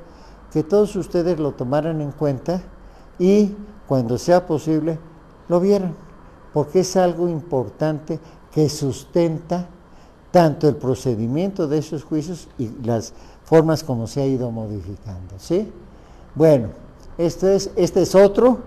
que 0.52 0.62
todos 0.62 0.96
ustedes 0.96 1.38
lo 1.38 1.52
tomaran 1.52 2.00
en 2.00 2.12
cuenta 2.12 2.62
y 3.18 3.54
cuando 3.86 4.18
sea 4.18 4.46
posible 4.46 4.98
lo 5.48 5.60
vieran, 5.60 5.94
porque 6.52 6.80
es 6.80 6.96
algo 6.96 7.28
importante 7.28 8.18
que 8.52 8.68
sustenta 8.68 9.66
tanto 10.30 10.68
el 10.68 10.76
procedimiento 10.76 11.66
de 11.66 11.78
esos 11.78 12.04
juicios 12.04 12.48
y 12.58 12.70
las 12.84 13.12
formas 13.44 13.82
como 13.82 14.06
se 14.06 14.20
ha 14.20 14.26
ido 14.26 14.50
modificando. 14.50 15.34
¿sí? 15.38 15.70
Bueno, 16.34 16.68
esto 17.16 17.48
es, 17.48 17.70
este 17.76 18.02
es 18.02 18.14
otro 18.14 18.58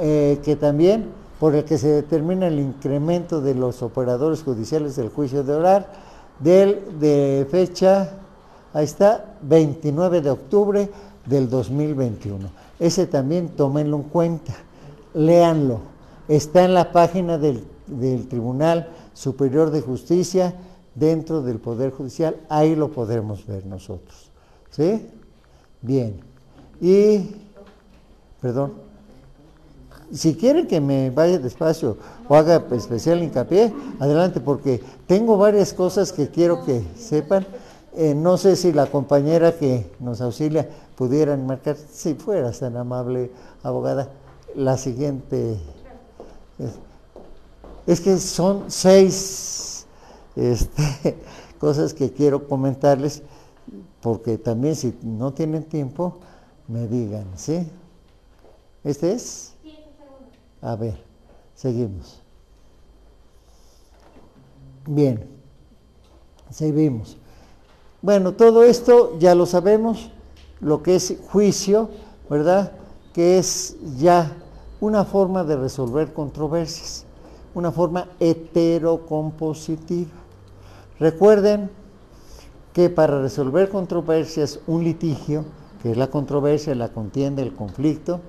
eh, 0.00 0.40
que 0.42 0.56
también 0.56 1.10
por 1.38 1.54
el 1.54 1.64
que 1.64 1.78
se 1.78 1.88
determina 1.88 2.46
el 2.46 2.58
incremento 2.58 3.40
de 3.40 3.54
los 3.54 3.82
operadores 3.82 4.42
judiciales 4.42 4.96
del 4.96 5.08
juicio 5.08 5.42
de 5.44 5.54
orar 5.54 5.92
del, 6.40 6.98
de 7.00 7.46
fecha, 7.50 8.10
ahí 8.72 8.84
está, 8.84 9.36
29 9.42 10.20
de 10.20 10.30
octubre 10.30 10.90
del 11.26 11.48
2021. 11.48 12.48
Ese 12.78 13.06
también 13.06 13.50
tómenlo 13.50 13.96
en 13.96 14.02
cuenta, 14.04 14.54
léanlo. 15.14 15.80
Está 16.28 16.64
en 16.64 16.74
la 16.74 16.92
página 16.92 17.38
del, 17.38 17.64
del 17.86 18.28
Tribunal 18.28 18.88
Superior 19.12 19.70
de 19.70 19.80
Justicia 19.80 20.54
dentro 20.94 21.42
del 21.42 21.58
Poder 21.58 21.90
Judicial, 21.90 22.36
ahí 22.48 22.74
lo 22.74 22.90
podremos 22.90 23.46
ver 23.46 23.66
nosotros. 23.66 24.30
¿Sí? 24.70 25.08
Bien. 25.82 26.20
Y, 26.80 27.36
perdón, 28.40 28.74
si 30.12 30.34
quieren 30.34 30.66
que 30.66 30.80
me 30.80 31.10
vaya 31.10 31.38
despacio 31.38 31.96
o 32.28 32.34
haga 32.34 32.64
especial 32.72 33.22
hincapié, 33.22 33.72
adelante, 33.98 34.40
porque 34.40 34.82
tengo 35.06 35.36
varias 35.36 35.72
cosas 35.72 36.12
que 36.12 36.28
quiero 36.28 36.64
que 36.64 36.82
sepan. 36.96 37.46
Eh, 37.96 38.14
no 38.14 38.36
sé 38.36 38.56
si 38.56 38.72
la 38.72 38.86
compañera 38.86 39.56
que 39.56 39.90
nos 40.00 40.20
auxilia 40.20 40.68
pudiera 40.96 41.36
marcar, 41.36 41.76
si 41.76 42.14
fuera 42.14 42.50
tan 42.52 42.76
amable, 42.76 43.30
abogada, 43.62 44.08
la 44.54 44.76
siguiente. 44.76 45.58
es 47.86 48.00
que 48.00 48.18
son 48.18 48.64
seis 48.68 49.86
este, 50.36 51.16
cosas 51.58 51.94
que 51.94 52.12
quiero 52.12 52.48
comentarles, 52.48 53.22
porque 54.00 54.38
también 54.38 54.76
si 54.76 54.96
no 55.02 55.32
tienen 55.32 55.64
tiempo, 55.64 56.18
me 56.68 56.86
digan, 56.86 57.26
¿sí? 57.36 57.66
¿Este 58.82 59.12
es? 59.12 59.53
A 60.64 60.74
ver, 60.76 60.96
seguimos. 61.54 62.22
Bien, 64.86 65.28
seguimos. 66.48 67.18
Bueno, 68.00 68.32
todo 68.32 68.64
esto 68.64 69.18
ya 69.18 69.34
lo 69.34 69.44
sabemos, 69.44 70.10
lo 70.60 70.82
que 70.82 70.96
es 70.96 71.18
juicio, 71.30 71.90
¿verdad? 72.30 72.72
Que 73.12 73.36
es 73.36 73.76
ya 73.98 74.32
una 74.80 75.04
forma 75.04 75.44
de 75.44 75.56
resolver 75.56 76.14
controversias, 76.14 77.04
una 77.54 77.70
forma 77.70 78.08
heterocompositiva. 78.18 80.12
Recuerden 80.98 81.70
que 82.72 82.88
para 82.88 83.20
resolver 83.20 83.68
controversias, 83.68 84.60
un 84.66 84.82
litigio, 84.82 85.44
que 85.82 85.90
es 85.90 85.98
la 85.98 86.06
controversia, 86.06 86.74
la 86.74 86.88
contienda, 86.88 87.42
el 87.42 87.54
conflicto, 87.54 88.22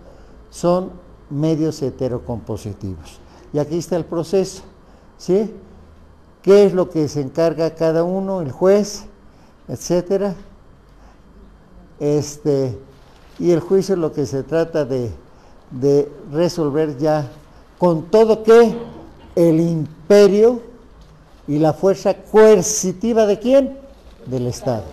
son 0.49 1.04
medios 1.29 1.81
heterocompositivos. 1.81 3.19
Y 3.53 3.59
aquí 3.59 3.77
está 3.77 3.95
el 3.95 4.05
proceso, 4.05 4.63
¿sí? 5.17 5.53
¿Qué 6.41 6.65
es 6.65 6.73
lo 6.73 6.89
que 6.89 7.07
se 7.07 7.21
encarga 7.21 7.73
cada 7.73 8.03
uno, 8.03 8.41
el 8.41 8.51
juez, 8.51 9.05
etcétera? 9.67 10.35
Este, 11.99 12.77
y 13.39 13.51
el 13.51 13.59
juicio 13.59 13.95
lo 13.95 14.11
que 14.11 14.25
se 14.25 14.43
trata 14.43 14.85
de, 14.85 15.11
de 15.71 16.11
resolver 16.31 16.97
ya 16.97 17.29
con 17.77 18.03
todo 18.03 18.43
que 18.43 18.75
el 19.35 19.59
imperio 19.59 20.61
y 21.47 21.59
la 21.59 21.73
fuerza 21.73 22.15
coercitiva 22.15 23.25
de 23.25 23.39
quién? 23.39 23.77
Del 24.25 24.47
Estado, 24.47 24.85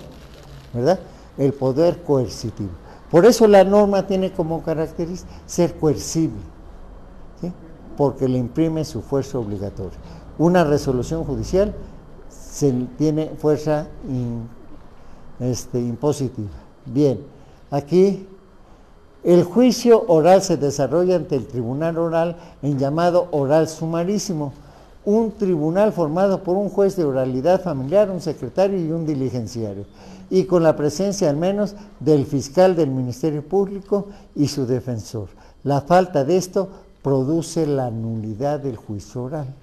¿verdad? 0.73 1.01
El 1.39 1.53
poder 1.55 2.03
coercitivo. 2.03 2.82
Por 3.13 3.27
eso 3.27 3.47
la 3.47 3.63
norma 3.63 4.07
tiene 4.07 4.33
como 4.33 4.63
característica 4.63 5.31
ser 5.45 5.75
coercible, 5.75 6.41
porque 7.95 8.27
le 8.27 8.39
imprime 8.39 8.87
su 8.87 9.03
fuerza 9.03 9.39
obligatoria. 9.39 9.99
Una 10.39 10.65
resolución 10.65 11.23
judicial 11.23 11.75
tiene 12.97 13.31
fuerza 13.37 13.87
este, 15.39 15.79
impositiva. 15.79 16.49
Bien, 16.87 17.21
aquí 17.71 18.27
el 19.25 19.45
juicio 19.45 20.05
oral 20.09 20.41
se 20.41 20.57
desarrolla 20.57 21.17
ante 21.17 21.37
el 21.37 21.47
tribunal 21.47 21.99
oral 21.99 22.37
en 22.63 22.79
llamado 22.79 23.29
oral 23.31 23.69
sumarísimo, 23.69 24.55
un 25.05 25.33
tribunal 25.33 25.93
formado 25.93 26.43
por 26.43 26.57
un 26.57 26.71
juez 26.71 26.97
de 26.97 27.05
oralidad 27.05 27.63
familiar, 27.63 28.11
un 28.11 28.23
secretario 28.23 28.79
y 28.79 28.91
un 28.91 29.05
diligenciario, 29.05 29.85
y 30.33 30.45
con 30.45 30.63
la 30.63 30.75
presencia 30.75 31.29
al 31.29 31.37
menos 31.37 31.75
del 32.01 32.25
fiscal 32.25 32.75
del 32.75 32.91
Ministerio 32.91 33.47
Público 33.47 34.07
y 34.35 34.49
su 34.49 34.65
defensor. 34.65 35.29
La 35.63 35.83
falta 35.83 36.25
de 36.25 36.39
esto 36.39 36.71
produce 37.03 37.67
la 37.67 37.91
nulidad 37.91 38.59
del 38.59 38.77
juicio 38.77 39.25
oral. 39.25 39.55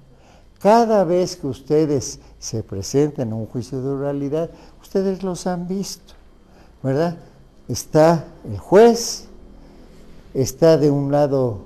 Cada 0.59 1.03
vez 1.05 1.37
que 1.37 1.47
ustedes 1.47 2.19
se 2.37 2.61
presenten 2.61 3.31
a 3.31 3.35
un 3.35 3.47
juicio 3.47 3.81
de 3.81 3.89
oralidad, 3.89 4.51
ustedes 4.79 5.23
los 5.23 5.47
han 5.47 5.67
visto, 5.67 6.13
¿verdad? 6.83 7.17
Está 7.67 8.25
el 8.47 8.59
juez, 8.59 9.25
está 10.35 10.77
de 10.77 10.91
un 10.91 11.11
lado 11.11 11.61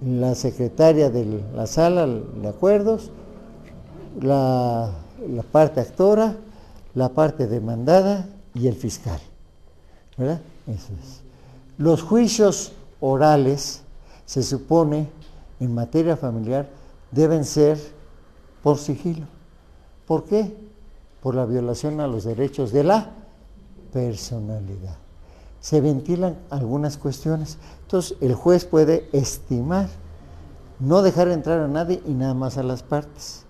la 0.00 0.36
secretaria 0.36 1.10
de 1.10 1.42
la 1.52 1.66
sala 1.66 2.06
de 2.06 2.46
acuerdos, 2.48 3.10
la, 4.20 4.92
parte 5.50 5.80
actora, 5.80 6.36
la 6.94 7.08
parte 7.08 7.48
demandada 7.48 8.28
y 8.56 8.66
el 8.66 8.74
fiscal. 8.74 9.20
¿Verdad? 10.16 10.40
Eso 10.66 10.92
es. 11.00 11.22
Los 11.78 12.02
juicios 12.02 12.72
orales, 13.00 13.82
se 14.24 14.42
supone, 14.42 15.08
en 15.60 15.74
materia 15.74 16.16
familiar, 16.16 16.68
deben 17.10 17.44
ser 17.44 17.78
por 18.62 18.78
sigilo. 18.78 19.26
¿Por 20.06 20.24
qué? 20.24 20.56
Por 21.22 21.34
la 21.34 21.44
violación 21.44 22.00
a 22.00 22.06
los 22.06 22.24
derechos 22.24 22.72
de 22.72 22.84
la 22.84 23.10
personalidad 23.92 24.96
se 25.66 25.80
ventilan 25.80 26.38
algunas 26.48 26.96
cuestiones. 26.96 27.58
Entonces 27.82 28.16
el 28.20 28.34
juez 28.36 28.64
puede 28.64 29.08
estimar, 29.10 29.88
no 30.78 31.02
dejar 31.02 31.26
entrar 31.26 31.58
a 31.58 31.66
nadie 31.66 32.00
y 32.06 32.12
nada 32.12 32.34
más 32.34 32.56
a 32.56 32.62
las 32.62 32.84
partes. 32.84 33.44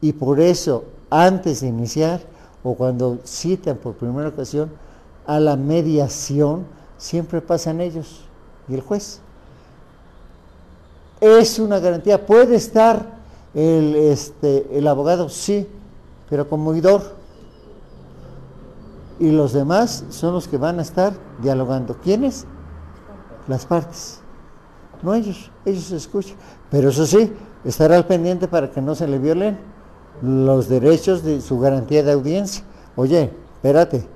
Y 0.00 0.12
por 0.12 0.38
eso, 0.38 0.84
antes 1.10 1.62
de 1.62 1.66
iniciar 1.66 2.20
o 2.62 2.74
cuando 2.74 3.18
citan 3.24 3.76
por 3.76 3.94
primera 3.94 4.28
ocasión 4.28 4.70
a 5.26 5.40
la 5.40 5.56
mediación, 5.56 6.64
siempre 6.98 7.40
pasan 7.40 7.80
ellos 7.80 8.24
y 8.68 8.74
el 8.74 8.80
juez. 8.80 9.20
Es 11.20 11.58
una 11.58 11.78
garantía. 11.78 12.24
¿Puede 12.24 12.56
estar 12.56 13.06
el, 13.54 13.94
este, 13.94 14.66
el 14.76 14.86
abogado? 14.86 15.28
Sí, 15.28 15.66
pero 16.28 16.48
como 16.48 16.70
oidor 16.70 17.20
y 19.18 19.30
los 19.30 19.52
demás 19.52 20.04
son 20.08 20.32
los 20.32 20.48
que 20.48 20.56
van 20.56 20.78
a 20.78 20.82
estar 20.82 21.12
dialogando. 21.42 21.94
¿Quiénes? 22.02 22.46
Las 23.46 23.66
partes. 23.66 24.20
No 25.02 25.14
ellos, 25.14 25.50
ellos 25.64 25.90
escuchan. 25.92 26.36
Pero 26.70 26.88
eso 26.88 27.06
sí, 27.06 27.32
estará 27.64 27.96
al 27.96 28.06
pendiente 28.06 28.48
para 28.48 28.70
que 28.70 28.80
no 28.80 28.94
se 28.94 29.06
le 29.06 29.18
violen 29.18 29.58
los 30.22 30.68
derechos 30.68 31.22
de 31.22 31.40
su 31.40 31.58
garantía 31.58 32.02
de 32.02 32.12
audiencia. 32.12 32.64
Oye, 32.96 33.30
espérate, 33.56 34.06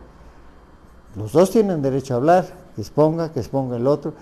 los 1.17 1.33
dos 1.33 1.51
tienen 1.51 1.83
derecho 1.83 2.15
a 2.15 2.17
hablar, 2.19 2.47
que 2.75 2.81
exponga, 2.81 3.33
que 3.33 3.41
exponga 3.41 3.77
el 3.77 3.87
otro, 3.87 4.15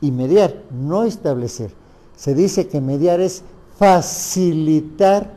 y 0.00 0.10
mediar, 0.10 0.62
no 0.70 1.04
establecer. 1.04 1.72
Se 2.16 2.34
dice 2.34 2.68
que 2.68 2.80
mediar 2.80 3.20
es 3.20 3.42
facilitar 3.78 5.30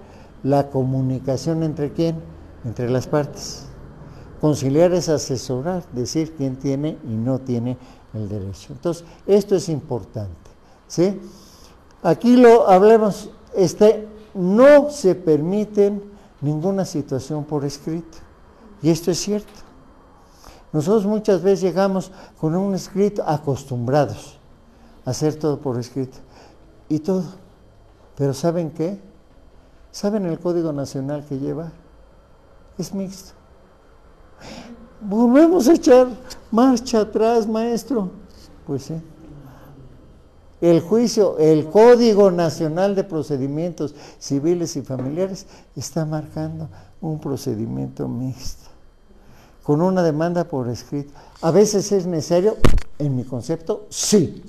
la 0.43 0.69
comunicación 0.69 1.63
entre 1.63 1.91
quién, 1.91 2.15
entre 2.65 2.89
las 2.89 3.07
partes. 3.07 3.65
Conciliar 4.39 4.91
es 4.93 5.09
asesorar, 5.09 5.83
decir 5.91 6.33
quién 6.35 6.55
tiene 6.55 6.97
y 7.07 7.13
no 7.13 7.39
tiene 7.39 7.77
el 8.13 8.27
derecho. 8.27 8.73
Entonces, 8.73 9.05
esto 9.27 9.55
es 9.55 9.69
importante. 9.69 10.31
¿sí? 10.87 11.19
Aquí 12.01 12.35
lo 12.35 12.67
hablemos, 12.67 13.29
este, 13.55 14.07
no 14.33 14.89
se 14.89 15.15
permiten 15.15 16.03
ninguna 16.41 16.85
situación 16.85 17.43
por 17.43 17.65
escrito. 17.65 18.17
Y 18.81 18.89
esto 18.89 19.11
es 19.11 19.19
cierto. 19.19 19.51
Nosotros 20.73 21.05
muchas 21.05 21.41
veces 21.41 21.61
llegamos 21.61 22.11
con 22.39 22.55
un 22.55 22.73
escrito 22.73 23.23
acostumbrados 23.27 24.37
a 25.05 25.11
hacer 25.11 25.35
todo 25.35 25.59
por 25.59 25.77
escrito. 25.79 26.17
Y 26.89 26.99
todo. 26.99 27.23
Pero 28.15 28.33
¿saben 28.33 28.71
qué? 28.71 28.99
¿Saben 29.91 30.25
el 30.25 30.39
Código 30.39 30.71
Nacional 30.71 31.25
que 31.25 31.37
lleva? 31.37 31.71
Es 32.77 32.93
mixto. 32.93 33.33
Volvemos 35.01 35.67
a 35.67 35.73
echar 35.73 36.07
marcha 36.51 37.01
atrás, 37.01 37.47
maestro. 37.47 38.11
Pues 38.65 38.83
sí. 38.83 38.93
El 40.61 40.79
juicio, 40.81 41.39
el 41.39 41.69
Código 41.69 42.29
Nacional 42.31 42.95
de 42.95 43.03
Procedimientos 43.03 43.95
Civiles 44.19 44.75
y 44.75 44.83
Familiares 44.83 45.47
está 45.75 46.05
marcando 46.05 46.69
un 47.01 47.19
procedimiento 47.19 48.07
mixto, 48.07 48.69
con 49.63 49.81
una 49.81 50.03
demanda 50.03 50.43
por 50.43 50.69
escrito. 50.69 51.13
A 51.41 51.49
veces 51.49 51.91
es 51.91 52.05
necesario, 52.05 52.57
en 52.99 53.15
mi 53.15 53.23
concepto, 53.23 53.87
sí. 53.89 54.43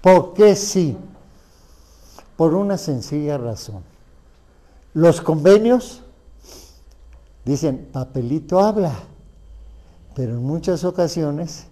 ¿Por 0.00 0.32
qué 0.32 0.56
sí? 0.56 0.96
Por 2.36 2.54
una 2.54 2.78
sencilla 2.78 3.36
razón. 3.36 3.82
Los 4.94 5.20
convenios 5.20 6.04
Dicen, 7.44 7.88
papelito 7.92 8.58
habla, 8.58 8.94
pero 10.14 10.32
en 10.32 10.42
muchas 10.42 10.82
ocasiones 10.84 11.66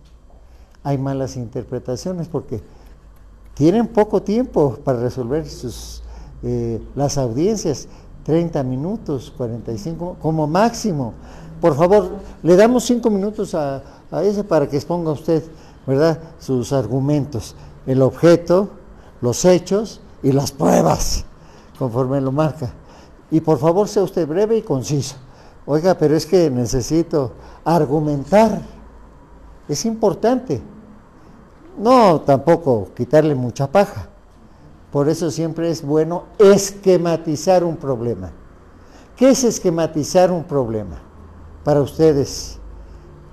hay 0.84 0.98
malas 0.98 1.36
interpretaciones 1.36 2.28
porque 2.28 2.60
tienen 3.54 3.86
poco 3.86 4.22
tiempo 4.22 4.78
para 4.84 5.00
resolver 5.00 5.48
sus, 5.48 6.02
eh, 6.42 6.80
las 6.94 7.18
audiencias, 7.18 7.88
30 8.24 8.62
minutos, 8.62 9.32
45 9.36 10.16
como 10.20 10.46
máximo. 10.46 11.14
Por 11.60 11.76
favor, 11.76 12.10
le 12.42 12.56
damos 12.56 12.84
5 12.84 13.10
minutos 13.10 13.54
a, 13.54 13.82
a 14.10 14.22
ese 14.22 14.42
para 14.42 14.68
que 14.68 14.76
exponga 14.76 15.12
usted, 15.12 15.42
¿verdad?, 15.86 16.18
sus 16.38 16.72
argumentos, 16.72 17.54
el 17.86 18.02
objeto, 18.02 18.70
los 19.20 19.44
hechos 19.44 20.00
y 20.22 20.32
las 20.32 20.52
pruebas, 20.52 21.24
conforme 21.78 22.20
lo 22.20 22.32
marca. 22.32 22.72
Y 23.30 23.40
por 23.40 23.58
favor, 23.58 23.88
sea 23.88 24.02
usted 24.02 24.26
breve 24.26 24.58
y 24.58 24.62
conciso. 24.62 25.16
Oiga, 25.64 25.96
pero 25.96 26.16
es 26.16 26.26
que 26.26 26.50
necesito 26.50 27.32
argumentar. 27.64 28.60
Es 29.68 29.84
importante. 29.84 30.60
No 31.78 32.20
tampoco 32.20 32.88
quitarle 32.94 33.34
mucha 33.34 33.66
paja. 33.66 34.08
Por 34.90 35.08
eso 35.08 35.30
siempre 35.30 35.70
es 35.70 35.82
bueno 35.82 36.24
esquematizar 36.38 37.64
un 37.64 37.76
problema. 37.76 38.30
¿Qué 39.16 39.30
es 39.30 39.44
esquematizar 39.44 40.30
un 40.30 40.44
problema? 40.44 41.00
Para 41.64 41.80
ustedes, 41.80 42.58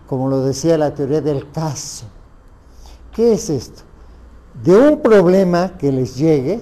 como 0.07 0.29
lo 0.29 0.41
decía 0.41 0.77
la 0.77 0.93
teoría 0.93 1.21
del 1.21 1.51
caso. 1.51 2.05
¿Qué 3.13 3.33
es 3.33 3.49
esto? 3.49 3.81
De 4.63 4.75
un 4.77 5.01
problema 5.01 5.77
que 5.77 5.91
les 5.91 6.15
llegue 6.15 6.61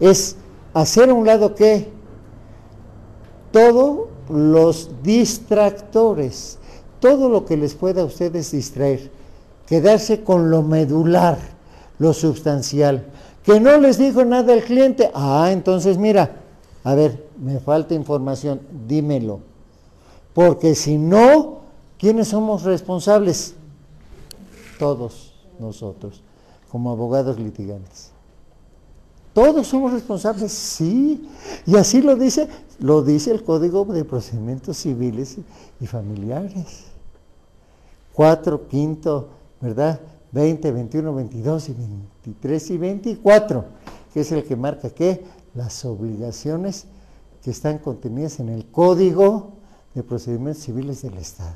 es 0.00 0.36
hacer 0.74 1.10
a 1.10 1.14
un 1.14 1.26
lado 1.26 1.54
qué? 1.54 1.90
Todo 3.52 4.08
los 4.28 4.90
distractores, 5.02 6.58
todo 7.00 7.28
lo 7.28 7.44
que 7.44 7.56
les 7.56 7.74
pueda 7.74 8.02
a 8.02 8.04
ustedes 8.04 8.50
distraer, 8.50 9.10
quedarse 9.66 10.22
con 10.22 10.50
lo 10.50 10.62
medular, 10.62 11.38
lo 11.98 12.12
sustancial. 12.12 13.06
Que 13.42 13.60
no 13.60 13.78
les 13.78 13.98
dijo 13.98 14.24
nada 14.24 14.52
el 14.54 14.64
cliente, 14.64 15.10
ah, 15.14 15.50
entonces 15.52 15.98
mira, 15.98 16.42
a 16.82 16.94
ver, 16.94 17.26
me 17.38 17.58
falta 17.60 17.94
información, 17.94 18.60
dímelo. 18.86 19.40
Porque 20.34 20.74
si 20.74 20.98
no, 20.98 21.60
¿quiénes 21.98 22.28
somos 22.28 22.62
responsables? 22.62 23.54
Todos 24.78 25.34
nosotros. 25.58 26.22
como 26.70 26.90
abogados 26.90 27.38
litigantes. 27.38 28.10
Todos 29.32 29.66
somos 29.66 29.92
responsables, 29.92 30.52
sí. 30.52 31.28
Y 31.64 31.76
así 31.76 32.02
lo 32.02 32.16
dice, 32.16 32.48
lo 32.80 33.02
dice 33.02 33.30
el 33.30 33.44
Código 33.44 33.84
de 33.84 34.04
Procedimientos 34.04 34.78
Civiles 34.78 35.38
y 35.80 35.86
Familiares. 35.86 36.84
Cuatro, 38.12 38.66
quinto, 38.68 39.28
¿verdad? 39.60 40.00
20, 40.32 40.70
21, 40.72 41.14
22 41.14 41.68
y 41.68 41.72
23 41.72 42.70
y 42.70 42.78
24, 42.78 43.64
que 44.12 44.20
es 44.20 44.32
el 44.32 44.44
que 44.44 44.56
marca 44.56 44.90
que 44.90 45.24
las 45.54 45.84
obligaciones 45.84 46.86
que 47.42 47.50
están 47.50 47.78
contenidas 47.78 48.40
en 48.40 48.48
el 48.48 48.66
Código 48.66 49.52
de 49.94 50.02
Procedimientos 50.02 50.64
Civiles 50.64 51.02
del 51.02 51.16
Estado. 51.16 51.54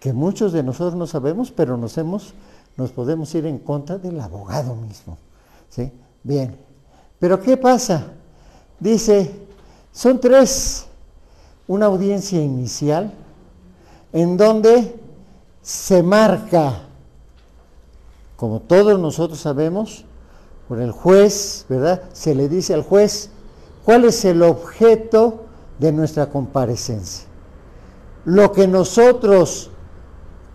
Que 0.00 0.12
muchos 0.12 0.52
de 0.52 0.62
nosotros 0.62 0.96
no 0.96 1.06
sabemos, 1.06 1.52
pero 1.52 1.76
nos 1.76 1.96
hemos, 1.98 2.34
nos 2.76 2.90
podemos 2.90 3.34
ir 3.34 3.46
en 3.46 3.58
contra 3.58 3.98
del 3.98 4.20
abogado 4.20 4.74
mismo. 4.74 5.16
¿sí? 5.70 5.92
Bien. 6.22 6.56
Pero 7.18 7.40
¿qué 7.40 7.56
pasa? 7.56 8.12
Dice, 8.80 9.30
son 9.92 10.20
tres, 10.20 10.86
una 11.68 11.86
audiencia 11.86 12.42
inicial 12.42 13.12
en 14.12 14.36
donde 14.36 15.05
se 15.66 16.00
marca, 16.00 16.74
como 18.36 18.60
todos 18.60 19.00
nosotros 19.00 19.40
sabemos, 19.40 20.04
por 20.68 20.80
el 20.80 20.92
juez, 20.92 21.66
¿verdad? 21.68 22.02
Se 22.12 22.36
le 22.36 22.48
dice 22.48 22.72
al 22.72 22.82
juez, 22.82 23.30
¿Cuál 23.86 24.04
es 24.04 24.24
el 24.24 24.42
objeto 24.42 25.44
de 25.78 25.92
nuestra 25.92 26.26
comparecencia? 26.26 27.28
Lo 28.24 28.50
que 28.50 28.66
nosotros 28.66 29.70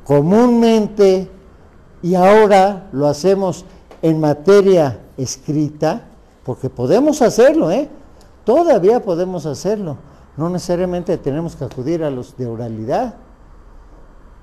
comúnmente 0.03 1.29
y 2.03 2.15
ahora 2.15 2.89
lo 2.91 3.07
hacemos 3.07 3.63
en 4.01 4.19
materia 4.19 4.99
escrita, 5.15 6.01
porque 6.43 6.69
podemos 6.69 7.21
hacerlo, 7.21 7.71
¿eh? 7.71 7.87
Todavía 8.43 9.01
podemos 9.01 9.45
hacerlo. 9.45 9.95
No 10.35 10.49
necesariamente 10.49 11.17
tenemos 11.17 11.55
que 11.55 11.63
acudir 11.63 12.03
a 12.03 12.11
los 12.11 12.35
de 12.35 12.47
oralidad. 12.47 13.15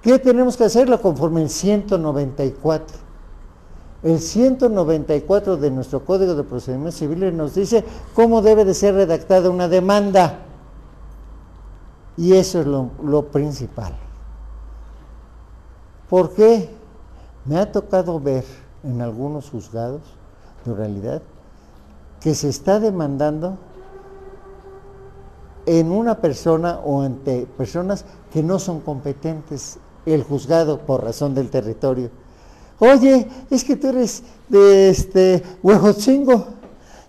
¿Qué 0.02 0.18
tenemos 0.18 0.56
que 0.56 0.64
hacerlo 0.64 1.00
conforme 1.00 1.42
el 1.42 1.50
194? 1.50 3.08
El 4.02 4.20
194 4.20 5.56
de 5.56 5.70
nuestro 5.72 6.04
Código 6.04 6.36
de 6.36 6.44
Procedimientos 6.44 6.94
Civiles 6.96 7.34
nos 7.34 7.54
dice 7.54 7.84
cómo 8.14 8.42
debe 8.42 8.64
de 8.64 8.74
ser 8.74 8.94
redactada 8.94 9.50
una 9.50 9.66
demanda. 9.66 10.38
Y 12.16 12.34
eso 12.34 12.60
es 12.60 12.66
lo, 12.66 13.22
principal. 13.32 13.96
¿Por 16.08 16.32
qué? 16.32 16.68
Me 17.44 17.58
ha 17.58 17.72
tocado 17.72 18.20
ver 18.20 18.44
en 18.84 19.00
algunos 19.00 19.50
juzgados 19.50 20.02
de 20.64 20.74
realidad 20.74 21.22
que 22.20 22.34
se 22.34 22.48
está 22.48 22.78
demandando 22.78 23.58
en 25.66 25.90
una 25.90 26.18
persona 26.18 26.80
o 26.84 27.02
ante 27.02 27.46
personas 27.56 28.04
que 28.32 28.42
no 28.42 28.58
son 28.58 28.80
competentes 28.80 29.78
el 30.12 30.22
juzgado 30.22 30.80
por 30.86 31.04
razón 31.04 31.34
del 31.34 31.50
territorio 31.50 32.10
Oye, 32.80 33.26
es 33.50 33.64
que 33.64 33.76
tú 33.76 33.88
eres 33.88 34.22
de 34.48 34.90
este 34.90 35.42
Huejotzingo 35.62 36.46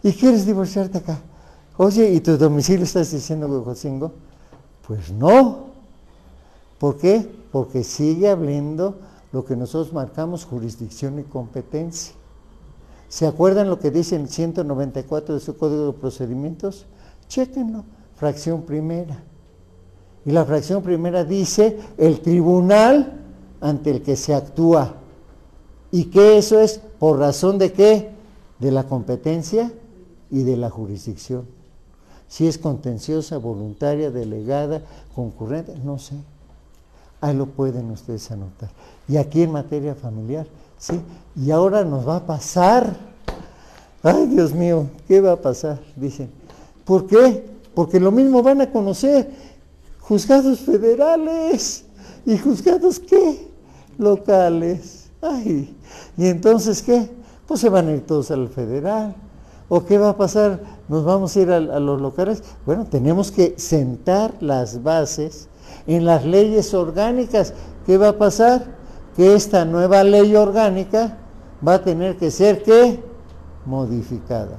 y 0.01 0.13
quieres 0.13 0.45
divorciarte 0.45 0.97
acá. 0.97 1.19
Oye, 1.77 2.11
¿y 2.11 2.19
tu 2.21 2.37
domicilio 2.37 2.83
estás 2.83 3.11
diciendo 3.11 3.47
Huejotzingo? 3.47 4.11
Pues 4.87 5.11
no. 5.11 5.69
¿Por 6.79 6.97
qué? 6.97 7.27
Porque 7.51 7.83
sigue 7.83 8.29
hablando 8.29 8.99
lo 9.31 9.45
que 9.45 9.55
nosotros 9.55 9.93
marcamos 9.93 10.45
jurisdicción 10.45 11.19
y 11.19 11.23
competencia. 11.23 12.15
¿Se 13.07 13.27
acuerdan 13.27 13.69
lo 13.69 13.79
que 13.79 13.91
dice 13.91 14.15
el 14.15 14.27
194 14.27 15.35
de 15.35 15.39
su 15.39 15.55
Código 15.55 15.87
de 15.87 15.93
Procedimientos? 15.93 16.87
Chéquenlo, 17.27 17.83
fracción 18.15 18.63
primera. 18.63 19.23
Y 20.29 20.31
la 20.31 20.45
fracción 20.45 20.83
primera 20.83 21.23
dice 21.23 21.79
el 21.97 22.19
tribunal 22.19 23.13
ante 23.61 23.89
el 23.89 24.03
que 24.03 24.15
se 24.15 24.35
actúa 24.35 24.93
y 25.89 26.05
que 26.05 26.37
eso 26.37 26.59
es 26.59 26.79
por 26.99 27.17
razón 27.17 27.57
de 27.57 27.73
qué? 27.73 28.11
De 28.59 28.69
la 28.69 28.83
competencia 28.83 29.73
y 30.29 30.43
de 30.43 30.55
la 30.55 30.69
jurisdicción. 30.69 31.47
Si 32.27 32.45
es 32.47 32.59
contenciosa, 32.59 33.39
voluntaria, 33.39 34.11
delegada, 34.11 34.83
concurrente, 35.15 35.73
no 35.83 35.97
sé. 35.97 36.13
Ahí 37.21 37.35
lo 37.35 37.47
pueden 37.47 37.89
ustedes 37.89 38.29
anotar. 38.29 38.69
Y 39.07 39.17
aquí 39.17 39.41
en 39.41 39.51
materia 39.51 39.95
familiar, 39.95 40.45
¿sí? 40.77 41.01
Y 41.35 41.49
ahora 41.49 41.83
nos 41.83 42.07
va 42.07 42.17
a 42.17 42.25
pasar. 42.27 42.95
Ay, 44.03 44.27
Dios 44.27 44.53
mío, 44.53 44.91
¿qué 45.07 45.21
va 45.21 45.31
a 45.31 45.41
pasar? 45.41 45.79
Dicen. 45.95 46.29
¿Por 46.85 47.07
qué? 47.07 47.49
Porque 47.73 47.99
lo 47.99 48.11
mismo 48.11 48.43
van 48.43 48.61
a 48.61 48.71
conocer 48.71 49.48
juzgados 50.09 50.61
federales 50.61 51.85
y 52.25 52.35
juzgados 52.39 52.99
qué? 52.99 53.47
Locales. 53.99 55.11
Ay, 55.21 55.77
¿y 56.17 56.27
entonces 56.27 56.81
qué? 56.81 57.11
Pues 57.47 57.59
se 57.59 57.69
van 57.69 57.87
a 57.87 57.91
ir 57.91 58.07
todos 58.07 58.31
al 58.31 58.49
federal. 58.49 59.15
¿O 59.67 59.85
qué 59.85 59.99
va 59.99 60.09
a 60.09 60.17
pasar? 60.17 60.61
¿Nos 60.87 61.05
vamos 61.05 61.35
a 61.35 61.39
ir 61.39 61.51
a, 61.51 61.59
los 61.59 62.01
locales? 62.01 62.41
Bueno, 62.65 62.87
tenemos 62.87 63.31
que 63.31 63.53
sentar 63.57 64.33
las 64.39 64.81
bases 64.81 65.47
en 65.85 66.05
las 66.05 66.25
leyes 66.25 66.73
orgánicas. 66.73 67.53
¿Qué 67.85 67.99
va 67.99 68.09
a 68.09 68.17
pasar? 68.17 68.65
Que 69.15 69.35
esta 69.35 69.63
nueva 69.63 70.03
ley 70.03 70.35
orgánica 70.35 71.17
va 71.65 71.75
a 71.75 71.83
tener 71.83 72.17
que 72.17 72.31
ser 72.31 72.63
¿qué? 72.63 72.99
Modificada 73.65 74.57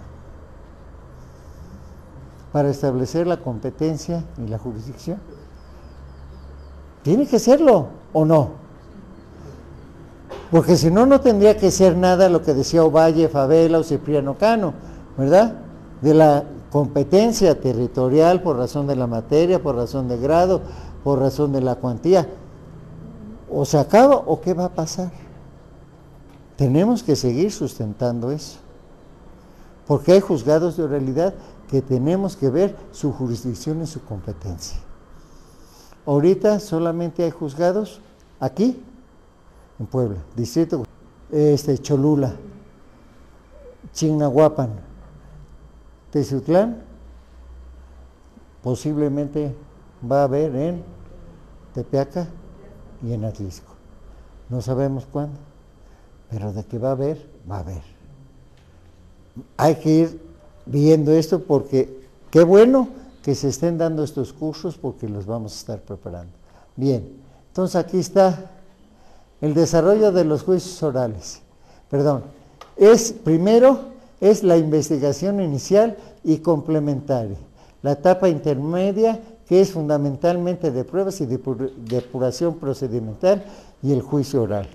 para 2.52 2.68
establecer 2.68 3.26
la 3.26 3.38
competencia 3.38 4.24
y 4.38 4.46
la 4.48 4.58
jurisdicción. 4.58 5.18
Tiene 7.02 7.26
que 7.26 7.38
serlo 7.38 7.86
o 8.12 8.24
no. 8.24 8.60
Porque 10.50 10.76
si 10.76 10.90
no, 10.90 11.06
no 11.06 11.20
tendría 11.20 11.56
que 11.56 11.70
ser 11.70 11.96
nada 11.96 12.28
lo 12.28 12.42
que 12.42 12.54
decía 12.54 12.84
Ovalle, 12.84 13.28
Favela 13.28 13.78
o 13.78 13.84
Cipriano 13.84 14.36
Cano, 14.36 14.74
¿verdad? 15.16 15.54
De 16.02 16.12
la 16.12 16.44
competencia 16.70 17.60
territorial 17.60 18.42
por 18.42 18.56
razón 18.56 18.86
de 18.86 18.96
la 18.96 19.06
materia, 19.06 19.62
por 19.62 19.76
razón 19.76 20.08
de 20.08 20.18
grado, 20.18 20.60
por 21.04 21.20
razón 21.20 21.52
de 21.52 21.60
la 21.60 21.76
cuantía. 21.76 22.28
O 23.48 23.64
se 23.64 23.78
acaba 23.78 24.16
o 24.16 24.40
qué 24.40 24.54
va 24.54 24.66
a 24.66 24.74
pasar. 24.74 25.10
Tenemos 26.56 27.02
que 27.02 27.16
seguir 27.16 27.52
sustentando 27.52 28.30
eso. 28.30 28.58
Porque 29.86 30.12
hay 30.12 30.20
juzgados 30.20 30.76
de 30.76 30.82
oralidad 30.82 31.34
que 31.68 31.80
tenemos 31.80 32.36
que 32.36 32.50
ver 32.50 32.76
su 32.90 33.12
jurisdicción 33.12 33.82
y 33.82 33.86
su 33.86 34.04
competencia. 34.04 34.78
Ahorita 36.06 36.60
solamente 36.60 37.24
hay 37.24 37.30
juzgados 37.30 38.00
aquí 38.38 38.82
en 39.78 39.86
Puebla, 39.86 40.18
distrito 40.34 40.84
este, 41.30 41.78
Cholula, 41.78 42.34
Chignahuapan, 43.92 44.70
Tezutlán, 46.10 46.82
posiblemente 48.62 49.54
va 50.10 50.20
a 50.20 50.24
haber 50.24 50.54
en 50.56 50.82
Tepeaca 51.74 52.28
y 53.02 53.12
en 53.12 53.24
Atlisco. 53.24 53.74
No 54.48 54.60
sabemos 54.60 55.06
cuándo, 55.06 55.38
pero 56.30 56.52
de 56.52 56.64
que 56.64 56.78
va 56.78 56.88
a 56.88 56.92
haber, 56.92 57.26
va 57.50 57.56
a 57.56 57.60
haber. 57.60 57.82
Hay 59.56 59.76
que 59.76 59.90
ir 59.90 60.22
viendo 60.66 61.12
esto 61.12 61.40
porque 61.40 62.08
qué 62.30 62.42
bueno 62.42 62.88
que 63.22 63.34
se 63.34 63.48
estén 63.48 63.78
dando 63.78 64.02
estos 64.02 64.32
cursos 64.32 64.76
porque 64.76 65.08
los 65.08 65.26
vamos 65.26 65.52
a 65.52 65.56
estar 65.56 65.80
preparando. 65.80 66.32
Bien, 66.76 67.16
entonces 67.48 67.76
aquí 67.76 67.98
está 67.98 68.50
el 69.40 69.54
desarrollo 69.54 70.12
de 70.12 70.24
los 70.24 70.42
juicios 70.42 70.82
orales. 70.82 71.40
Perdón. 71.90 72.22
Es 72.76 73.12
primero 73.12 73.90
es 74.20 74.42
la 74.42 74.56
investigación 74.56 75.40
inicial 75.40 75.96
y 76.22 76.38
complementaria. 76.38 77.38
La 77.82 77.92
etapa 77.92 78.28
intermedia 78.28 79.20
que 79.48 79.60
es 79.60 79.72
fundamentalmente 79.72 80.70
de 80.70 80.84
pruebas 80.84 81.20
y 81.20 81.26
de 81.26 81.40
depuración 81.86 82.54
procedimental 82.54 83.42
y 83.82 83.92
el 83.92 84.02
juicio 84.02 84.42
oral. 84.42 84.68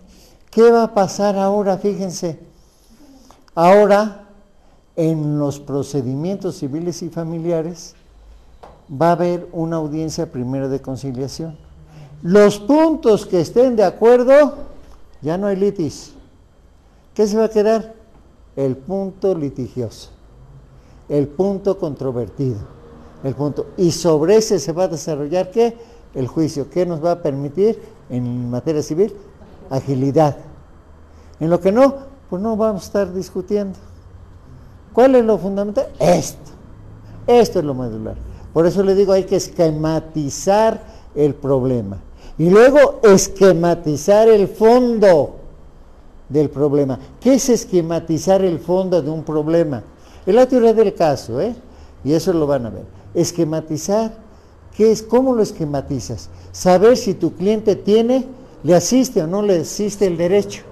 ¿Qué 0.50 0.70
va 0.72 0.84
a 0.84 0.94
pasar 0.94 1.38
ahora? 1.38 1.78
Fíjense. 1.78 2.40
Ahora, 3.54 4.28
en 4.98 5.40
los 5.40 5.60
procedimientos 5.60 6.58
civiles 6.58 7.02
y 7.04 7.10
familiares, 7.10 7.96
va 8.90 9.10
a 9.10 9.12
haber 9.14 9.48
una 9.52 9.78
audiencia 9.78 10.32
primero 10.32 10.70
de 10.70 10.82
conciliación. 10.82 11.58
Los 12.22 12.60
puntos 12.60 13.26
que 13.26 13.42
estén 13.42 13.76
de 13.76 13.84
acuerdo, 13.84 14.56
ya 15.22 15.38
no 15.38 15.48
hay 15.48 15.56
litis. 15.56 16.14
¿Qué 17.14 17.28
se 17.28 17.38
va 17.38 17.46
a 17.46 17.50
quedar? 17.50 17.94
El 18.56 18.78
punto 18.78 19.36
litigioso, 19.36 20.12
el 21.10 21.28
punto 21.28 21.78
controvertido, 21.78 22.58
el 23.24 23.36
punto. 23.36 23.68
Y 23.78 23.92
sobre 23.92 24.38
ese 24.38 24.60
se 24.60 24.72
va 24.72 24.84
a 24.84 24.88
desarrollar 24.88 25.52
qué? 25.52 25.78
El 26.14 26.28
juicio. 26.28 26.70
¿Qué 26.70 26.86
nos 26.86 27.04
va 27.04 27.12
a 27.12 27.22
permitir 27.22 27.80
en 28.10 28.50
materia 28.50 28.82
civil? 28.82 29.14
Agilidad. 29.70 30.38
En 31.40 31.50
lo 31.50 31.60
que 31.60 31.72
no, 31.72 31.96
pues 32.30 32.42
no 32.42 32.56
vamos 32.56 32.84
a 32.84 32.86
estar 32.86 33.14
discutiendo. 33.14 33.78
¿Cuál 34.94 35.16
es 35.16 35.26
lo 35.26 35.38
fundamental? 35.38 35.88
Esto. 36.00 36.52
Esto 37.28 37.60
es 37.60 37.66
lo 37.66 37.74
medular. 37.74 38.16
Por 38.56 38.66
eso 38.66 38.84
le 38.84 38.96
digo, 38.96 39.12
hay 39.12 39.26
que 39.26 39.36
esquematizar 39.36 40.82
el 41.14 41.36
problema. 41.36 41.98
Y 42.38 42.50
luego 42.50 43.02
esquematizar 43.04 44.30
el 44.30 44.48
fondo 44.48 45.36
del 46.30 46.50
problema. 46.50 46.98
¿Qué 47.20 47.34
es 47.34 47.50
esquematizar 47.50 48.46
el 48.46 48.60
fondo 48.60 49.02
de 49.02 49.10
un 49.10 49.24
problema? 49.26 49.84
Es 50.26 50.34
la 50.34 50.46
teoría 50.46 50.74
del 50.74 50.94
caso, 50.94 51.42
¿eh? 51.42 51.54
Y 52.06 52.14
eso 52.14 52.32
lo 52.32 52.48
van 52.48 52.68
a 52.68 52.70
ver. 52.70 52.86
Esquematizar, 53.14 54.14
¿qué 54.74 54.90
es? 54.90 55.04
¿Cómo 55.04 55.36
lo 55.36 55.44
esquematizas? 55.44 56.30
Saber 56.54 56.96
si 56.96 57.14
tu 57.14 57.34
cliente 57.34 57.76
tiene, 57.76 58.26
le 58.64 58.74
asiste 58.74 59.22
o 59.22 59.28
no 59.28 59.42
le 59.42 59.60
asiste 59.60 60.08
el 60.08 60.16
derecho. 60.16 60.64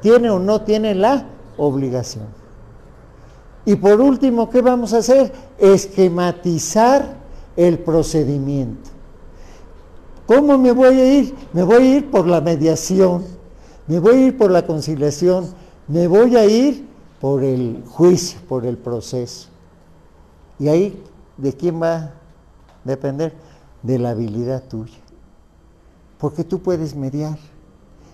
Tiene 0.00 0.30
o 0.30 0.38
no 0.38 0.62
tiene 0.62 0.94
la 0.94 1.26
obligación. 1.58 2.24
Y 3.66 3.76
por 3.76 4.00
último, 4.00 4.48
¿qué 4.48 4.62
vamos 4.62 4.94
a 4.94 4.98
hacer? 5.00 5.30
Esquematizar 5.58 7.17
el 7.58 7.80
procedimiento. 7.80 8.88
¿Cómo 10.26 10.56
me 10.56 10.72
voy 10.72 11.00
a 11.00 11.18
ir? 11.18 11.34
Me 11.52 11.62
voy 11.62 11.82
a 11.82 11.96
ir 11.96 12.10
por 12.10 12.26
la 12.26 12.40
mediación, 12.40 13.24
me 13.86 13.98
voy 13.98 14.14
a 14.14 14.26
ir 14.28 14.38
por 14.38 14.50
la 14.50 14.64
conciliación, 14.64 15.48
me 15.88 16.06
voy 16.06 16.36
a 16.36 16.46
ir 16.46 16.86
por 17.20 17.42
el 17.42 17.82
juicio, 17.86 18.38
por 18.48 18.64
el 18.64 18.78
proceso. 18.78 19.48
Y 20.58 20.68
ahí, 20.68 21.02
¿de 21.36 21.52
quién 21.52 21.82
va 21.82 21.96
a 21.96 22.12
depender? 22.84 23.34
De 23.82 23.98
la 23.98 24.10
habilidad 24.10 24.62
tuya. 24.68 24.98
Porque 26.18 26.44
tú 26.44 26.60
puedes 26.60 26.94
mediar. 26.94 27.38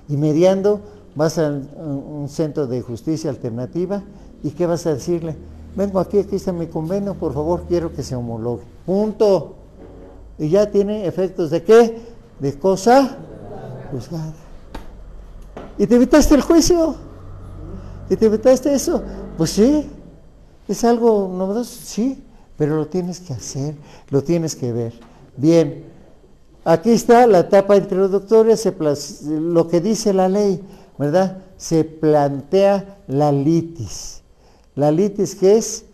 Y 0.08 0.16
mediando 0.16 0.80
vas 1.14 1.38
a 1.38 1.48
un 1.48 2.28
centro 2.28 2.66
de 2.66 2.80
justicia 2.80 3.30
alternativa 3.30 4.02
¿Y 4.44 4.50
qué 4.50 4.66
vas 4.66 4.86
a 4.86 4.92
decirle? 4.92 5.36
Vengo 5.76 5.98
aquí, 5.98 6.18
aquí 6.18 6.36
está 6.36 6.52
mi 6.52 6.66
convenio, 6.66 7.14
por 7.14 7.32
favor, 7.32 7.64
quiero 7.68 7.92
que 7.92 8.02
se 8.02 8.14
homologue. 8.14 8.62
Punto. 8.86 9.54
Y 10.38 10.48
ya 10.48 10.70
tiene 10.70 11.06
efectos 11.06 11.50
de 11.50 11.62
qué? 11.62 12.00
De 12.38 12.58
cosa 12.58 13.16
juzgada. 13.90 14.32
¿Y 15.78 15.86
te 15.86 15.96
evitaste 15.96 16.34
el 16.34 16.42
juicio? 16.42 16.94
¿Y 18.08 18.16
te 18.16 18.26
evitaste 18.26 18.72
eso? 18.74 19.02
Pues 19.36 19.50
sí. 19.50 19.90
¿Es 20.68 20.84
algo 20.84 21.30
novedoso? 21.32 21.78
Sí. 21.84 22.22
Pero 22.56 22.76
lo 22.76 22.86
tienes 22.86 23.20
que 23.20 23.32
hacer, 23.32 23.74
lo 24.10 24.22
tienes 24.22 24.54
que 24.54 24.72
ver. 24.72 24.92
Bien. 25.36 25.92
Aquí 26.64 26.90
está 26.90 27.26
la 27.26 27.40
etapa 27.40 27.76
introductoria, 27.76 28.56
lo 29.28 29.68
que 29.68 29.80
dice 29.80 30.14
la 30.14 30.30
ley, 30.30 30.62
¿verdad? 30.96 31.42
Se 31.58 31.84
plantea 31.84 33.00
la 33.06 33.30
litis. 33.30 34.22
La 34.76 34.90
litis 34.90 35.34
que 35.34 35.56
es 35.56 35.84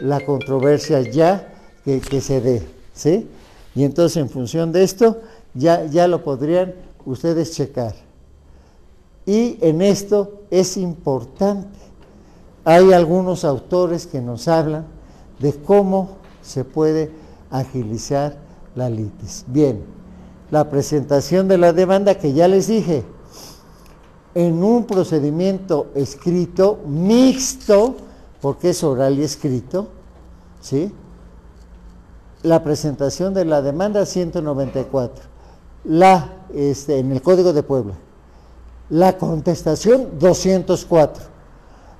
la 0.00 0.24
controversia 0.24 1.00
ya 1.02 1.54
que, 1.84 2.20
se 2.20 2.40
dé, 2.40 2.62
¿sí? 2.92 3.28
Y 3.74 3.84
entonces 3.84 4.16
en 4.18 4.28
función 4.28 4.72
de 4.72 4.82
esto 4.82 5.18
ya, 5.54 5.86
ya 5.86 6.06
lo 6.06 6.22
podrían 6.22 6.74
ustedes 7.04 7.52
checar. 7.52 7.94
Y 9.24 9.58
en 9.60 9.82
esto 9.82 10.42
es 10.50 10.76
importante. 10.76 11.78
Hay 12.64 12.92
algunos 12.92 13.44
autores 13.44 14.06
que 14.06 14.20
nos 14.20 14.48
hablan 14.48 14.86
de 15.38 15.52
cómo 15.54 16.16
se 16.42 16.64
puede 16.64 17.10
agilizar 17.50 18.36
la 18.74 18.90
litis. 18.90 19.44
Bien, 19.46 19.82
la 20.50 20.68
presentación 20.68 21.48
de 21.48 21.58
la 21.58 21.72
demanda 21.72 22.16
que 22.16 22.32
ya 22.32 22.48
les 22.48 22.68
dije, 22.68 23.04
en 24.34 24.62
un 24.62 24.84
procedimiento 24.84 25.88
escrito 25.94 26.78
mixto, 26.86 27.96
porque 28.40 28.70
es 28.70 28.84
oral 28.84 29.18
y 29.18 29.22
escrito, 29.22 29.88
¿sí? 30.60 30.92
La 32.42 32.62
presentación 32.62 33.34
de 33.34 33.44
la 33.44 33.62
demanda 33.62 34.06
194, 34.06 35.24
la, 35.84 36.32
este, 36.54 36.98
en 36.98 37.12
el 37.12 37.22
Código 37.22 37.52
de 37.52 37.62
Puebla, 37.62 37.94
la 38.90 39.18
contestación 39.18 40.18
204 40.18 41.38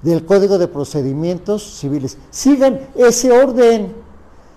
del 0.03 0.25
Código 0.25 0.59
de 0.59 0.69
Procedimientos 0.69 1.63
Civiles. 1.63 2.17
Sigan 2.31 2.81
ese 2.95 3.33
orden. 3.33 3.95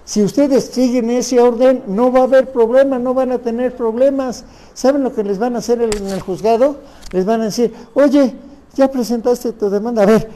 Si 0.05 0.23
ustedes 0.23 0.65
siguen 0.65 1.09
ese 1.09 1.39
orden, 1.39 1.83
no 1.87 2.11
va 2.11 2.21
a 2.21 2.23
haber 2.23 2.51
problema, 2.51 2.99
no 2.99 3.13
van 3.13 3.31
a 3.31 3.39
tener 3.39 3.75
problemas. 3.75 4.43
¿Saben 4.73 5.03
lo 5.03 5.13
que 5.13 5.23
les 5.23 5.37
van 5.37 5.55
a 5.55 5.59
hacer 5.59 5.81
en 5.81 6.07
el 6.07 6.21
juzgado? 6.21 6.77
Les 7.11 7.25
van 7.25 7.41
a 7.41 7.45
decir, 7.45 7.73
oye, 7.93 8.35
ya 8.75 8.89
presentaste 8.91 9.53
tu 9.53 9.69
demanda. 9.69 10.03
A 10.03 10.05
ver, 10.05 10.29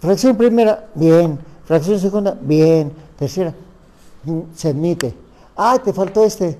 Fracción 0.00 0.36
primera, 0.36 0.88
bien. 0.94 1.38
Fracción 1.64 2.00
segunda, 2.00 2.36
bien. 2.40 2.92
Tercera, 3.18 3.54
mm, 4.24 4.40
se 4.54 4.68
admite. 4.68 5.14
Ah, 5.56 5.78
te 5.82 5.92
faltó 5.92 6.24
este. 6.24 6.58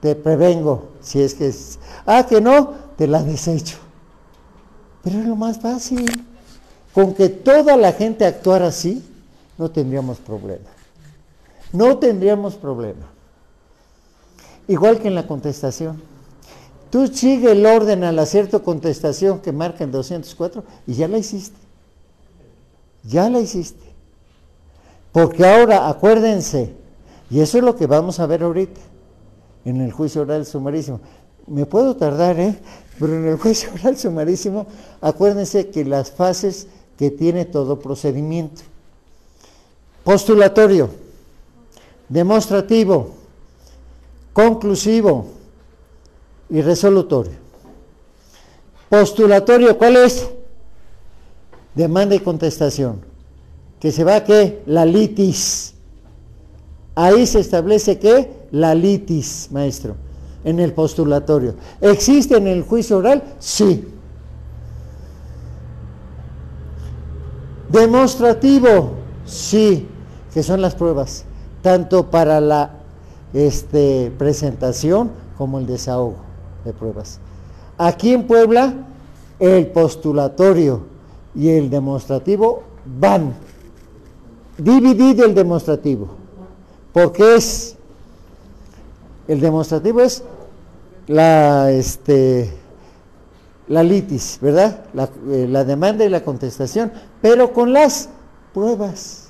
Te 0.00 0.14
prevengo, 0.14 0.88
si 1.00 1.20
es 1.20 1.34
que 1.34 1.48
es. 1.48 1.78
Ah, 2.06 2.26
que 2.26 2.40
no, 2.40 2.72
te 2.96 3.06
la 3.06 3.22
desecho. 3.22 3.76
Pero 5.02 5.20
es 5.20 5.26
lo 5.26 5.36
más 5.36 5.58
fácil. 5.58 6.06
Con 6.94 7.14
que 7.14 7.28
toda 7.28 7.76
la 7.76 7.92
gente 7.92 8.24
actuara 8.24 8.68
así, 8.68 9.04
no 9.58 9.70
tendríamos 9.70 10.18
problema. 10.18 10.64
No 11.72 11.98
tendríamos 11.98 12.54
problema. 12.54 13.06
Igual 14.68 14.98
que 14.98 15.08
en 15.08 15.14
la 15.14 15.26
contestación. 15.26 16.02
Tú 16.90 17.06
sigue 17.08 17.52
el 17.52 17.66
orden 17.66 18.04
al 18.04 18.18
hacer 18.18 18.48
tu 18.48 18.62
contestación 18.62 19.40
que 19.40 19.52
marca 19.52 19.84
en 19.84 19.92
204 19.92 20.64
y 20.86 20.94
ya 20.94 21.08
la 21.08 21.18
hiciste. 21.18 21.65
Ya 23.06 23.30
la 23.30 23.40
hiciste. 23.40 23.84
Porque 25.12 25.46
ahora, 25.46 25.88
acuérdense, 25.88 26.74
y 27.30 27.40
eso 27.40 27.58
es 27.58 27.64
lo 27.64 27.76
que 27.76 27.86
vamos 27.86 28.20
a 28.20 28.26
ver 28.26 28.42
ahorita, 28.42 28.80
en 29.64 29.80
el 29.80 29.92
juicio 29.92 30.22
oral 30.22 30.44
sumarísimo. 30.44 31.00
Me 31.46 31.64
puedo 31.64 31.96
tardar, 31.96 32.38
¿eh? 32.38 32.58
Pero 32.98 33.14
en 33.14 33.26
el 33.26 33.38
juicio 33.38 33.70
oral 33.80 33.96
sumarísimo, 33.96 34.66
acuérdense 35.00 35.70
que 35.70 35.84
las 35.84 36.10
fases 36.10 36.66
que 36.98 37.10
tiene 37.10 37.44
todo 37.44 37.78
procedimiento. 37.78 38.62
Postulatorio, 40.04 40.90
demostrativo, 42.08 43.10
conclusivo 44.32 45.26
y 46.48 46.60
resolutorio. 46.62 47.32
Postulatorio, 48.88 49.76
¿cuál 49.76 49.96
es? 49.96 50.28
Demanda 51.76 52.14
y 52.14 52.20
contestación, 52.20 53.00
que 53.78 53.92
se 53.92 54.02
va 54.02 54.16
a 54.16 54.24
qué? 54.24 54.62
La 54.66 54.84
litis. 54.84 55.74
Ahí 56.94 57.26
se 57.26 57.40
establece 57.40 57.98
que 57.98 58.48
la 58.50 58.74
litis, 58.74 59.48
maestro, 59.52 59.94
en 60.42 60.58
el 60.58 60.72
postulatorio. 60.72 61.54
¿Existe 61.82 62.38
en 62.38 62.46
el 62.46 62.62
juicio 62.62 62.96
oral? 62.96 63.22
Sí. 63.38 63.86
Demostrativo, 67.68 68.92
sí, 69.26 69.86
que 70.32 70.42
son 70.42 70.62
las 70.62 70.74
pruebas, 70.74 71.24
tanto 71.60 72.10
para 72.10 72.40
la 72.40 72.70
este, 73.34 74.10
presentación 74.16 75.10
como 75.36 75.58
el 75.58 75.66
desahogo 75.66 76.16
de 76.64 76.72
pruebas. 76.72 77.20
Aquí 77.76 78.14
en 78.14 78.26
Puebla, 78.26 78.72
el 79.38 79.66
postulatorio 79.66 80.95
y 81.36 81.50
el 81.50 81.70
demostrativo 81.70 82.62
van. 82.98 83.34
Dividido 84.58 85.26
el 85.26 85.34
demostrativo. 85.34 86.08
Porque 86.92 87.36
es, 87.36 87.76
el 89.28 89.40
demostrativo 89.40 90.00
es 90.00 90.24
la, 91.06 91.70
este, 91.70 92.50
la 93.68 93.82
litis, 93.82 94.38
¿verdad? 94.40 94.84
La, 94.94 95.10
eh, 95.28 95.46
la 95.48 95.64
demanda 95.64 96.04
y 96.06 96.08
la 96.08 96.24
contestación, 96.24 96.90
pero 97.20 97.52
con 97.52 97.72
las 97.74 98.08
pruebas. 98.54 99.28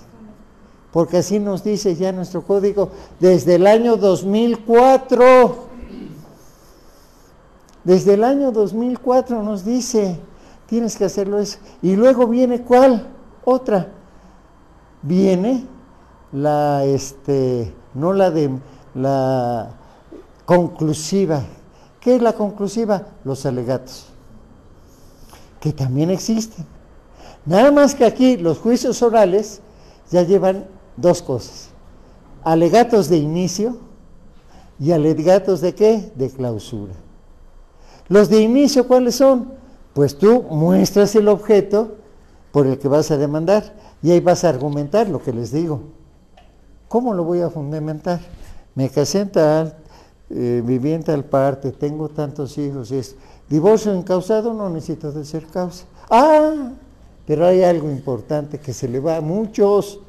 Porque 0.92 1.18
así 1.18 1.40
nos 1.40 1.64
dice 1.64 1.96
ya 1.96 2.12
nuestro 2.12 2.42
código 2.42 2.90
desde 3.18 3.56
el 3.56 3.66
año 3.66 3.96
2004. 3.96 5.66
Desde 7.82 8.14
el 8.14 8.24
año 8.24 8.52
2004 8.52 9.42
nos 9.42 9.64
dice 9.64 10.18
Tienes 10.66 10.96
que 10.96 11.04
hacerlo 11.04 11.38
eso. 11.38 11.58
Y 11.82 11.96
luego 11.96 12.26
viene 12.26 12.62
cuál? 12.62 13.06
Otra. 13.44 13.88
Viene 15.02 15.64
la, 16.32 16.84
este, 16.84 17.72
no 17.94 18.12
la 18.12 18.30
de, 18.30 18.50
la 18.94 19.70
conclusiva. 20.44 21.42
¿Qué 22.00 22.16
es 22.16 22.22
la 22.22 22.32
conclusiva? 22.32 23.06
Los 23.24 23.46
alegatos. 23.46 24.06
Que 25.60 25.72
también 25.72 26.10
existen. 26.10 26.66
Nada 27.44 27.70
más 27.70 27.94
que 27.94 28.04
aquí 28.04 28.36
los 28.36 28.58
juicios 28.58 29.02
orales 29.02 29.60
ya 30.10 30.22
llevan 30.22 30.66
dos 30.96 31.22
cosas. 31.22 31.68
Alegatos 32.42 33.08
de 33.08 33.18
inicio 33.18 33.76
y 34.78 34.92
alegatos 34.92 35.60
de 35.60 35.74
qué? 35.74 36.12
De 36.16 36.30
clausura. 36.30 36.94
Los 38.08 38.28
de 38.28 38.40
inicio, 38.40 38.86
¿cuáles 38.86 39.16
son? 39.16 39.52
Pues 39.96 40.18
tú 40.18 40.42
muestras 40.42 41.14
el 41.14 41.26
objeto 41.26 41.96
por 42.52 42.66
el 42.66 42.78
que 42.78 42.86
vas 42.86 43.10
a 43.10 43.16
demandar 43.16 43.72
y 44.02 44.10
ahí 44.10 44.20
vas 44.20 44.44
a 44.44 44.50
argumentar 44.50 45.08
lo 45.08 45.22
que 45.22 45.32
les 45.32 45.52
digo. 45.52 45.80
¿Cómo 46.86 47.14
lo 47.14 47.24
voy 47.24 47.40
a 47.40 47.48
fundamentar? 47.48 48.20
Me 48.74 48.90
casé 48.90 49.20
en 49.20 49.32
tal, 49.32 49.78
eh, 50.28 50.60
viví 50.62 50.98
parte, 51.30 51.72
tengo 51.72 52.10
tantos 52.10 52.58
hijos 52.58 52.90
es 52.90 53.16
divorcio 53.48 53.94
encausado, 53.94 54.52
no 54.52 54.68
necesito 54.68 55.12
de 55.12 55.24
ser 55.24 55.46
causa. 55.46 55.86
Ah, 56.10 56.72
pero 57.26 57.46
hay 57.46 57.62
algo 57.62 57.90
importante 57.90 58.60
que 58.60 58.74
se 58.74 58.88
le 58.88 59.00
va 59.00 59.16
a 59.16 59.20
muchos. 59.22 60.00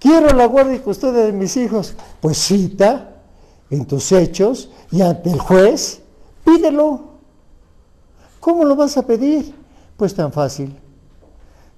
Quiero 0.00 0.34
la 0.34 0.46
guardia 0.46 0.74
y 0.74 0.80
custodia 0.80 1.26
de 1.26 1.32
mis 1.32 1.56
hijos. 1.56 1.94
Pues 2.20 2.38
cita 2.38 3.22
en 3.70 3.86
tus 3.86 4.10
hechos 4.10 4.68
y 4.90 5.00
ante 5.00 5.30
el 5.30 5.38
juez, 5.38 6.02
pídelo. 6.44 7.11
¿Cómo 8.42 8.64
lo 8.64 8.74
vas 8.74 8.96
a 8.96 9.06
pedir? 9.06 9.54
Pues 9.96 10.16
tan 10.16 10.32
fácil. 10.32 10.76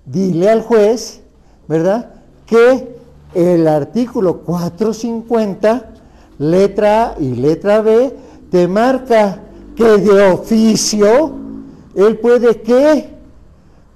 Dile 0.07 0.49
al 0.49 0.63
juez, 0.63 1.21
¿verdad? 1.69 2.15
Que 2.47 2.97
el 3.35 3.69
artículo 3.69 4.39
450, 4.39 5.91
letra 6.39 7.11
A 7.11 7.21
y 7.21 7.35
letra 7.35 7.83
B, 7.83 8.17
te 8.51 8.67
marca 8.67 9.43
que 9.77 9.99
de 9.99 10.33
oficio 10.33 11.35
él 11.95 12.19
puede 12.19 12.63
que 12.63 13.11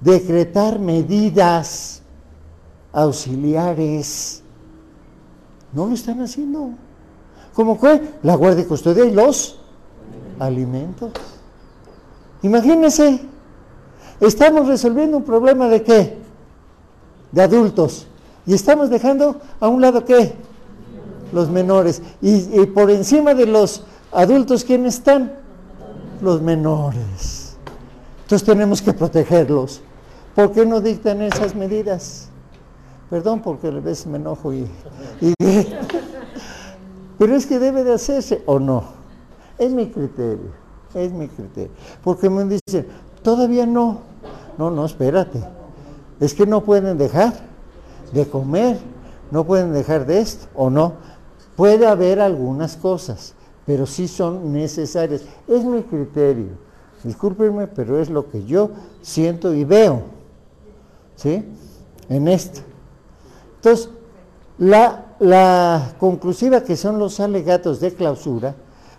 decretar 0.03 0.79
medidas 0.79 2.03
auxiliares. 2.93 4.43
No 5.73 5.87
lo 5.87 5.95
están 5.95 6.21
haciendo. 6.21 6.73
¿Cómo 7.55 7.81
que 7.81 8.11
la 8.23 8.35
guardia 8.35 8.65
y 8.65 8.67
custodia 8.67 9.07
y 9.07 9.13
los 9.13 9.59
alimentos. 10.39 11.13
Imagínense, 12.43 13.21
estamos 14.21 14.67
resolviendo 14.69 15.17
un 15.17 15.25
problema 15.25 15.69
de 15.69 15.83
qué? 15.83 16.19
De 17.33 17.43
adultos. 17.43 18.07
Y 18.47 18.55
estamos 18.55 18.89
dejando 18.91 19.41
a 19.61 19.69
un 19.69 19.81
lado 19.81 20.05
qué? 20.05 20.35
Los 21.33 21.51
menores. 21.51 22.01
Y, 22.23 22.65
por 22.67 22.91
encima 22.91 23.35
de 23.35 23.47
los 23.47 23.85
adultos, 24.13 24.65
¿quiénes 24.65 24.95
están? 24.95 25.33
Los 26.23 26.41
menores. 26.41 27.57
Entonces 28.23 28.47
tenemos 28.47 28.81
que 28.81 28.93
protegerlos. 28.93 29.83
¿Por 30.35 30.53
qué 30.53 30.65
no 30.65 30.81
dictan 30.81 31.21
esas 31.23 31.55
medidas? 31.55 32.29
Perdón 33.11 33.41
porque 33.43 33.69
a 33.69 33.71
veces 33.71 34.07
me 34.07 34.19
enojo 34.19 34.53
y, 34.53 34.69
pero 37.19 37.35
es 37.35 37.47
que 37.47 37.59
debe 37.59 37.83
de 37.85 37.95
hacerse 37.95 38.43
o 38.47 38.59
no. 38.59 38.85
Es 39.59 39.73
mi 39.73 39.89
criterio, 39.89 40.53
es 40.99 41.13
mi 41.13 41.29
criterio. 41.29 41.73
Porque 42.03 42.29
me 42.29 42.45
dicen, 42.45 42.87
todavía 43.23 43.67
no. 43.67 44.01
No, 44.57 44.71
no, 44.71 44.85
espérate. 44.85 45.41
Es 46.21 46.35
que 46.35 46.47
no 46.47 46.65
pueden 46.65 46.99
dejar 46.99 47.33
de 48.13 48.27
comer, 48.27 48.79
no 49.31 49.45
pueden 49.45 49.73
dejar 49.73 50.07
de 50.07 50.21
esto 50.21 50.47
o 50.55 50.71
no. 50.71 50.95
Puede 51.57 51.87
haber 51.87 52.21
algunas 52.21 52.77
cosas, 52.77 53.35
pero 53.67 53.87
sí 53.87 54.09
son 54.09 54.53
necesarias. 54.53 55.23
Es 55.47 55.65
mi 55.65 55.83
criterio. 55.83 56.69
Discúlpenme, 57.05 57.69
pero 57.69 58.01
es 58.01 58.11
lo 58.11 58.29
que 58.29 58.45
yo 58.45 58.71
siento 59.03 59.55
y 59.55 59.65
veo. 59.65 60.03
¿Sí? 61.15 61.45
En 62.09 62.29
esto. 62.29 62.61
Entonces, 63.57 63.91
la, 64.59 65.95
conclusiva 65.99 66.63
que 66.63 66.77
son 66.77 66.99
los 66.99 67.21
alegatos 67.21 67.81
de 67.81 67.93
clausura 67.93 68.55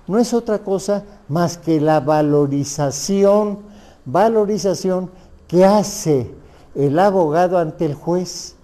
no 0.10 0.18
es 0.18 0.34
otra 0.34 0.58
cosa 0.58 1.04
más 1.28 1.60
que 1.60 1.80
la 1.80 2.00
valorización, 2.00 3.60
valorización 4.06 5.12
que 5.48 5.64
hace 5.66 6.34
el 6.74 6.98
abogado 6.98 7.60
ante 7.60 7.86
el 7.86 7.94
juez. 7.94 8.56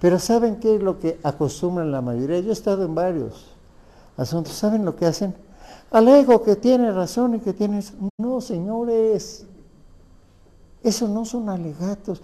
Pero 0.00 0.18
¿saben 0.18 0.56
qué 0.56 0.74
es 0.74 0.82
lo 0.82 0.98
que 0.98 1.20
acostumbran 1.22 1.92
la 1.92 2.00
mayoría? 2.00 2.40
Yo 2.40 2.50
he 2.50 2.52
estado 2.52 2.84
en 2.84 2.96
varios 2.96 3.54
asuntos. 4.16 4.54
¿Saben 4.54 4.84
lo 4.84 4.96
que 4.96 5.06
hacen? 5.06 5.36
Alego 5.92 6.42
que 6.42 6.56
tiene 6.56 6.90
razón 6.90 7.36
y 7.36 7.38
que 7.38 7.52
tiene... 7.52 7.80
No, 8.18 8.40
señores, 8.40 9.46
eso 10.82 11.06
no 11.06 11.24
son 11.24 11.48
alegatos. 11.48 12.20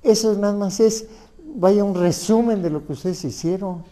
Eso 0.00 0.32
nada 0.34 0.52
más 0.54 0.78
es 0.78 1.08
vaya 1.56 1.82
un 1.82 1.96
resumen 1.96 2.62
de 2.62 2.70
lo 2.70 2.86
que 2.86 2.92
ustedes 2.92 3.24
hicieron. 3.24 3.82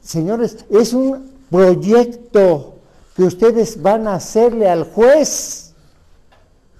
Señores, 0.00 0.64
es 0.70 0.94
un 0.94 1.30
proyecto 1.50 2.73
que 3.14 3.22
ustedes 3.22 3.80
van 3.80 4.06
a 4.08 4.14
hacerle 4.14 4.68
al 4.68 4.84
juez. 4.84 5.72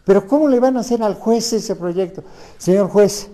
Pero 0.05 0.26
¿cómo 0.26 0.49
le 0.49 0.61
van 0.61 0.76
a 0.76 0.80
hacer 0.80 1.03
al 1.03 1.14
juez 1.14 1.53
ese 1.53 1.76
proyecto? 1.76 2.22
Señor 2.59 2.89
juez, 2.89 3.28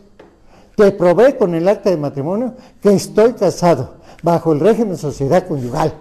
te 0.76 0.92
probé 0.92 1.36
con 1.36 1.54
el 1.54 1.68
acta 1.68 1.90
de 1.90 1.96
matrimonio 1.96 2.54
que 2.80 2.92
estoy 2.94 3.32
casado 3.32 3.94
bajo 4.22 4.52
el 4.52 4.60
régimen 4.60 4.92
de 4.92 4.98
sociedad 4.98 5.46
conyugal. 5.46 5.94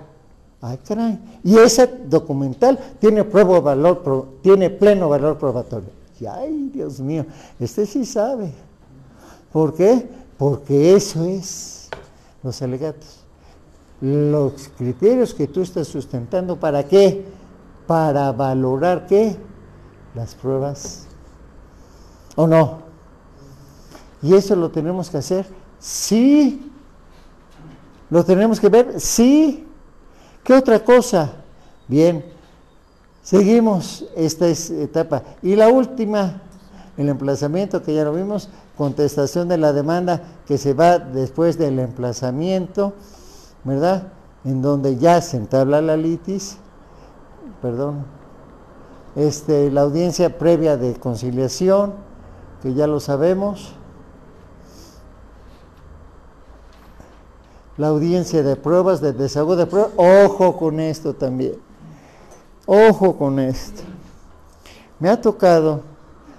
Ay, 0.61 0.77
caray. 0.85 1.19
Y 1.43 1.57
ese 1.57 1.87
documental 1.87 2.77
tiene 2.99 3.23
valor, 3.23 4.39
tiene 4.41 4.69
pleno 4.69 5.09
valor 5.09 5.37
probatorio. 5.37 5.89
Y 6.19 6.25
ay, 6.25 6.69
Dios 6.73 6.99
mío, 6.99 7.25
este 7.59 7.85
sí 7.85 8.05
sabe. 8.05 8.51
¿Por 9.53 9.73
qué? 9.73 10.07
Porque 10.37 10.95
eso 10.95 11.23
es 11.23 11.89
los 12.43 12.61
alegatos. 12.61 13.18
Los 14.01 14.69
criterios 14.77 15.33
que 15.33 15.47
tú 15.47 15.61
estás 15.61 15.87
sustentando, 15.87 16.57
¿para 16.57 16.87
qué? 16.87 17.25
Para 17.85 18.31
valorar 18.31 19.07
qué? 19.07 19.35
Las 20.15 20.35
pruebas. 20.35 21.07
¿O 22.35 22.47
no? 22.47 22.79
Y 24.21 24.33
eso 24.33 24.55
lo 24.55 24.69
tenemos 24.69 25.09
que 25.09 25.17
hacer. 25.17 25.45
Sí. 25.79 26.71
Lo 28.09 28.23
tenemos 28.23 28.59
que 28.59 28.69
ver. 28.69 28.99
Sí. 28.99 29.67
¿Qué 30.43 30.53
otra 30.53 30.83
cosa? 30.83 31.33
Bien. 31.87 32.23
Seguimos 33.21 34.05
esta 34.15 34.47
etapa. 34.47 35.23
Y 35.41 35.55
la 35.55 35.69
última, 35.69 36.41
el 36.97 37.09
emplazamiento 37.09 37.83
que 37.83 37.93
ya 37.93 38.03
lo 38.03 38.13
vimos, 38.13 38.49
contestación 38.77 39.49
de 39.49 39.57
la 39.57 39.73
demanda 39.73 40.23
que 40.47 40.57
se 40.57 40.73
va 40.73 40.99
después 40.99 41.57
del 41.57 41.79
emplazamiento, 41.79 42.93
¿verdad? 43.63 44.11
En 44.43 44.61
donde 44.61 44.97
ya 44.97 45.21
se 45.21 45.37
entabla 45.37 45.81
la 45.81 45.97
litis, 45.97 46.57
perdón, 47.61 48.05
este, 49.15 49.69
la 49.71 49.81
audiencia 49.81 50.37
previa 50.37 50.77
de 50.77 50.95
conciliación, 50.95 51.93
que 52.61 52.73
ya 52.73 52.87
lo 52.87 52.99
sabemos, 52.99 53.73
la 57.77 57.87
audiencia 57.87 58.43
de 58.43 58.55
pruebas, 58.55 59.01
de 59.01 59.13
desahogo 59.13 59.55
de 59.55 59.65
pruebas, 59.65 59.91
ojo 59.95 60.57
con 60.57 60.79
esto 60.79 61.13
también, 61.13 61.55
ojo 62.65 63.17
con 63.17 63.39
esto. 63.39 63.83
Me 64.99 65.09
ha 65.09 65.19
tocado, 65.19 65.81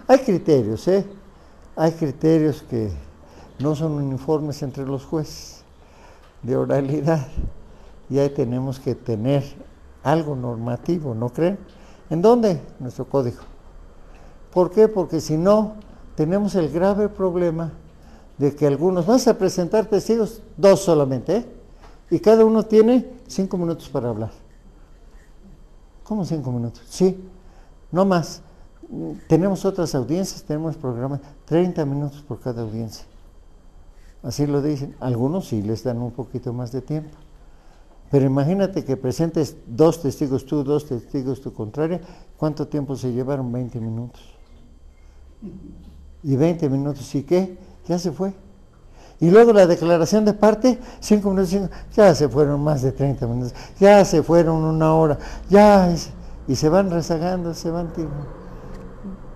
hay 0.07 0.19
criterios, 0.19 0.87
¿eh? 0.89 1.07
hay 1.77 1.93
criterios 1.93 2.63
que 2.69 2.91
no 3.59 3.75
son 3.75 3.93
uniformes 3.93 4.63
entre 4.63 4.85
los 4.85 5.05
jueces 5.05 5.60
de 6.43 6.57
oralidad 6.57 7.27
y 8.09 8.19
ahí 8.19 8.31
tenemos 8.31 8.81
que 8.81 8.95
tener 8.95 9.45
algo 10.03 10.35
normativo, 10.35 11.15
¿no 11.15 11.29
creen? 11.29 11.59
¿En 12.09 12.23
dónde? 12.23 12.61
Nuestro 12.79 13.07
código. 13.07 13.41
¿Por 14.53 14.71
qué? 14.71 14.89
Porque 14.89 15.21
si 15.21 15.37
no, 15.37 15.75
tenemos 16.17 16.55
el 16.55 16.71
grave 16.71 17.09
problema 17.09 17.73
de 18.39 18.55
que 18.55 18.67
algunos, 18.67 19.07
vas 19.07 19.29
a 19.29 19.37
presentar 19.37 19.87
testigos, 19.87 20.43
dos 20.57 20.81
solamente, 20.81 21.37
¿eh? 21.37 21.47
y 22.11 22.19
cada 22.19 22.45
uno 22.45 22.65
tiene 22.65 23.09
cinco 23.27 23.57
minutos 23.57 23.89
para 23.89 24.09
hablar. 24.09 24.31
¿Cómo 26.03 26.25
cinco 26.25 26.51
minutos? 26.51 26.83
Sí, 26.89 27.23
no 27.93 28.05
más 28.05 28.43
tenemos 29.29 29.65
otras 29.65 29.95
audiencias, 29.95 30.43
tenemos 30.43 30.77
programas, 30.77 31.21
30 31.45 31.85
minutos 31.85 32.23
por 32.23 32.41
cada 32.41 32.63
audiencia. 32.63 33.05
Así 34.23 34.47
lo 34.47 34.63
dicen. 34.63 34.95
Algunos 35.01 35.49
sí 35.49 35.63
les 35.63 35.85
dan 35.85 35.99
un 35.99 36.11
poquito 36.11 36.53
más 36.53 36.73
de 36.73 36.83
tiempo. 36.83 37.17
Pero 38.11 38.27
imagínate 38.27 38.85
que 38.85 38.97
presentes 38.97 39.57
dos 39.67 40.03
testigos 40.03 40.45
tú, 40.45 40.65
dos 40.65 40.87
testigos 40.87 41.41
tu 41.41 41.53
contraria, 41.53 42.01
¿cuánto 42.37 42.67
tiempo 42.67 42.97
se 42.97 43.13
llevaron? 43.13 43.53
20 43.53 43.81
minutos. 43.81 44.21
Y 46.23 46.35
20 46.35 46.69
minutos, 46.69 47.15
¿y 47.15 47.23
qué? 47.23 47.57
Ya 47.87 47.99
se 47.99 48.11
fue. 48.11 48.35
Y 49.21 49.31
luego 49.31 49.53
la 49.53 49.67
declaración 49.67 50.25
de 50.25 50.33
parte, 50.33 50.79
5 50.99 51.31
minutos, 51.31 51.51
cinco, 51.51 51.69
ya 51.95 52.15
se 52.15 52.29
fueron 52.29 52.63
más 52.63 52.83
de 52.83 52.91
30 52.91 53.27
minutos, 53.27 53.55
ya 53.79 54.05
se 54.05 54.23
fueron 54.23 54.65
una 54.65 54.95
hora, 54.95 55.19
ya, 55.49 55.95
y 56.49 56.57
se 56.57 56.69
van 56.71 56.91
rezagando, 56.91 57.53
se 57.53 57.71
van 57.71 57.93
tirando 57.93 58.27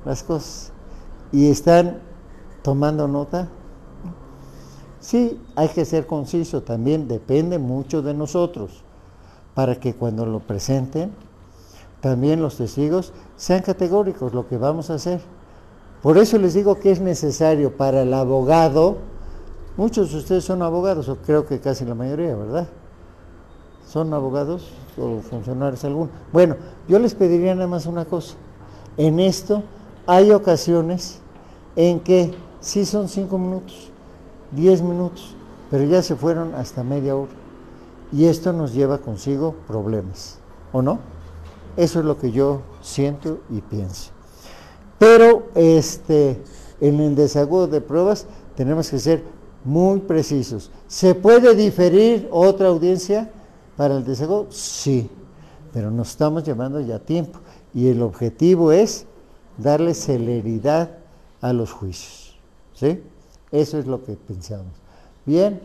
las 0.04 0.22
cosas 0.22 0.72
y 1.32 1.50
están 1.50 1.98
tomando 2.62 3.08
nota. 3.08 3.48
Sí, 5.04 5.38
hay 5.54 5.68
que 5.68 5.84
ser 5.84 6.06
conciso, 6.06 6.62
también 6.62 7.08
depende 7.08 7.58
mucho 7.58 8.00
de 8.00 8.14
nosotros, 8.14 8.82
para 9.52 9.78
que 9.78 9.92
cuando 9.92 10.24
lo 10.24 10.40
presenten 10.40 11.12
también 12.00 12.40
los 12.40 12.56
testigos 12.56 13.12
sean 13.36 13.60
categóricos 13.60 14.32
lo 14.32 14.48
que 14.48 14.56
vamos 14.56 14.88
a 14.88 14.94
hacer. 14.94 15.20
Por 16.02 16.16
eso 16.16 16.38
les 16.38 16.54
digo 16.54 16.80
que 16.80 16.90
es 16.90 17.02
necesario 17.02 17.76
para 17.76 18.00
el 18.00 18.14
abogado, 18.14 18.96
muchos 19.76 20.10
de 20.10 20.16
ustedes 20.16 20.44
son 20.44 20.62
abogados, 20.62 21.06
o 21.10 21.16
creo 21.16 21.44
que 21.44 21.60
casi 21.60 21.84
la 21.84 21.94
mayoría, 21.94 22.34
¿verdad? 22.34 22.66
¿Son 23.86 24.14
abogados 24.14 24.70
o 24.96 25.20
funcionarios 25.20 25.84
algunos? 25.84 26.14
Bueno, 26.32 26.56
yo 26.88 26.98
les 26.98 27.14
pediría 27.14 27.54
nada 27.54 27.66
más 27.66 27.84
una 27.84 28.06
cosa. 28.06 28.36
En 28.96 29.20
esto 29.20 29.64
hay 30.06 30.30
ocasiones 30.30 31.20
en 31.76 32.00
que 32.00 32.32
sí 32.60 32.86
son 32.86 33.10
cinco 33.10 33.36
minutos, 33.36 33.90
diez 34.54 34.82
minutos, 34.82 35.34
pero 35.70 35.84
ya 35.84 36.02
se 36.02 36.16
fueron 36.16 36.54
hasta 36.54 36.82
media 36.82 37.16
hora. 37.16 37.32
Y 38.12 38.26
esto 38.26 38.52
nos 38.52 38.72
lleva 38.72 38.98
consigo 38.98 39.54
problemas, 39.66 40.38
¿o 40.72 40.82
no? 40.82 40.98
Eso 41.76 41.98
es 41.98 42.04
lo 42.04 42.18
que 42.18 42.30
yo 42.30 42.62
siento 42.80 43.40
y 43.50 43.60
pienso. 43.60 44.12
Pero 44.98 45.48
este, 45.54 46.40
en 46.80 47.00
el 47.00 47.16
desagudo 47.16 47.66
de 47.66 47.80
pruebas 47.80 48.26
tenemos 48.56 48.88
que 48.88 48.98
ser 48.98 49.24
muy 49.64 50.00
precisos. 50.00 50.70
¿Se 50.86 51.14
puede 51.14 51.54
diferir 51.54 52.28
otra 52.30 52.68
audiencia 52.68 53.30
para 53.76 53.96
el 53.96 54.04
desagudo? 54.04 54.46
Sí, 54.50 55.10
pero 55.72 55.90
nos 55.90 56.10
estamos 56.10 56.44
llevando 56.44 56.80
ya 56.80 56.98
tiempo 57.00 57.40
y 57.74 57.88
el 57.88 58.02
objetivo 58.02 58.70
es 58.70 59.06
darle 59.58 59.94
celeridad 59.94 60.98
a 61.40 61.52
los 61.52 61.72
juicios. 61.72 62.38
¿Sí? 62.74 63.02
Eso 63.54 63.78
es 63.78 63.86
lo 63.86 64.02
que 64.02 64.14
pensamos. 64.14 64.72
Bien, 65.24 65.60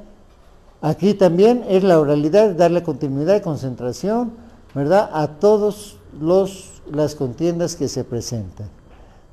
aquí 0.80 1.16
también 1.16 1.66
es 1.68 1.84
la 1.84 2.00
oralidad, 2.00 2.52
darle 2.52 2.84
continuidad 2.84 3.36
y 3.36 3.42
concentración, 3.42 4.34
¿verdad? 4.76 5.10
A 5.12 5.40
todos 5.40 5.98
los 6.22 6.80
las 6.92 7.16
contiendas 7.16 7.76
que 7.76 7.88
se 7.88 8.04
presentan. 8.04 8.70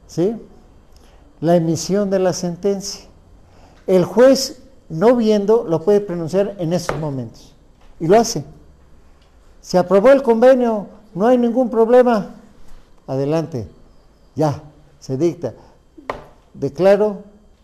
¿Sí? 0.07 0.37
La 1.41 1.57
emisión 1.57 2.09
de 2.09 2.19
la 2.19 2.33
sentencia. 2.33 3.05
El 3.87 4.07
juez, 4.07 4.63
no 4.89 5.17
viendo, 5.17 5.65
lo 5.65 5.83
puede 5.83 6.01
pronunciar 6.01 6.57
en 6.59 6.73
esos 6.73 6.99
momentos. 6.99 7.55
Y 8.01 8.07
lo 8.07 8.19
hace. 8.19 8.43
Se 9.61 9.77
aprobó 9.77 10.13
el 10.13 10.23
convenio, 10.23 10.87
no 11.15 11.27
hay 11.27 11.37
ningún 11.37 11.69
problema. 11.69 12.37
Adelante, 13.07 13.69
ya, 14.35 14.63
se 14.99 15.19
dicta. 15.19 15.53
Declaro, 16.55 17.19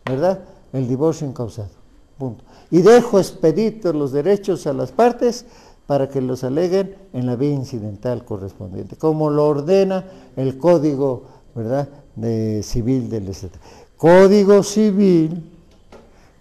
¿verdad? 0.05 0.41
El 0.73 0.89
divorcio 0.89 1.27
incausado. 1.27 1.71
Punto. 2.19 2.45
Y 2.71 2.83
dejo 2.83 3.19
expeditos 3.19 3.95
los 3.95 4.13
derechos 4.13 4.67
a 4.67 4.73
las 4.73 4.93
partes 4.93 5.45
para 5.87 6.09
que 6.09 6.21
los 6.21 6.45
aleguen 6.45 6.97
en 7.13 7.27
la 7.27 7.37
vía 7.37 7.53
incidental 7.53 8.25
correspondiente, 8.25 8.97
como 8.97 9.31
lo 9.31 9.47
ordena 9.47 10.05
el 10.37 10.57
Código, 10.57 11.25
¿verdad? 11.55 11.89
De 12.17 12.63
civil 12.63 13.11
del 13.11 13.29
Estado. 13.29 13.55
Código 13.97 14.63
civil, 14.63 15.51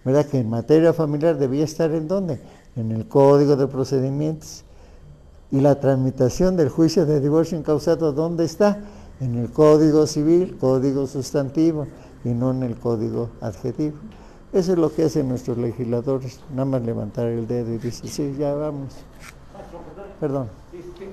¿verdad? 0.04 0.26
Que 0.26 0.38
en 0.38 0.48
materia 0.48 0.92
familiar 0.92 1.36
debía 1.36 1.64
estar 1.64 1.90
en 1.92 2.08
dónde? 2.08 2.40
En 2.76 2.92
el 2.92 3.06
Código 3.08 3.56
de 3.56 3.66
Procedimientos 3.66 4.64
y 5.50 5.60
la 5.60 5.78
tramitación 5.78 6.56
del 6.56 6.70
juicio 6.70 7.04
de 7.04 7.20
divorcio 7.20 7.58
incausado, 7.58 8.12
¿dónde 8.12 8.46
está? 8.46 8.80
En 9.20 9.36
el 9.36 9.50
Código 9.50 10.06
Civil, 10.06 10.56
Código 10.58 11.06
Sustantivo, 11.06 11.86
y 12.24 12.30
no 12.30 12.52
en 12.52 12.62
el 12.62 12.76
Código 12.76 13.28
Adjetivo. 13.40 13.96
Eso 14.52 14.72
es 14.72 14.78
lo 14.78 14.92
que 14.92 15.04
hacen 15.04 15.28
nuestros 15.28 15.56
legisladores, 15.56 16.40
nada 16.50 16.66
más 16.66 16.82
levantar 16.82 17.26
el 17.26 17.46
dedo 17.46 17.72
y 17.72 17.78
decir, 17.78 18.10
sí, 18.10 18.36
ya 18.38 18.54
vamos. 18.54 18.92
Perdón. 20.20 20.48
Este, 20.72 21.08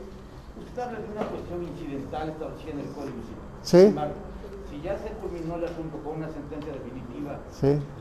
usted 0.62 0.82
habla 0.82 1.00
de 1.00 1.06
una 1.06 1.26
cuestión 1.26 1.64
incidental 1.64 2.30
establecida 2.30 2.72
en 2.72 2.80
el 2.80 2.86
Código 2.88 3.18
Civil. 3.24 3.40
Sí. 3.62 3.96
si 4.70 4.82
ya 4.82 4.98
se 4.98 5.10
culminó 5.22 5.56
el 5.56 5.64
asunto 5.64 5.98
con 6.04 6.18
una 6.18 6.30
sentencia 6.30 6.74
definitiva, 6.74 7.40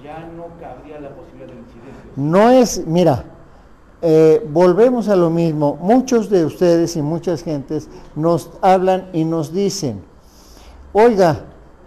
ya 0.03 0.29
no 0.37 0.49
cabría 0.61 1.01
la 1.01 1.15
posibilidad 1.15 1.47
del 1.47 1.59
incidente. 1.59 1.99
No 2.17 2.51
es, 2.51 2.87
mira, 2.87 3.25
eh, 4.03 4.45
volvemos 4.51 5.09
a 5.09 5.15
lo 5.15 5.31
mismo. 5.31 5.79
Muchos 5.81 6.31
de 6.31 6.45
ustedes 6.45 6.97
y 6.97 7.03
muchas 7.03 7.45
gentes 7.45 7.89
nos 8.17 8.51
hablan 8.61 9.09
y 9.13 9.25
nos 9.25 9.53
dicen, 9.53 10.03
oiga, 10.93 11.45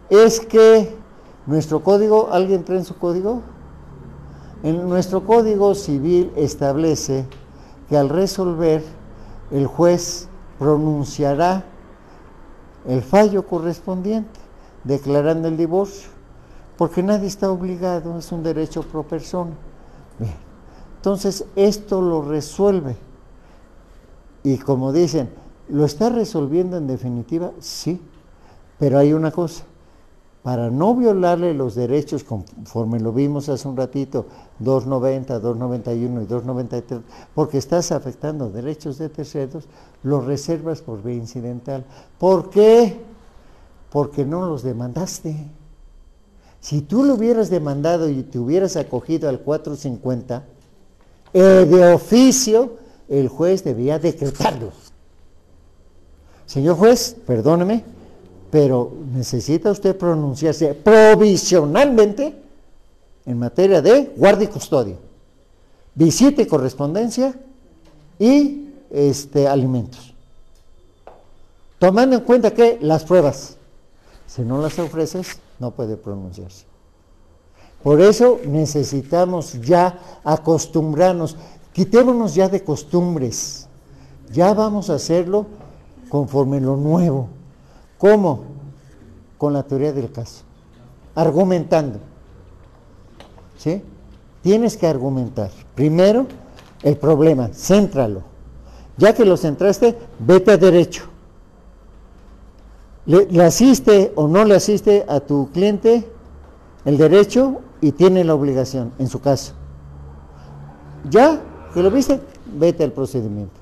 es 0.09 0.39
que 0.39 1.00
nuestro 1.45 1.83
código, 1.83 2.29
¿alguien 2.31 2.63
trae 2.63 2.79
en 2.79 2.85
su 2.85 2.97
código? 2.97 3.41
En 4.63 4.87
nuestro 4.87 5.25
código 5.25 5.73
civil 5.73 6.31
establece 6.35 7.25
que 7.89 7.97
al 7.97 8.09
resolver 8.09 8.83
el 9.49 9.65
juez 9.67 10.27
pronunciará 10.59 11.65
el 12.87 13.01
fallo 13.01 13.45
correspondiente, 13.45 14.39
declarando 14.83 15.47
el 15.47 15.57
divorcio, 15.57 16.09
porque 16.77 17.03
nadie 17.03 17.27
está 17.27 17.51
obligado, 17.51 18.17
es 18.17 18.31
un 18.31 18.43
derecho 18.43 18.83
pro 18.83 19.03
persona. 19.03 19.51
Bien. 20.19 20.35
Entonces, 20.97 21.45
esto 21.55 22.01
lo 22.01 22.21
resuelve. 22.21 22.95
Y 24.43 24.57
como 24.57 24.91
dicen, 24.91 25.29
¿lo 25.69 25.85
está 25.85 26.09
resolviendo 26.09 26.77
en 26.77 26.85
definitiva? 26.85 27.51
Sí, 27.59 27.99
pero 28.77 28.99
hay 28.99 29.13
una 29.13 29.31
cosa. 29.31 29.63
Para 30.43 30.71
no 30.71 30.95
violarle 30.95 31.53
los 31.53 31.75
derechos, 31.75 32.23
conforme 32.23 32.99
lo 32.99 33.13
vimos 33.13 33.47
hace 33.47 33.67
un 33.67 33.77
ratito, 33.77 34.25
290, 34.59 35.39
291 35.39 36.21
y 36.21 36.25
293, 36.25 37.01
porque 37.35 37.59
estás 37.59 37.91
afectando 37.91 38.49
derechos 38.49 38.97
de 38.97 39.09
terceros, 39.09 39.65
los 40.01 40.25
reservas 40.25 40.81
por 40.81 41.03
vía 41.03 41.15
incidental. 41.15 41.85
¿Por 42.17 42.49
qué? 42.49 43.01
Porque 43.91 44.25
no 44.25 44.47
los 44.47 44.63
demandaste. 44.63 45.35
Si 46.59 46.81
tú 46.81 47.03
lo 47.03 47.15
hubieras 47.15 47.51
demandado 47.51 48.09
y 48.09 48.23
te 48.23 48.39
hubieras 48.39 48.77
acogido 48.77 49.29
al 49.29 49.41
450, 49.41 50.43
eh, 51.33 51.39
de 51.69 51.93
oficio, 51.93 52.77
el 53.07 53.27
juez 53.29 53.63
debía 53.63 53.99
decretarlo. 53.99 54.71
Señor 56.45 56.77
juez, 56.77 57.15
perdóneme, 57.25 57.83
pero 58.51 58.91
necesita 59.13 59.71
usted 59.71 59.97
pronunciarse 59.97 60.73
provisionalmente 60.73 62.35
en 63.25 63.39
materia 63.39 63.81
de 63.81 64.11
guardia 64.17 64.45
y 64.45 64.51
custodia, 64.51 64.95
visita 65.95 66.41
y 66.41 66.45
correspondencia 66.45 67.33
y 68.19 68.67
este, 68.91 69.47
alimentos. 69.47 70.13
Tomando 71.79 72.17
en 72.17 72.23
cuenta 72.23 72.51
que 72.51 72.77
las 72.81 73.05
pruebas, 73.05 73.55
si 74.27 74.41
no 74.41 74.61
las 74.61 74.77
ofreces, 74.77 75.39
no 75.57 75.71
puede 75.71 75.95
pronunciarse. 75.95 76.65
Por 77.81 78.01
eso 78.01 78.39
necesitamos 78.45 79.59
ya 79.61 79.97
acostumbrarnos, 80.23 81.37
quitémonos 81.73 82.35
ya 82.35 82.49
de 82.49 82.63
costumbres, 82.63 83.67
ya 84.31 84.53
vamos 84.53 84.89
a 84.89 84.95
hacerlo 84.95 85.47
conforme 86.09 86.59
lo 86.59 86.75
nuevo. 86.75 87.29
¿Cómo? 88.01 88.45
Con 89.37 89.53
la 89.53 89.61
teoría 89.61 89.93
del 89.93 90.11
caso, 90.11 90.41
argumentando. 91.13 91.99
¿Sí? 93.59 93.83
Tienes 94.41 94.75
que 94.75 94.87
argumentar. 94.87 95.51
Primero, 95.75 96.25
el 96.81 96.97
problema, 96.97 97.49
céntralo. 97.53 98.23
Ya 98.97 99.13
que 99.13 99.23
lo 99.23 99.37
centraste, 99.37 99.95
vete 100.17 100.49
a 100.49 100.57
derecho. 100.57 101.03
¿Le, 103.05 103.27
¿Le, 103.27 103.43
asiste 103.43 104.11
o 104.15 104.27
no 104.27 104.45
le 104.45 104.55
asiste 104.55 105.05
a 105.07 105.19
tu 105.19 105.51
cliente 105.51 106.03
el 106.85 106.97
derecho 106.97 107.59
y 107.81 107.91
tiene 107.91 108.23
la 108.23 108.33
obligación, 108.33 108.93
en 108.97 109.09
su 109.09 109.21
caso. 109.21 109.53
Ya 111.07 111.39
que 111.71 111.83
lo 111.83 111.91
viste, 111.91 112.19
vete 112.57 112.83
al 112.83 112.93
procedimiento. 112.93 113.59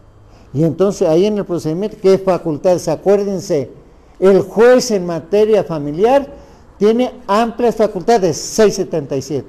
Y 0.53 0.63
entonces 0.63 1.09
ahí 1.09 1.25
en 1.25 1.37
el 1.37 1.45
procedimiento, 1.45 1.97
¿qué 2.01 2.17
facultades? 2.17 2.87
Acuérdense, 2.87 3.78
el 4.19 4.41
juez 4.41 4.91
en 4.91 5.05
materia 5.05 5.63
familiar 5.63 6.27
tiene 6.77 7.13
amplias 7.27 7.75
facultades, 7.75 8.37
677, 8.37 9.47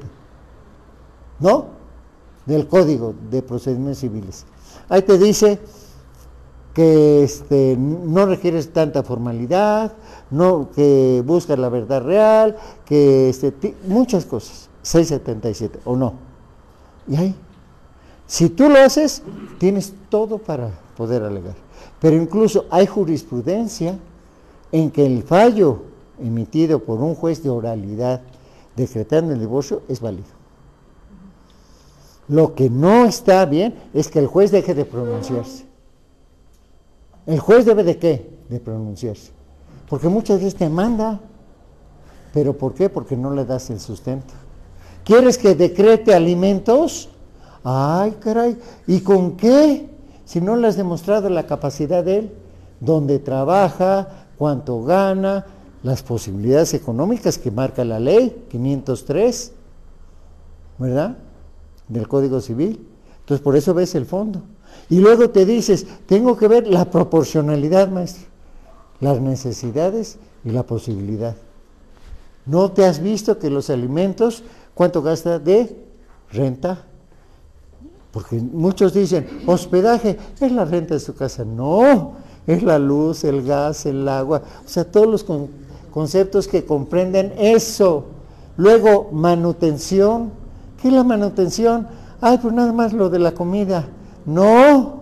¿no? 1.38 1.66
Del 2.46 2.66
Código 2.66 3.14
de 3.30 3.42
Procedimientos 3.42 3.98
Civiles. 3.98 4.44
Ahí 4.88 5.02
te 5.02 5.18
dice 5.18 5.60
que 6.74 7.22
este, 7.24 7.76
no 7.76 8.26
requieres 8.26 8.72
tanta 8.72 9.02
formalidad, 9.02 9.92
que 10.74 11.22
buscas 11.24 11.58
la 11.58 11.68
verdad 11.68 12.02
real, 12.02 12.56
que 12.84 13.28
este, 13.28 13.52
muchas 13.86 14.24
cosas, 14.24 14.68
677 14.82 15.80
o 15.84 15.96
no. 15.96 16.14
Y 17.08 17.16
ahí, 17.16 17.34
si 18.26 18.48
tú 18.48 18.68
lo 18.68 18.78
haces, 18.78 19.22
tienes 19.58 19.92
todo 20.08 20.38
para 20.38 20.70
poder 20.96 21.22
alegar. 21.22 21.54
Pero 22.00 22.16
incluso 22.16 22.66
hay 22.70 22.86
jurisprudencia 22.86 23.98
en 24.72 24.90
que 24.90 25.04
el 25.04 25.22
fallo 25.22 25.82
emitido 26.18 26.84
por 26.84 27.00
un 27.00 27.14
juez 27.14 27.42
de 27.42 27.50
oralidad 27.50 28.20
decretando 28.76 29.32
el 29.32 29.40
divorcio 29.40 29.82
es 29.88 30.00
válido. 30.00 30.28
Lo 32.28 32.54
que 32.54 32.70
no 32.70 33.06
está 33.06 33.44
bien 33.44 33.74
es 33.92 34.08
que 34.08 34.20
el 34.20 34.26
juez 34.26 34.50
deje 34.50 34.74
de 34.74 34.84
pronunciarse. 34.84 35.66
el 37.26 37.40
juez 37.40 37.64
debe 37.64 37.82
de 37.84 37.98
qué? 37.98 38.30
De 38.48 38.60
pronunciarse. 38.60 39.32
Porque 39.88 40.08
muchas 40.08 40.38
veces 40.38 40.54
te 40.54 40.68
manda. 40.68 41.20
¿Pero 42.32 42.56
por 42.56 42.74
qué? 42.74 42.88
Porque 42.88 43.16
no 43.16 43.34
le 43.34 43.44
das 43.44 43.70
el 43.70 43.80
sustento. 43.80 44.32
¿Quieres 45.04 45.38
que 45.38 45.56
decrete 45.56 46.14
alimentos? 46.14 47.08
Ay, 47.64 48.16
caray, 48.20 48.56
¿y 48.86 49.00
con 49.00 49.36
qué? 49.36 49.90
Si 50.24 50.40
no 50.40 50.56
le 50.56 50.68
has 50.68 50.76
demostrado 50.76 51.28
la 51.28 51.46
capacidad 51.46 52.04
de 52.04 52.18
él, 52.18 52.32
dónde 52.78 53.18
trabaja, 53.18 54.19
cuánto 54.40 54.82
gana, 54.82 55.44
las 55.82 56.02
posibilidades 56.02 56.72
económicas 56.72 57.36
que 57.36 57.50
marca 57.50 57.84
la 57.84 58.00
ley 58.00 58.46
503, 58.48 59.52
¿verdad? 60.78 61.18
Del 61.86 62.08
Código 62.08 62.40
Civil. 62.40 62.88
Entonces, 63.18 63.44
por 63.44 63.54
eso 63.54 63.74
ves 63.74 63.94
el 63.94 64.06
fondo. 64.06 64.40
Y 64.88 64.98
luego 64.98 65.28
te 65.28 65.44
dices, 65.44 65.86
tengo 66.06 66.38
que 66.38 66.48
ver 66.48 66.66
la 66.66 66.90
proporcionalidad, 66.90 67.90
maestro, 67.90 68.28
las 69.00 69.20
necesidades 69.20 70.16
y 70.42 70.52
la 70.52 70.62
posibilidad. 70.62 71.36
¿No 72.46 72.70
te 72.72 72.86
has 72.86 73.02
visto 73.02 73.38
que 73.38 73.50
los 73.50 73.68
alimentos, 73.68 74.42
cuánto 74.72 75.02
gasta 75.02 75.38
de 75.38 75.84
renta? 76.32 76.86
Porque 78.10 78.36
muchos 78.36 78.94
dicen, 78.94 79.42
hospedaje 79.46 80.16
es 80.40 80.50
la 80.50 80.64
renta 80.64 80.94
de 80.94 81.00
su 81.00 81.14
casa. 81.14 81.44
No, 81.44 82.29
es 82.54 82.62
la 82.62 82.78
luz, 82.78 83.24
el 83.24 83.44
gas, 83.44 83.86
el 83.86 84.08
agua, 84.08 84.42
o 84.64 84.68
sea, 84.68 84.84
todos 84.84 85.06
los 85.06 85.24
conceptos 85.90 86.48
que 86.48 86.64
comprenden 86.64 87.32
eso. 87.38 88.06
Luego, 88.56 89.08
manutención. 89.12 90.32
¿Qué 90.80 90.88
es 90.88 90.94
la 90.94 91.04
manutención? 91.04 91.88
Ay, 92.20 92.38
pues 92.38 92.52
nada 92.54 92.72
más 92.72 92.92
lo 92.92 93.08
de 93.08 93.18
la 93.18 93.32
comida. 93.32 93.86
No, 94.26 95.00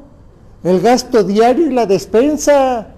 el 0.63 0.81
gasto 0.81 1.25
diario 1.25 1.67
y 1.67 1.73
la 1.73 1.87
despensa. 1.87 2.89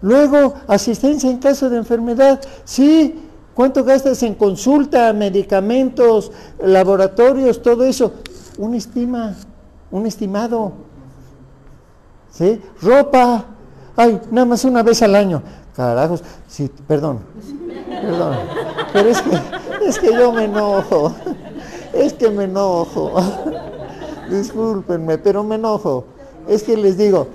Luego, 0.00 0.54
asistencia 0.66 1.30
en 1.30 1.38
caso 1.38 1.68
de 1.68 1.78
enfermedad. 1.78 2.40
Sí, 2.64 3.20
¿cuánto 3.54 3.84
gastas 3.84 4.22
en 4.22 4.34
consulta, 4.34 5.12
medicamentos, 5.12 6.30
laboratorios, 6.62 7.62
todo 7.62 7.84
eso? 7.84 8.12
Un 8.58 8.74
estima, 8.74 9.34
un 9.90 10.06
estimado. 10.06 10.87
¿Sí? 12.38 12.62
Ropa. 12.80 13.44
Ay, 13.96 14.20
nada 14.30 14.46
más 14.46 14.64
una 14.64 14.84
vez 14.84 15.02
al 15.02 15.16
año. 15.16 15.42
Carajos, 15.74 16.22
sí, 16.46 16.70
perdón. 16.86 17.18
Perdón. 18.00 18.36
Pero 18.92 19.08
es 19.08 19.20
que, 19.20 19.30
es 19.84 19.98
que 19.98 20.12
yo 20.12 20.30
me 20.30 20.44
enojo. 20.44 21.12
Es 21.92 22.12
que 22.12 22.30
me 22.30 22.44
enojo. 22.44 23.12
Discúlpenme, 24.30 25.18
pero 25.18 25.42
me 25.42 25.56
enojo. 25.56 26.04
Es 26.46 26.62
que 26.62 26.76
les 26.76 26.96
digo, 26.96 27.26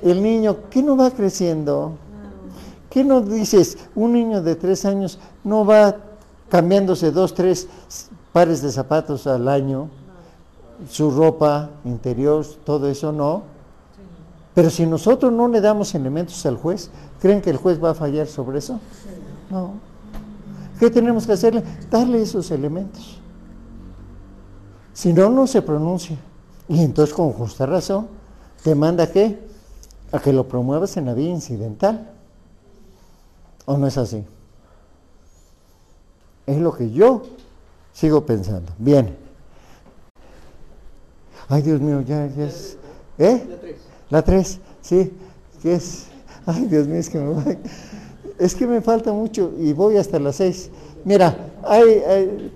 el 0.00 0.22
niño, 0.22 0.56
¿qué 0.70 0.82
no 0.82 0.96
va 0.96 1.10
creciendo? 1.10 1.92
¿Qué 2.88 3.04
no 3.04 3.20
dices? 3.20 3.76
Un 3.94 4.14
niño 4.14 4.42
de 4.42 4.54
tres 4.54 4.86
años 4.86 5.18
no 5.44 5.66
va 5.66 5.94
cambiándose 6.48 7.10
dos, 7.10 7.34
tres 7.34 7.68
pares 8.32 8.62
de 8.62 8.72
zapatos 8.72 9.26
al 9.26 9.46
año, 9.46 9.90
su 10.88 11.10
ropa 11.10 11.68
interior, 11.84 12.46
todo 12.64 12.88
eso 12.88 13.12
no. 13.12 13.57
Pero 14.58 14.70
si 14.70 14.84
nosotros 14.86 15.32
no 15.32 15.46
le 15.46 15.60
damos 15.60 15.94
elementos 15.94 16.44
al 16.44 16.56
juez, 16.56 16.90
¿creen 17.20 17.40
que 17.40 17.48
el 17.48 17.58
juez 17.58 17.80
va 17.80 17.90
a 17.90 17.94
fallar 17.94 18.26
sobre 18.26 18.58
eso? 18.58 18.80
No. 19.50 19.74
¿Qué 20.80 20.90
tenemos 20.90 21.28
que 21.28 21.34
hacerle? 21.34 21.62
Darle 21.88 22.20
esos 22.20 22.50
elementos. 22.50 23.20
Si 24.92 25.12
no, 25.12 25.30
no 25.30 25.46
se 25.46 25.62
pronuncia. 25.62 26.18
Y 26.68 26.82
entonces, 26.82 27.14
con 27.14 27.32
justa 27.34 27.66
razón, 27.66 28.08
te 28.64 28.74
manda 28.74 29.04
a 29.04 29.12
qué? 29.12 29.38
A 30.10 30.18
que 30.18 30.32
lo 30.32 30.48
promuevas 30.48 30.96
en 30.96 31.06
la 31.06 31.14
vía 31.14 31.30
incidental. 31.30 32.10
¿O 33.64 33.78
no 33.78 33.86
es 33.86 33.96
así? 33.96 34.24
Es 36.46 36.58
lo 36.58 36.72
que 36.72 36.90
yo 36.90 37.22
sigo 37.92 38.26
pensando. 38.26 38.72
Bien. 38.76 39.16
Ay, 41.48 41.62
Dios 41.62 41.80
mío, 41.80 42.00
ya, 42.00 42.26
ya 42.26 42.46
es. 42.46 42.76
¿Eh? 43.18 43.86
La 44.10 44.22
3, 44.22 44.58
sí, 44.80 45.12
que 45.62 45.74
es, 45.74 46.06
ay 46.46 46.64
Dios 46.66 46.86
mío, 46.86 46.98
es 46.98 47.10
que 47.10 47.18
me, 47.18 47.58
es 48.38 48.54
que 48.54 48.66
me 48.66 48.80
falta 48.80 49.12
mucho 49.12 49.52
y 49.58 49.72
voy 49.72 49.96
hasta 49.96 50.18
la 50.18 50.32
6. 50.32 50.70
Mira, 51.04 51.36
hay, 51.64 52.50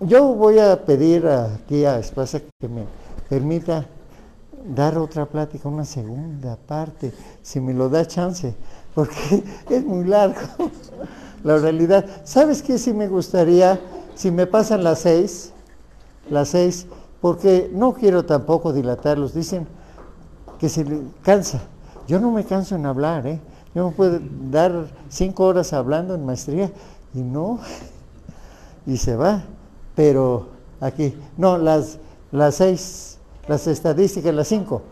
yo 0.00 0.34
voy 0.34 0.58
a 0.58 0.84
pedir 0.84 1.26
aquí 1.26 1.84
a 1.84 1.98
Espasa 1.98 2.40
que 2.40 2.68
me 2.68 2.84
permita 3.28 3.86
dar 4.74 4.98
otra 4.98 5.26
plática, 5.26 5.68
una 5.68 5.84
segunda 5.84 6.56
parte, 6.56 7.12
si 7.42 7.60
me 7.60 7.72
lo 7.72 7.88
da 7.88 8.06
chance, 8.06 8.54
porque 8.94 9.42
es 9.70 9.84
muy 9.84 10.04
largo 10.04 10.40
la 11.42 11.58
realidad. 11.58 12.04
¿Sabes 12.24 12.62
qué? 12.62 12.78
Si 12.78 12.92
me 12.92 13.08
gustaría, 13.08 13.80
si 14.14 14.30
me 14.30 14.46
pasan 14.46 14.84
las 14.84 15.00
seis, 15.00 15.52
las 16.30 16.48
seis, 16.50 16.86
porque 17.20 17.70
no 17.72 17.94
quiero 17.94 18.24
tampoco 18.24 18.72
dilatarlos, 18.72 19.34
dicen 19.34 19.66
que 20.58 20.68
se 20.68 20.84
le 20.84 21.00
cansa. 21.22 21.60
Yo 22.06 22.20
no 22.20 22.30
me 22.30 22.44
canso 22.44 22.76
en 22.76 22.86
hablar, 22.86 23.26
¿eh? 23.26 23.40
Yo 23.74 23.90
me 23.90 23.94
puedo 23.94 24.20
dar 24.50 24.86
cinco 25.08 25.44
horas 25.44 25.72
hablando 25.72 26.14
en 26.14 26.24
maestría 26.24 26.70
y 27.12 27.20
no, 27.20 27.60
y 28.86 28.96
se 28.96 29.16
va. 29.16 29.42
Pero 29.94 30.48
aquí, 30.80 31.14
no, 31.36 31.58
las, 31.58 31.98
las 32.32 32.56
seis, 32.56 33.18
las 33.48 33.66
estadísticas, 33.66 34.34
las 34.34 34.48
cinco. 34.48 34.82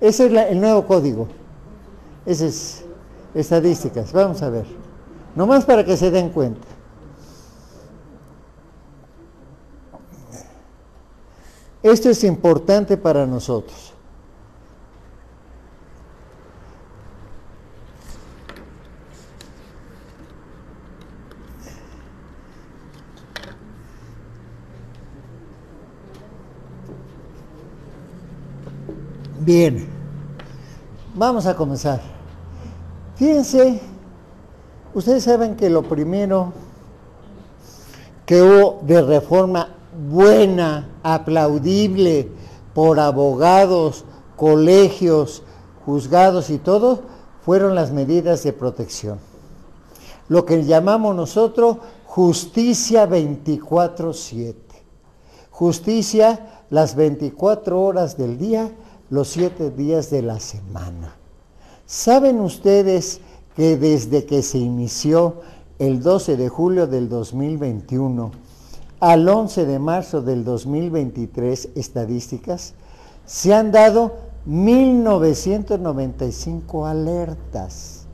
Ese 0.00 0.26
es 0.26 0.32
el 0.50 0.60
nuevo 0.60 0.86
código. 0.86 1.28
Ese 2.24 2.48
es 2.48 2.84
estadísticas. 3.34 4.12
Vamos 4.12 4.42
a 4.42 4.50
ver. 4.50 4.64
Nomás 5.34 5.64
para 5.64 5.84
que 5.84 5.96
se 5.96 6.10
den 6.10 6.30
cuenta. 6.30 6.66
Esto 11.82 12.10
es 12.10 12.24
importante 12.24 12.96
para 12.96 13.26
nosotros. 13.26 13.89
Bien, 29.52 29.84
vamos 31.12 31.44
a 31.44 31.56
comenzar. 31.56 32.00
Fíjense, 33.16 33.80
ustedes 34.94 35.24
saben 35.24 35.56
que 35.56 35.68
lo 35.68 35.82
primero 35.82 36.52
que 38.26 38.42
hubo 38.42 38.78
de 38.82 39.02
reforma 39.02 39.74
buena, 40.08 40.90
aplaudible 41.02 42.28
por 42.74 43.00
abogados, 43.00 44.04
colegios, 44.36 45.42
juzgados 45.84 46.48
y 46.50 46.58
todo, 46.58 47.02
fueron 47.44 47.74
las 47.74 47.90
medidas 47.90 48.44
de 48.44 48.52
protección. 48.52 49.18
Lo 50.28 50.44
que 50.44 50.62
llamamos 50.62 51.16
nosotros 51.16 51.78
justicia 52.04 53.04
24/7. 53.04 54.54
Justicia 55.50 56.62
las 56.70 56.94
24 56.94 57.82
horas 57.82 58.16
del 58.16 58.38
día 58.38 58.70
los 59.10 59.28
siete 59.28 59.70
días 59.70 60.10
de 60.10 60.22
la 60.22 60.40
semana. 60.40 61.14
¿Saben 61.84 62.40
ustedes 62.40 63.20
que 63.56 63.76
desde 63.76 64.24
que 64.24 64.42
se 64.42 64.58
inició 64.58 65.40
el 65.78 66.02
12 66.02 66.36
de 66.36 66.48
julio 66.48 66.86
del 66.86 67.08
2021 67.08 68.30
al 69.00 69.28
11 69.28 69.66
de 69.66 69.78
marzo 69.78 70.22
del 70.22 70.44
2023 70.44 71.70
estadísticas, 71.74 72.74
se 73.26 73.52
han 73.54 73.72
dado 73.72 74.30
1.995 74.46 76.88
alertas, 76.88 78.06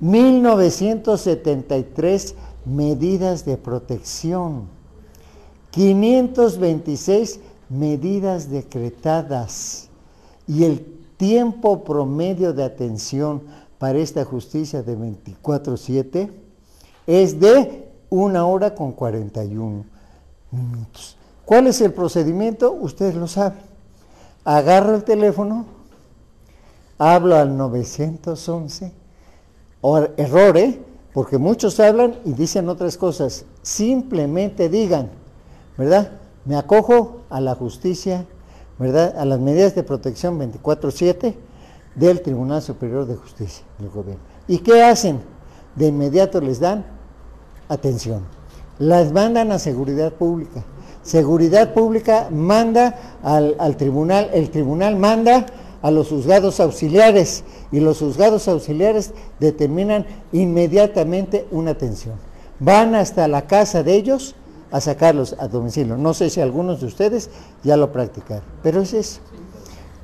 1.973 0.00 2.34
medidas 2.64 3.44
de 3.44 3.56
protección, 3.56 4.68
526 5.70 7.38
medidas 7.68 8.50
decretadas, 8.50 9.90
y 10.46 10.64
el 10.64 10.84
tiempo 11.16 11.84
promedio 11.84 12.52
de 12.52 12.64
atención 12.64 13.42
para 13.78 13.98
esta 13.98 14.24
justicia 14.24 14.82
de 14.82 14.96
24-7 14.96 16.30
es 17.06 17.38
de 17.40 17.88
una 18.10 18.46
hora 18.46 18.74
con 18.74 18.92
41 18.92 19.84
minutos. 20.50 21.16
¿Cuál 21.44 21.66
es 21.66 21.80
el 21.80 21.92
procedimiento? 21.92 22.72
Ustedes 22.72 23.14
lo 23.14 23.26
saben. 23.26 23.58
Agarro 24.44 24.94
el 24.94 25.04
teléfono, 25.04 25.66
hablo 26.98 27.36
al 27.36 27.56
911, 27.56 28.92
o 29.80 29.98
error, 30.16 30.56
¿eh? 30.56 30.80
porque 31.12 31.38
muchos 31.38 31.78
hablan 31.80 32.16
y 32.24 32.32
dicen 32.32 32.68
otras 32.68 32.96
cosas. 32.96 33.44
Simplemente 33.62 34.68
digan, 34.68 35.10
¿verdad? 35.76 36.12
Me 36.44 36.56
acojo 36.56 37.22
a 37.30 37.40
la 37.40 37.54
justicia 37.54 38.26
¿verdad? 38.78 39.16
A 39.16 39.24
las 39.24 39.40
medidas 39.40 39.74
de 39.74 39.82
protección 39.82 40.38
24-7 40.38 41.34
del 41.94 42.20
Tribunal 42.22 42.62
Superior 42.62 43.06
de 43.06 43.16
Justicia 43.16 43.64
del 43.78 43.90
gobierno. 43.90 44.22
¿Y 44.48 44.58
qué 44.58 44.82
hacen? 44.82 45.20
De 45.76 45.86
inmediato 45.86 46.40
les 46.40 46.60
dan 46.60 46.84
atención. 47.68 48.22
Las 48.78 49.12
mandan 49.12 49.52
a 49.52 49.58
seguridad 49.58 50.12
pública. 50.12 50.64
Seguridad 51.02 51.74
pública 51.74 52.28
manda 52.30 53.18
al, 53.22 53.56
al 53.58 53.76
tribunal, 53.76 54.30
el 54.32 54.50
tribunal 54.50 54.96
manda 54.96 55.46
a 55.82 55.90
los 55.90 56.08
juzgados 56.08 56.60
auxiliares 56.60 57.44
y 57.70 57.80
los 57.80 57.98
juzgados 57.98 58.48
auxiliares 58.48 59.12
determinan 59.38 60.06
inmediatamente 60.32 61.46
una 61.50 61.72
atención. 61.72 62.14
Van 62.58 62.94
hasta 62.94 63.28
la 63.28 63.46
casa 63.46 63.82
de 63.82 63.94
ellos 63.94 64.34
a 64.74 64.80
sacarlos 64.80 65.36
a 65.38 65.46
domicilio. 65.46 65.96
No 65.96 66.14
sé 66.14 66.30
si 66.30 66.40
algunos 66.40 66.80
de 66.80 66.86
ustedes 66.86 67.30
ya 67.62 67.76
lo 67.76 67.92
practicaron, 67.92 68.42
pero 68.60 68.80
es 68.80 68.92
eso. 68.92 69.20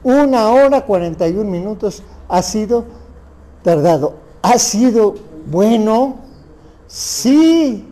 Una 0.04 0.48
hora 0.50 0.86
41 0.86 1.50
minutos 1.50 2.04
ha 2.28 2.40
sido 2.40 2.84
tardado. 3.64 4.14
¿Ha 4.42 4.60
sido 4.60 5.16
bueno? 5.50 6.18
Sí. 6.86 7.84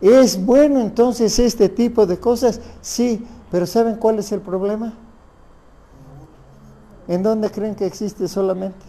¿Es 0.00 0.42
bueno 0.42 0.80
entonces 0.80 1.38
este 1.38 1.68
tipo 1.68 2.06
de 2.06 2.18
cosas? 2.18 2.60
Sí. 2.80 3.26
Pero 3.50 3.66
¿saben 3.66 3.96
cuál 3.96 4.18
es 4.18 4.32
el 4.32 4.40
problema? 4.40 4.94
¿En 7.08 7.22
dónde 7.22 7.50
creen 7.50 7.74
que 7.74 7.84
existe 7.84 8.26
solamente? 8.26 8.86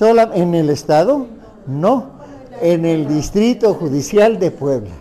¿En 0.00 0.54
el 0.54 0.70
Estado? 0.70 1.26
No, 1.66 2.06
en 2.62 2.86
el 2.86 3.06
Distrito 3.06 3.74
Judicial 3.74 4.38
de 4.38 4.50
Puebla. 4.50 4.92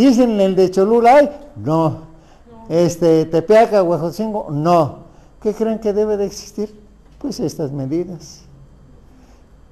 Dicen 0.00 0.40
el 0.40 0.56
de 0.56 0.70
Cholula, 0.70 1.30
no. 1.56 2.04
Este, 2.70 3.26
Tepeaca, 3.26 3.82
Huejotzingo, 3.82 4.46
no. 4.50 5.00
¿Qué 5.42 5.52
creen 5.52 5.78
que 5.78 5.92
debe 5.92 6.16
de 6.16 6.24
existir? 6.24 6.74
Pues 7.18 7.38
estas 7.38 7.70
medidas. 7.70 8.40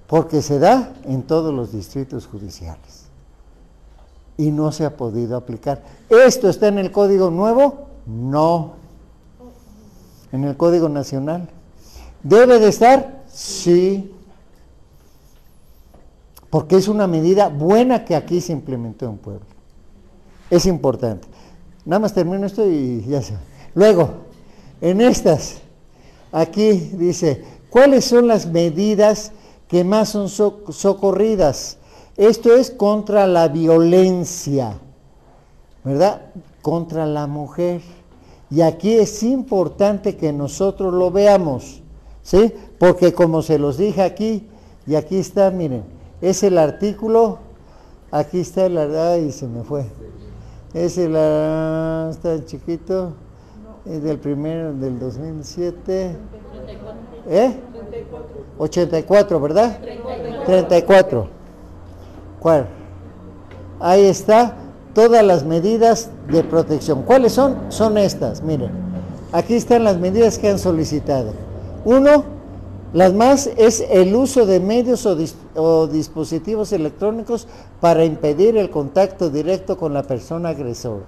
Porque 0.07 0.43
se 0.43 0.59
da 0.59 0.93
en 1.05 1.23
todos 1.23 1.55
los 1.55 1.73
distritos 1.73 2.27
judiciales. 2.27 3.07
Y 4.37 4.51
no 4.51 4.71
se 4.71 4.85
ha 4.85 4.99
podido 4.99 5.35
aplicar. 5.35 5.83
¿Esto 6.11 6.51
está 6.51 6.69
en 6.69 6.77
el 6.77 6.93
Código 6.93 7.31
Nuevo? 7.31 7.87
No. 8.05 8.75
En 10.31 10.45
el 10.45 10.59
Código 10.59 10.91
Nacional. 10.91 11.49
¿Debe 12.23 12.59
de 12.59 12.69
estar? 12.69 13.25
Sí. 13.29 14.15
Porque 16.51 16.77
es 16.77 16.87
una 16.87 17.07
medida 17.07 17.49
buena 17.49 18.05
que 18.05 18.15
aquí 18.15 18.43
se 18.43 18.53
implementó 18.53 19.07
en 19.07 19.17
Puebla. 19.17 19.58
Es 20.51 20.67
importante. 20.67 21.29
Nada 21.85 22.01
más 22.01 22.15
termino 22.15 22.47
esto 22.47 22.67
y 22.67 23.05
ya 23.07 23.23
se. 23.23 23.35
Luego, 23.75 24.11
en 24.81 25.01
estas, 25.01 25.59
aquí 26.33 26.73
dice, 26.73 27.45
¿cuáles 27.71 28.05
son 28.05 28.27
las 28.27 28.47
medidas 28.47 29.33
que 29.69 29.85
más 29.85 30.11
son 30.11 30.29
socorridas? 30.29 31.79
Esto 32.17 32.55
es 32.55 32.71
contra 32.71 33.27
la 33.27 33.49
violencia, 33.49 34.79
¿verdad? 35.85 36.23
Contra 36.63 37.07
la 37.07 37.27
mujer. 37.27 37.81
Y 38.51 38.63
aquí 38.63 38.95
es 38.95 39.23
importante 39.23 40.17
que 40.17 40.33
nosotros 40.33 40.93
lo 40.93 41.11
veamos, 41.11 41.83
¿sí? 42.23 42.53
Porque 42.79 43.13
como 43.13 43.43
se 43.43 43.59
los 43.59 43.77
dije 43.77 44.03
aquí, 44.03 44.49
y 44.87 44.95
aquí 44.95 45.19
está, 45.19 45.51
miren, 45.51 45.85
es 46.21 46.43
el 46.43 46.59
artículo, 46.59 47.39
aquí 48.11 48.41
está 48.41 48.67
el, 48.67 48.79
ay, 48.79 49.31
se 49.33 49.47
me 49.47 49.63
fue. 49.63 49.85
Es 50.75 50.99
el, 50.99 51.15
ah, 51.17 52.09
está 52.11 52.45
chiquito, 52.45 53.13
es 53.87 54.03
del 54.03 54.19
primero, 54.19 54.75
del 54.75 54.99
2007. 54.99 56.17
¿Eh? 57.29 57.53
84, 58.59 59.41
¿verdad? 59.41 59.79
34. 60.45 61.29
¿Cuál? 62.41 62.67
Ahí 63.81 64.05
está 64.05 64.57
todas 64.95 65.25
las 65.25 65.45
medidas 65.45 66.11
de 66.31 66.43
protección. 66.43 67.03
¿Cuáles 67.03 67.33
son? 67.33 67.57
Son 67.69 67.97
estas, 67.97 68.43
miren. 68.43 68.71
Aquí 69.33 69.55
están 69.55 69.85
las 69.85 69.99
medidas 69.99 70.39
que 70.39 70.49
han 70.49 70.59
solicitado. 70.59 71.33
Uno, 71.85 72.25
las 72.93 73.13
más 73.13 73.51
es 73.57 73.85
el 73.91 74.15
uso 74.15 74.47
de 74.47 74.61
medios 74.61 75.07
o, 75.07 75.15
dispositivos 75.15 75.48
electrónicos 76.73 77.47
para 77.81 78.05
impedir 78.05 78.57
el 78.57 78.71
contacto 78.71 79.31
directo 79.31 79.77
con 79.77 79.95
la 79.95 80.03
persona 80.03 80.51
agresora. 80.51 81.05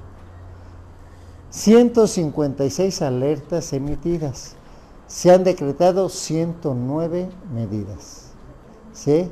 156 1.50 3.02
alertas 3.02 3.72
emitidas. 3.72 4.54
Se 5.06 5.30
han 5.30 5.42
decretado 5.42 6.08
109 6.08 7.28
medidas. 7.54 8.26
¿Sí? 8.92 9.28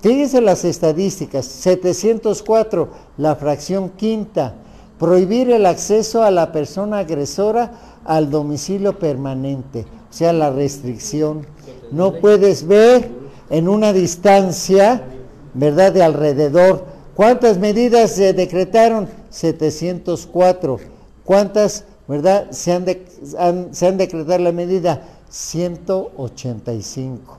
Fíjense 0.00 0.40
las 0.40 0.64
estadísticas. 0.64 1.44
704, 1.46 2.88
la 3.18 3.36
fracción 3.36 3.90
quinta. 3.90 4.54
Prohibir 4.98 5.50
el 5.50 5.66
acceso 5.66 6.22
a 6.22 6.30
la 6.30 6.52
persona 6.52 6.98
agresora 6.98 7.72
al 8.04 8.30
domicilio 8.30 8.98
permanente 8.98 9.86
o 10.12 10.14
sea, 10.14 10.34
la 10.34 10.50
restricción. 10.50 11.46
No 11.90 12.12
puedes 12.12 12.66
ver 12.66 13.08
en 13.52 13.68
una 13.68 13.92
distancia, 13.92 15.04
¿verdad?, 15.52 15.92
de 15.92 16.02
alrededor. 16.02 16.86
¿Cuántas 17.14 17.58
medidas 17.58 18.12
se 18.12 18.32
decretaron? 18.32 19.10
704. 19.28 20.78
¿Cuántas, 21.22 21.84
verdad, 22.08 22.50
se 22.50 22.72
han, 22.72 22.86
se 23.74 23.86
han 23.86 23.98
decretado 23.98 24.38
la 24.38 24.52
medida? 24.52 25.02
185. 25.28 27.38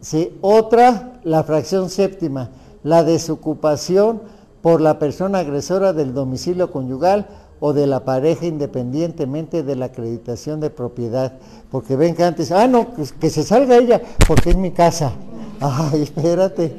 ¿Sí? 0.00 0.38
Otra, 0.40 1.18
la 1.24 1.42
fracción 1.42 1.90
séptima, 1.90 2.50
la 2.84 3.02
desocupación 3.02 4.22
por 4.62 4.80
la 4.80 5.00
persona 5.00 5.40
agresora 5.40 5.92
del 5.92 6.14
domicilio 6.14 6.70
conyugal 6.70 7.26
o 7.60 7.72
de 7.72 7.86
la 7.86 8.04
pareja 8.04 8.46
independientemente 8.46 9.62
de 9.62 9.76
la 9.76 9.86
acreditación 9.86 10.60
de 10.60 10.70
propiedad. 10.70 11.32
Porque 11.70 11.96
ven 11.96 12.14
que 12.14 12.24
antes, 12.24 12.52
ah, 12.52 12.66
no, 12.66 12.88
que, 12.94 13.30
se 13.30 13.42
salga 13.42 13.76
ella 13.76 14.00
porque 14.26 14.50
es 14.50 14.56
mi 14.56 14.70
casa. 14.70 15.12
Ay, 15.60 16.02
espérate. 16.02 16.76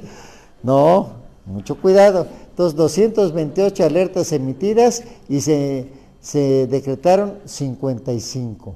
No, 0.64 1.10
mucho 1.46 1.76
cuidado. 1.76 2.28
Entonces, 2.50 2.78
228 2.78 3.86
alertas 3.86 4.32
emitidas 4.32 5.04
y 5.28 5.42
se, 5.42 5.88
se 6.20 6.68
decretaron 6.68 7.36
55. 7.46 8.76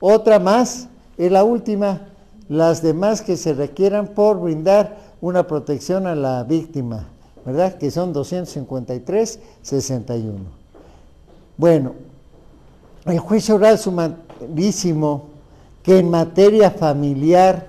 Otra 0.00 0.38
más, 0.38 0.88
es 1.16 1.32
la 1.32 1.44
última, 1.44 2.08
las 2.48 2.82
demás 2.82 3.22
que 3.22 3.36
se 3.36 3.54
requieran 3.54 4.08
por 4.08 4.40
brindar 4.40 4.96
una 5.20 5.46
protección 5.46 6.06
a 6.06 6.14
la 6.14 6.44
víctima, 6.44 7.08
¿verdad? 7.44 7.76
Que 7.78 7.90
son 7.90 8.12
253, 8.12 9.38
61. 9.62 10.65
Bueno, 11.56 11.94
el 13.06 13.18
juicio 13.18 13.54
oral 13.54 13.78
sumarísimo 13.78 15.28
que 15.82 15.98
en 15.98 16.10
materia 16.10 16.70
familiar 16.70 17.68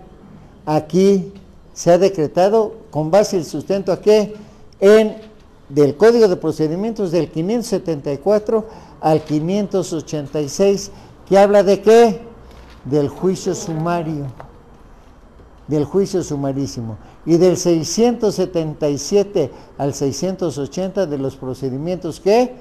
aquí 0.66 1.32
se 1.74 1.92
ha 1.92 1.98
decretado 1.98 2.74
con 2.92 3.12
base 3.12 3.38
el 3.38 3.46
sustento 3.46 3.92
a 3.92 4.02
qué? 4.02 4.36
En 4.80 5.16
del 5.70 5.96
Código 5.96 6.28
de 6.28 6.36
Procedimientos 6.38 7.12
del 7.12 7.30
574 7.30 8.66
al 9.02 9.24
586, 9.24 10.92
que 11.28 11.38
habla 11.38 11.64
de 11.64 11.82
qué? 11.82 12.22
Del 12.86 13.10
juicio 13.10 13.54
sumario, 13.54 14.26
del 15.68 15.86
juicio 15.86 16.24
sumarísimo, 16.24 16.98
y 17.26 17.38
del 17.38 17.58
677 17.58 19.52
al 19.78 19.94
680 19.94 21.06
de 21.06 21.18
los 21.18 21.36
procedimientos 21.36 22.20
que 22.22 22.56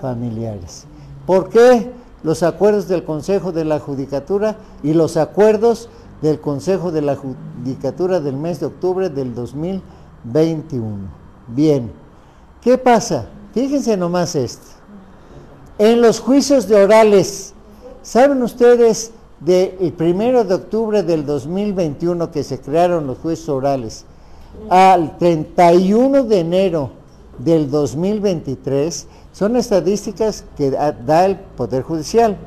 familiares. 0.00 0.84
¿Por 1.26 1.48
qué 1.48 1.90
los 2.22 2.42
acuerdos 2.42 2.88
del 2.88 3.04
Consejo 3.04 3.52
de 3.52 3.64
la 3.64 3.78
Judicatura 3.78 4.56
y 4.82 4.94
los 4.94 5.16
acuerdos 5.16 5.88
del 6.22 6.40
Consejo 6.40 6.90
de 6.90 7.02
la 7.02 7.16
Judicatura 7.16 8.20
del 8.20 8.36
mes 8.36 8.60
de 8.60 8.66
octubre 8.66 9.08
del 9.08 9.34
2021? 9.34 10.96
Bien, 11.48 11.90
¿qué 12.60 12.78
pasa? 12.78 13.26
Fíjense 13.52 13.96
nomás 13.96 14.34
esto. 14.34 14.66
En 15.78 16.00
los 16.00 16.20
juicios 16.20 16.66
de 16.66 16.76
orales, 16.76 17.54
¿saben 18.02 18.42
ustedes 18.42 19.12
del 19.40 19.92
primero 19.92 20.44
de 20.44 20.54
octubre 20.54 21.02
del 21.02 21.24
2021 21.24 22.30
que 22.30 22.42
se 22.42 22.60
crearon 22.60 23.06
los 23.06 23.18
juicios 23.18 23.48
orales 23.48 24.04
al 24.68 25.16
31 25.18 26.24
de 26.24 26.40
enero 26.40 26.90
del 27.38 27.70
2023 27.70 29.06
son 29.32 29.56
estadísticas 29.56 30.44
que 30.56 30.70
da 30.70 31.26
el 31.26 31.36
Poder 31.36 31.82
Judicial. 31.82 32.38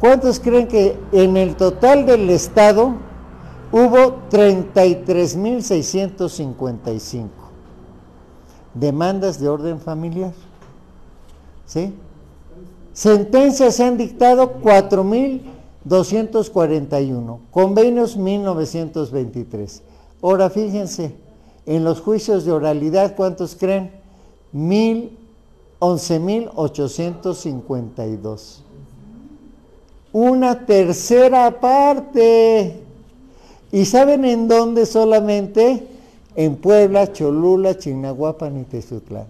¿Cuántos 0.00 0.40
creen 0.40 0.68
que 0.68 0.96
en 1.12 1.36
el 1.36 1.56
total 1.56 2.06
del 2.06 2.30
Estado 2.30 2.94
hubo 3.72 4.22
33.655 4.30 7.28
demandas 8.74 9.40
de 9.40 9.48
orden 9.48 9.80
familiar? 9.80 10.32
¿Sí? 11.66 11.92
Sentencias 12.92 13.74
se 13.76 13.84
han 13.84 13.96
dictado 13.96 14.60
4.241, 14.60 17.38
convenios 17.50 18.16
1923. 18.16 19.82
Ahora 20.20 20.50
fíjense, 20.50 21.14
en 21.66 21.84
los 21.84 22.00
juicios 22.00 22.44
de 22.44 22.50
oralidad, 22.52 23.14
¿cuántos 23.14 23.54
creen? 23.54 23.92
11.852. 25.80 28.58
Una 30.12 30.66
tercera 30.66 31.60
parte. 31.60 32.82
¿Y 33.70 33.84
saben 33.84 34.24
en 34.24 34.48
dónde 34.48 34.86
solamente? 34.86 35.86
En 36.34 36.56
Puebla, 36.56 37.12
Cholula, 37.12 37.76
Chignahuapan 37.76 38.60
y 38.60 38.64
Tezutlán. 38.64 39.26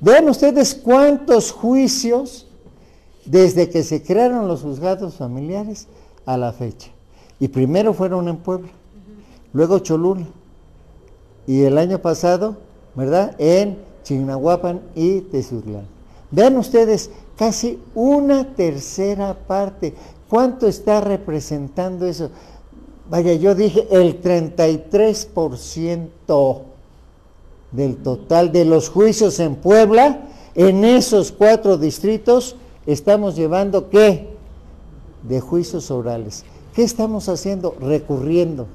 Vean 0.00 0.28
ustedes 0.28 0.74
cuántos 0.74 1.52
juicios 1.52 2.46
desde 3.24 3.70
que 3.70 3.82
se 3.82 4.02
crearon 4.02 4.48
los 4.48 4.62
juzgados 4.62 5.14
familiares 5.14 5.86
a 6.26 6.36
la 6.36 6.52
fecha. 6.52 6.90
Y 7.40 7.48
primero 7.48 7.94
fueron 7.94 8.28
en 8.28 8.36
Puebla, 8.36 8.68
luego 9.52 9.78
Cholula. 9.78 10.26
Y 11.46 11.62
el 11.62 11.78
año 11.78 11.98
pasado, 11.98 12.56
¿verdad? 12.94 13.34
En 13.38 13.78
Chignahuapan 14.04 14.80
y 14.94 15.22
Tezutlán. 15.22 15.86
Vean 16.30 16.56
ustedes, 16.56 17.10
casi 17.36 17.80
una 17.94 18.54
tercera 18.54 19.34
parte. 19.34 19.94
¿Cuánto 20.28 20.68
está 20.68 21.00
representando 21.00 22.06
eso? 22.06 22.30
Vaya, 23.10 23.34
yo 23.34 23.54
dije 23.54 23.86
el 23.90 24.22
33% 24.22 26.60
del 27.72 27.96
total 27.96 28.52
de 28.52 28.64
los 28.64 28.88
juicios 28.88 29.38
en 29.40 29.56
Puebla, 29.56 30.28
en 30.54 30.84
esos 30.84 31.32
cuatro 31.32 31.76
distritos, 31.76 32.56
estamos 32.86 33.36
llevando 33.36 33.90
qué? 33.90 34.28
De 35.22 35.40
juicios 35.40 35.90
orales. 35.90 36.44
¿Qué 36.74 36.82
estamos 36.82 37.28
haciendo? 37.28 37.76
Recurriendo 37.80 38.66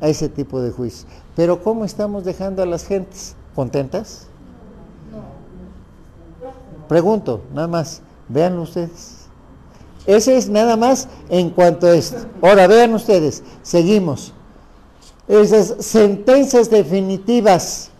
a 0.00 0.08
ese 0.08 0.28
tipo 0.28 0.60
de 0.60 0.70
juicios. 0.70 1.06
Pero 1.34 1.62
¿cómo 1.62 1.84
estamos 1.84 2.24
dejando 2.24 2.62
a 2.62 2.66
las 2.66 2.86
gentes? 2.86 3.34
¿Contentas? 3.58 4.28
Pregunto, 6.86 7.40
nada 7.52 7.66
más, 7.66 8.02
vean 8.28 8.56
ustedes. 8.60 9.26
Ese 10.06 10.36
es 10.36 10.48
nada 10.48 10.76
más 10.76 11.08
en 11.28 11.50
cuanto 11.50 11.88
a 11.88 11.96
esto. 11.96 12.18
Ahora 12.40 12.68
vean 12.68 12.94
ustedes, 12.94 13.42
seguimos 13.64 14.32
esas 15.26 15.74
sentencias 15.84 16.70
definitivas 16.70 17.90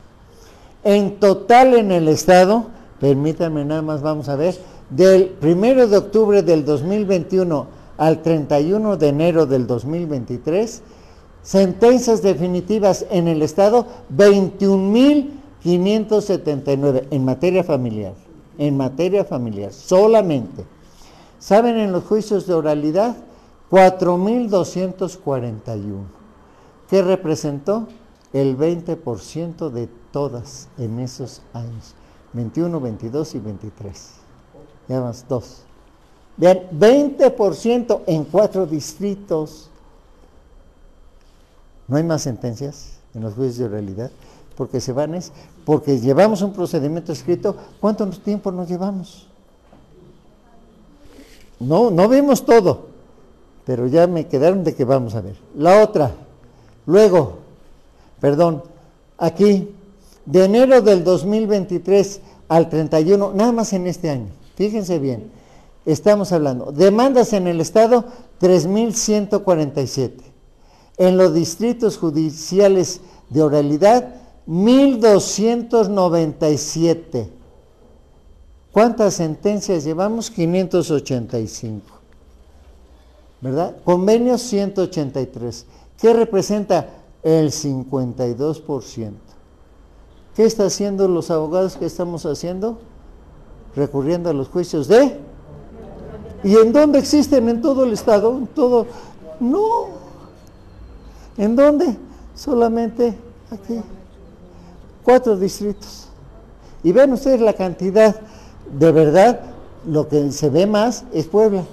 en 0.85 1.19
total 1.19 1.75
en 1.75 1.91
el 1.91 2.07
Estado, 2.07 2.67
permítanme 3.01 3.65
nada 3.65 3.83
más, 3.83 4.01
vamos 4.01 4.29
a 4.29 4.37
ver, 4.37 4.57
del 4.91 5.35
1 5.43 5.89
de 5.89 5.97
octubre 5.97 6.45
del 6.45 6.65
2021 6.65 7.67
al 7.97 8.23
31 8.23 8.97
de 8.97 9.09
enero 9.09 9.45
del 9.45 9.67
2023, 9.67 10.83
sentencias 11.43 12.23
definitivas 12.23 13.07
en 13.11 13.27
el 13.27 13.43
Estado, 13.43 13.89
21.579 15.65 17.09
en 17.11 17.25
materia 17.25 17.65
familiar, 17.65 18.15
en 18.59 18.77
materia 18.77 19.25
familiar, 19.25 19.73
solamente. 19.73 20.65
¿Saben 21.39 21.77
en 21.77 21.93
los 21.93 22.05
juicios 22.05 22.47
de 22.47 22.53
oralidad? 22.55 23.17
4.241 23.71 26.19
¿Qué 26.89 27.03
representó? 27.03 27.87
El 28.33 28.57
20% 28.57 29.71
de 29.71 29.89
todas 30.13 30.69
en 30.79 31.01
esos 31.01 31.43
años. 31.53 31.95
21, 32.33 32.81
22 32.81 33.35
y 33.35 33.39
23. 33.39 34.11
Ya 34.89 35.01
más 35.01 35.27
dos. 35.29 35.63
Vean, 36.37 36.61
20% 36.73 38.03
en 38.07 38.25
cuatro 38.25 38.67
distritos. 38.67 39.71
No 41.87 41.97
hay 41.97 42.05
más 42.05 42.23
sentencias 42.23 42.99
en 43.15 43.23
los 43.23 43.35
juicios 43.35 43.59
de 43.59 43.69
realidad, 43.69 44.11
porque 44.59 44.83
se 44.83 44.93
van 44.93 45.15
es, 45.15 45.33
porque 45.65 45.99
llevamos 45.99 46.43
un 46.43 46.53
procedimiento 46.53 47.13
escrito. 47.13 47.57
¿Cuánto 47.81 48.07
tiempo 48.09 48.53
nos 48.53 48.69
llevamos? 48.69 49.27
No, 51.61 51.91
no 51.91 52.09
vemos 52.09 52.45
todo, 52.45 52.89
pero 53.65 53.87
ya 53.87 54.07
me 54.07 54.27
quedaron 54.27 54.65
de 54.65 54.75
que 54.75 54.85
vamos 54.85 55.15
a 55.15 55.21
ver. 55.21 55.37
La 55.55 55.83
otra, 55.83 56.13
Luego, 56.89 57.35
perdón, 58.19 58.63
aquí, 59.19 59.75
de 60.25 60.45
enero 60.47 60.81
del 60.81 61.05
2023 61.05 62.21
al 62.49 62.71
31, 62.71 63.33
nada 63.35 63.53
más 63.53 63.75
en 63.75 63.87
este 63.87 64.09
año, 64.09 64.29
fíjense 64.57 64.99
bien, 64.99 65.31
estamos 65.85 66.33
hablando, 66.33 66.73
demandas 66.73 67.35
en 67.35 67.47
el 67.47 67.61
Estado 67.61 68.07
3.147, 68.41 70.13
en 70.97 71.19
los 71.19 71.35
distritos 71.35 71.99
judiciales 71.99 73.03
de 73.29 73.43
oralidad 73.43 74.15
1.297. 74.49 77.29
¿Cuántas 78.73 79.15
sentencias 79.15 79.85
llevamos? 79.85 80.31
585. 80.31 81.85
¿Verdad? 83.41 83.77
Convenios 83.85 84.43
183. 84.43 85.67
¿Qué 86.01 86.13
representa? 86.13 86.89
El 87.23 87.51
52%. 87.51 89.13
¿Qué 90.35 90.45
están 90.45 90.67
haciendo 90.69 91.09
los 91.09 91.31
abogados 91.31 91.77
que 91.77 91.87
estamos 91.87 92.25
haciendo? 92.25 92.79
Recurriendo 93.77 94.31
a 94.31 94.33
los 94.33 94.49
juicios 94.49 94.89
de... 94.89 95.19
¿Y 96.45 96.57
en 96.57 96.73
dónde 96.73 97.01
existen? 97.01 97.49
¿En 97.49 97.61
todo 97.61 97.85
el 97.85 97.93
Estado? 97.93 98.39
¿En 98.39 98.47
todo? 98.47 98.87
No. 99.41 99.89
¿En 101.37 101.57
dónde? 101.57 101.97
Solamente 102.37 103.19
aquí. 103.51 103.83
Cuatro 105.09 105.39
distritos. 105.39 106.09
Y 106.83 106.93
ven 106.93 107.15
ustedes 107.15 107.41
la 107.41 107.55
cantidad, 107.55 108.15
de 108.79 108.93
verdad, 108.93 109.41
lo 109.87 110.07
que 110.07 110.31
se 110.33 110.51
ve 110.51 110.67
más 110.67 111.05
es 111.15 111.27
Puebla. 111.27 111.65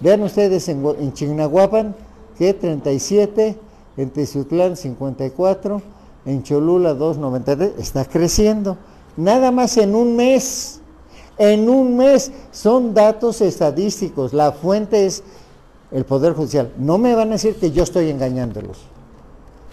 Vean 0.00 0.22
ustedes 0.22 0.68
en, 0.68 0.86
en 1.00 1.12
Chignahuapan, 1.12 1.96
que 2.38 2.54
37, 2.54 3.58
en 3.96 4.10
Tezutlán 4.10 4.76
54, 4.76 5.82
en 6.24 6.44
Cholula 6.44 6.94
293, 6.94 7.72
está 7.80 8.04
creciendo. 8.04 8.76
Nada 9.16 9.50
más 9.50 9.76
en 9.76 9.96
un 9.96 10.14
mes. 10.14 10.80
En 11.36 11.68
un 11.68 11.96
mes 11.96 12.30
son 12.52 12.94
datos 12.94 13.40
estadísticos. 13.40 14.32
La 14.32 14.52
fuente 14.52 15.04
es 15.04 15.24
el 15.90 16.04
Poder 16.04 16.34
Judicial. 16.34 16.72
No 16.78 16.98
me 16.98 17.16
van 17.16 17.30
a 17.30 17.32
decir 17.32 17.56
que 17.56 17.72
yo 17.72 17.82
estoy 17.82 18.08
engañándolos. 18.10 18.82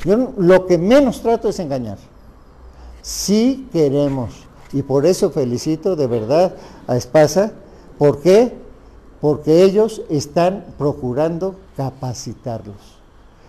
Yo 0.04 0.34
lo 0.38 0.66
que 0.66 0.80
menos 0.80 1.22
trato 1.22 1.50
es 1.50 1.60
engañar. 1.60 2.00
Sí 3.02 3.68
queremos. 3.72 4.32
Y 4.74 4.84
por 4.84 5.06
eso 5.06 5.32
felicito 5.32 5.96
de 5.96 6.08
verdad 6.08 6.56
a 6.88 6.96
Espasa. 6.96 7.52
¿Por 7.98 8.22
qué? 8.22 8.58
Porque 9.20 9.64
ellos 9.64 10.02
están 10.10 10.66
procurando 10.78 11.56
capacitarlos 11.78 13.00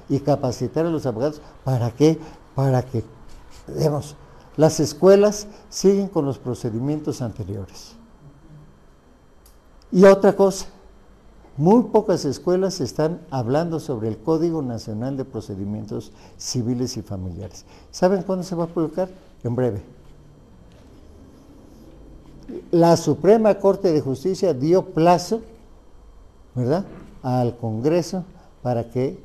y 0.09 0.21
capacitar 0.21 0.87
a 0.87 0.91
los 0.91 1.07
abogados. 1.07 1.41
¿Para 1.65 1.91
qué? 1.91 2.19
Para 2.55 2.83
que, 2.83 3.05
digamos, 3.69 4.17
las 4.57 4.81
escuelas 4.81 5.47
siguen 5.71 6.09
con 6.09 6.27
los 6.27 6.39
procedimientos 6.39 7.23
anteriores. 7.23 7.95
Y 9.91 10.05
otra 10.05 10.35
cosa, 10.35 10.67
muy 11.57 11.85
pocas 11.85 12.25
escuelas 12.25 12.81
están 12.81 13.21
hablando 13.31 13.79
sobre 13.79 14.09
el 14.09 14.19
Código 14.19 14.63
Nacional 14.63 15.17
de 15.17 15.25
Procedimientos 15.25 16.13
Civiles 16.39 16.97
y 16.97 17.03
Familiares. 17.03 17.65
¿Saben 17.91 18.23
cuándo 18.23 18.43
se 18.43 18.55
va 18.55 18.65
a 18.65 18.69
publicar? 18.69 19.09
En 19.45 19.55
breve. 19.57 19.83
La 22.71 22.97
Suprema 22.97 23.55
Corte 23.59 23.93
de 23.93 24.01
Justicia 24.01 24.55
dio 24.55 24.87
plazo, 24.87 25.43
¿verdad?, 26.55 26.85
al 27.23 27.57
Congreso 27.57 28.25
para 28.63 28.91
que 28.91 29.19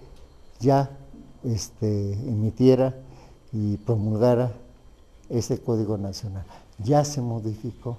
ya 0.59 0.89
este, 1.43 2.13
emitiera 2.13 2.95
y 3.51 3.77
promulgara 3.77 4.51
ese 5.29 5.61
Código 5.61 5.97
Nacional. 5.97 6.45
Ya 6.79 7.03
se 7.05 7.21
modificó. 7.21 7.97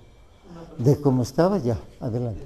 De 0.79 0.99
cómo 1.01 1.23
estaba 1.23 1.59
ya, 1.59 1.79
adelante. 2.01 2.41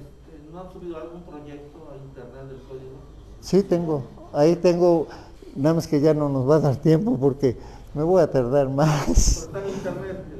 ¿No 0.51 0.59
ha 0.59 0.71
subido 0.71 0.97
algún 0.97 1.21
proyecto 1.21 1.77
a 1.91 2.03
internet 2.03 2.47
del 2.47 2.61
código? 2.63 2.97
Sí, 3.39 3.63
tengo. 3.63 4.03
Ahí 4.33 4.55
tengo, 4.55 5.07
nada 5.55 5.75
más 5.75 5.87
que 5.87 6.01
ya 6.01 6.13
no 6.13 6.29
nos 6.29 6.49
va 6.49 6.55
a 6.55 6.59
dar 6.59 6.75
tiempo 6.75 7.17
porque 7.17 7.57
me 7.93 8.03
voy 8.03 8.21
a 8.21 8.29
tardar 8.29 8.69
más. 8.69 9.07
está 9.09 9.59
en 9.59 9.69
internet 9.69 10.33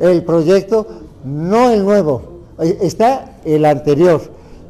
el, 0.00 0.24
proyecto. 0.24 0.86
no 1.24 1.70
el 1.70 1.84
nuevo, 1.84 2.42
está 2.58 3.38
el 3.44 3.64
anterior. 3.64 4.20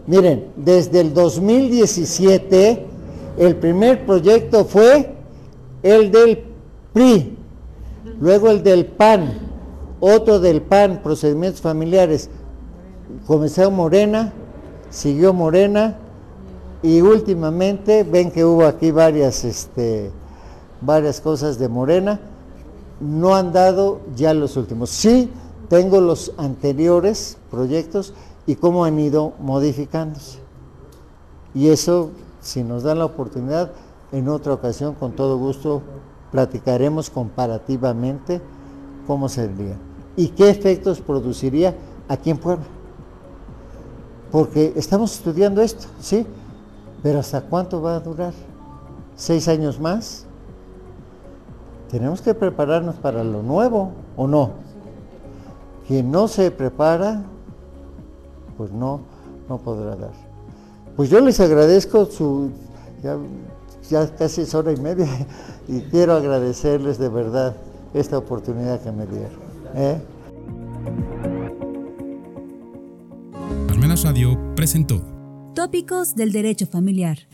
Miren, 0.06 0.47
desde 0.56 1.01
el 1.01 1.14
2017 1.14 2.86
el 3.39 3.56
primer 3.56 4.06
proyecto 4.06 4.64
fue 4.64 5.14
el 5.82 6.10
del 6.10 6.44
PRI, 6.93 7.36
luego 8.20 8.51
el 8.51 8.62
del 8.62 8.86
PAN, 8.86 9.32
otro 10.01 10.39
del 10.39 10.62
PAN, 10.62 11.01
procedimientos 11.02 11.60
familiares. 11.60 12.31
comenzó 13.27 13.70
Morena, 13.70 14.32
siguió 14.90 15.32
Morena 15.32 15.98
y 16.82 17.01
últimamente 17.01 18.05
ven 18.05 18.31
que 18.31 18.44
hubo 18.44 18.64
aquí 18.64 18.90
varias, 18.90 19.44
este, 19.44 20.10
varias 20.81 21.20
cosas 21.20 21.59
de 21.59 21.69
Morena, 21.69 22.20
no 23.01 23.35
han 23.35 23.53
dado 23.53 24.01
ya 24.15 24.35
los 24.35 24.57
últimos. 24.57 24.90
Sí, 24.90 25.31
tengo 25.69 26.01
los 26.01 26.32
anteriores 26.36 27.39
proyectos 27.51 28.15
y 28.47 28.57
cómo 28.57 28.85
han 28.85 28.98
ido 28.98 29.32
modificándose. 29.40 30.39
Y 31.55 31.69
eso, 31.69 32.11
si 32.40 32.62
nos 32.62 32.82
dan 32.82 32.98
la 32.98 33.07
oportunidad, 33.07 33.73
en 34.12 34.28
otra 34.28 34.53
ocasión, 34.55 34.94
con 34.94 35.12
todo 35.12 35.36
gusto, 35.39 35.82
platicaremos 36.31 37.11
comparativamente 37.11 38.40
cómo 39.07 39.28
sería 39.28 39.77
y 40.16 40.28
qué 40.28 40.51
efectos 40.51 41.01
produciría 41.01 41.77
aquí 42.09 42.31
en 42.31 42.39
Puebla. 42.39 42.66
Porque 44.31 44.73
estamos 44.77 45.15
estudiando 45.15 45.62
esto, 45.62 45.86
¿sí? 46.01 46.27
Pero 47.03 47.20
¿hasta 47.20 47.40
cuánto 47.40 47.81
va 47.81 47.97
a 47.97 48.01
durar? 48.01 48.32
¿Seis 49.15 49.48
años 49.48 49.81
más? 49.81 50.26
Tenemos 51.90 52.20
que 52.20 52.34
prepararnos 52.34 52.96
para 52.96 53.22
lo 53.22 53.42
nuevo, 53.42 53.92
¿o 54.16 54.26
no? 54.26 54.50
Quien 55.86 56.10
no 56.10 56.26
se 56.28 56.50
prepara, 56.50 57.22
pues 58.56 58.72
no, 58.72 59.00
no 59.48 59.58
podrá 59.58 59.94
dar. 59.96 60.12
Pues 60.96 61.10
yo 61.10 61.20
les 61.20 61.38
agradezco 61.40 62.06
su, 62.06 62.50
ya, 63.02 63.16
ya 63.88 64.14
casi 64.16 64.40
es 64.42 64.54
hora 64.54 64.72
y 64.72 64.76
media, 64.76 65.06
y 65.68 65.80
quiero 65.82 66.14
agradecerles 66.14 66.98
de 66.98 67.08
verdad 67.08 67.54
esta 67.94 68.18
oportunidad 68.18 68.80
que 68.80 68.92
me 68.92 69.06
dieron. 69.06 69.38
¿eh? 69.74 70.00
Radio 74.02 74.38
presentó 74.54 75.02
Tópicos 75.54 76.14
del 76.14 76.30
Derecho 76.30 76.66
Familiar. 76.66 77.26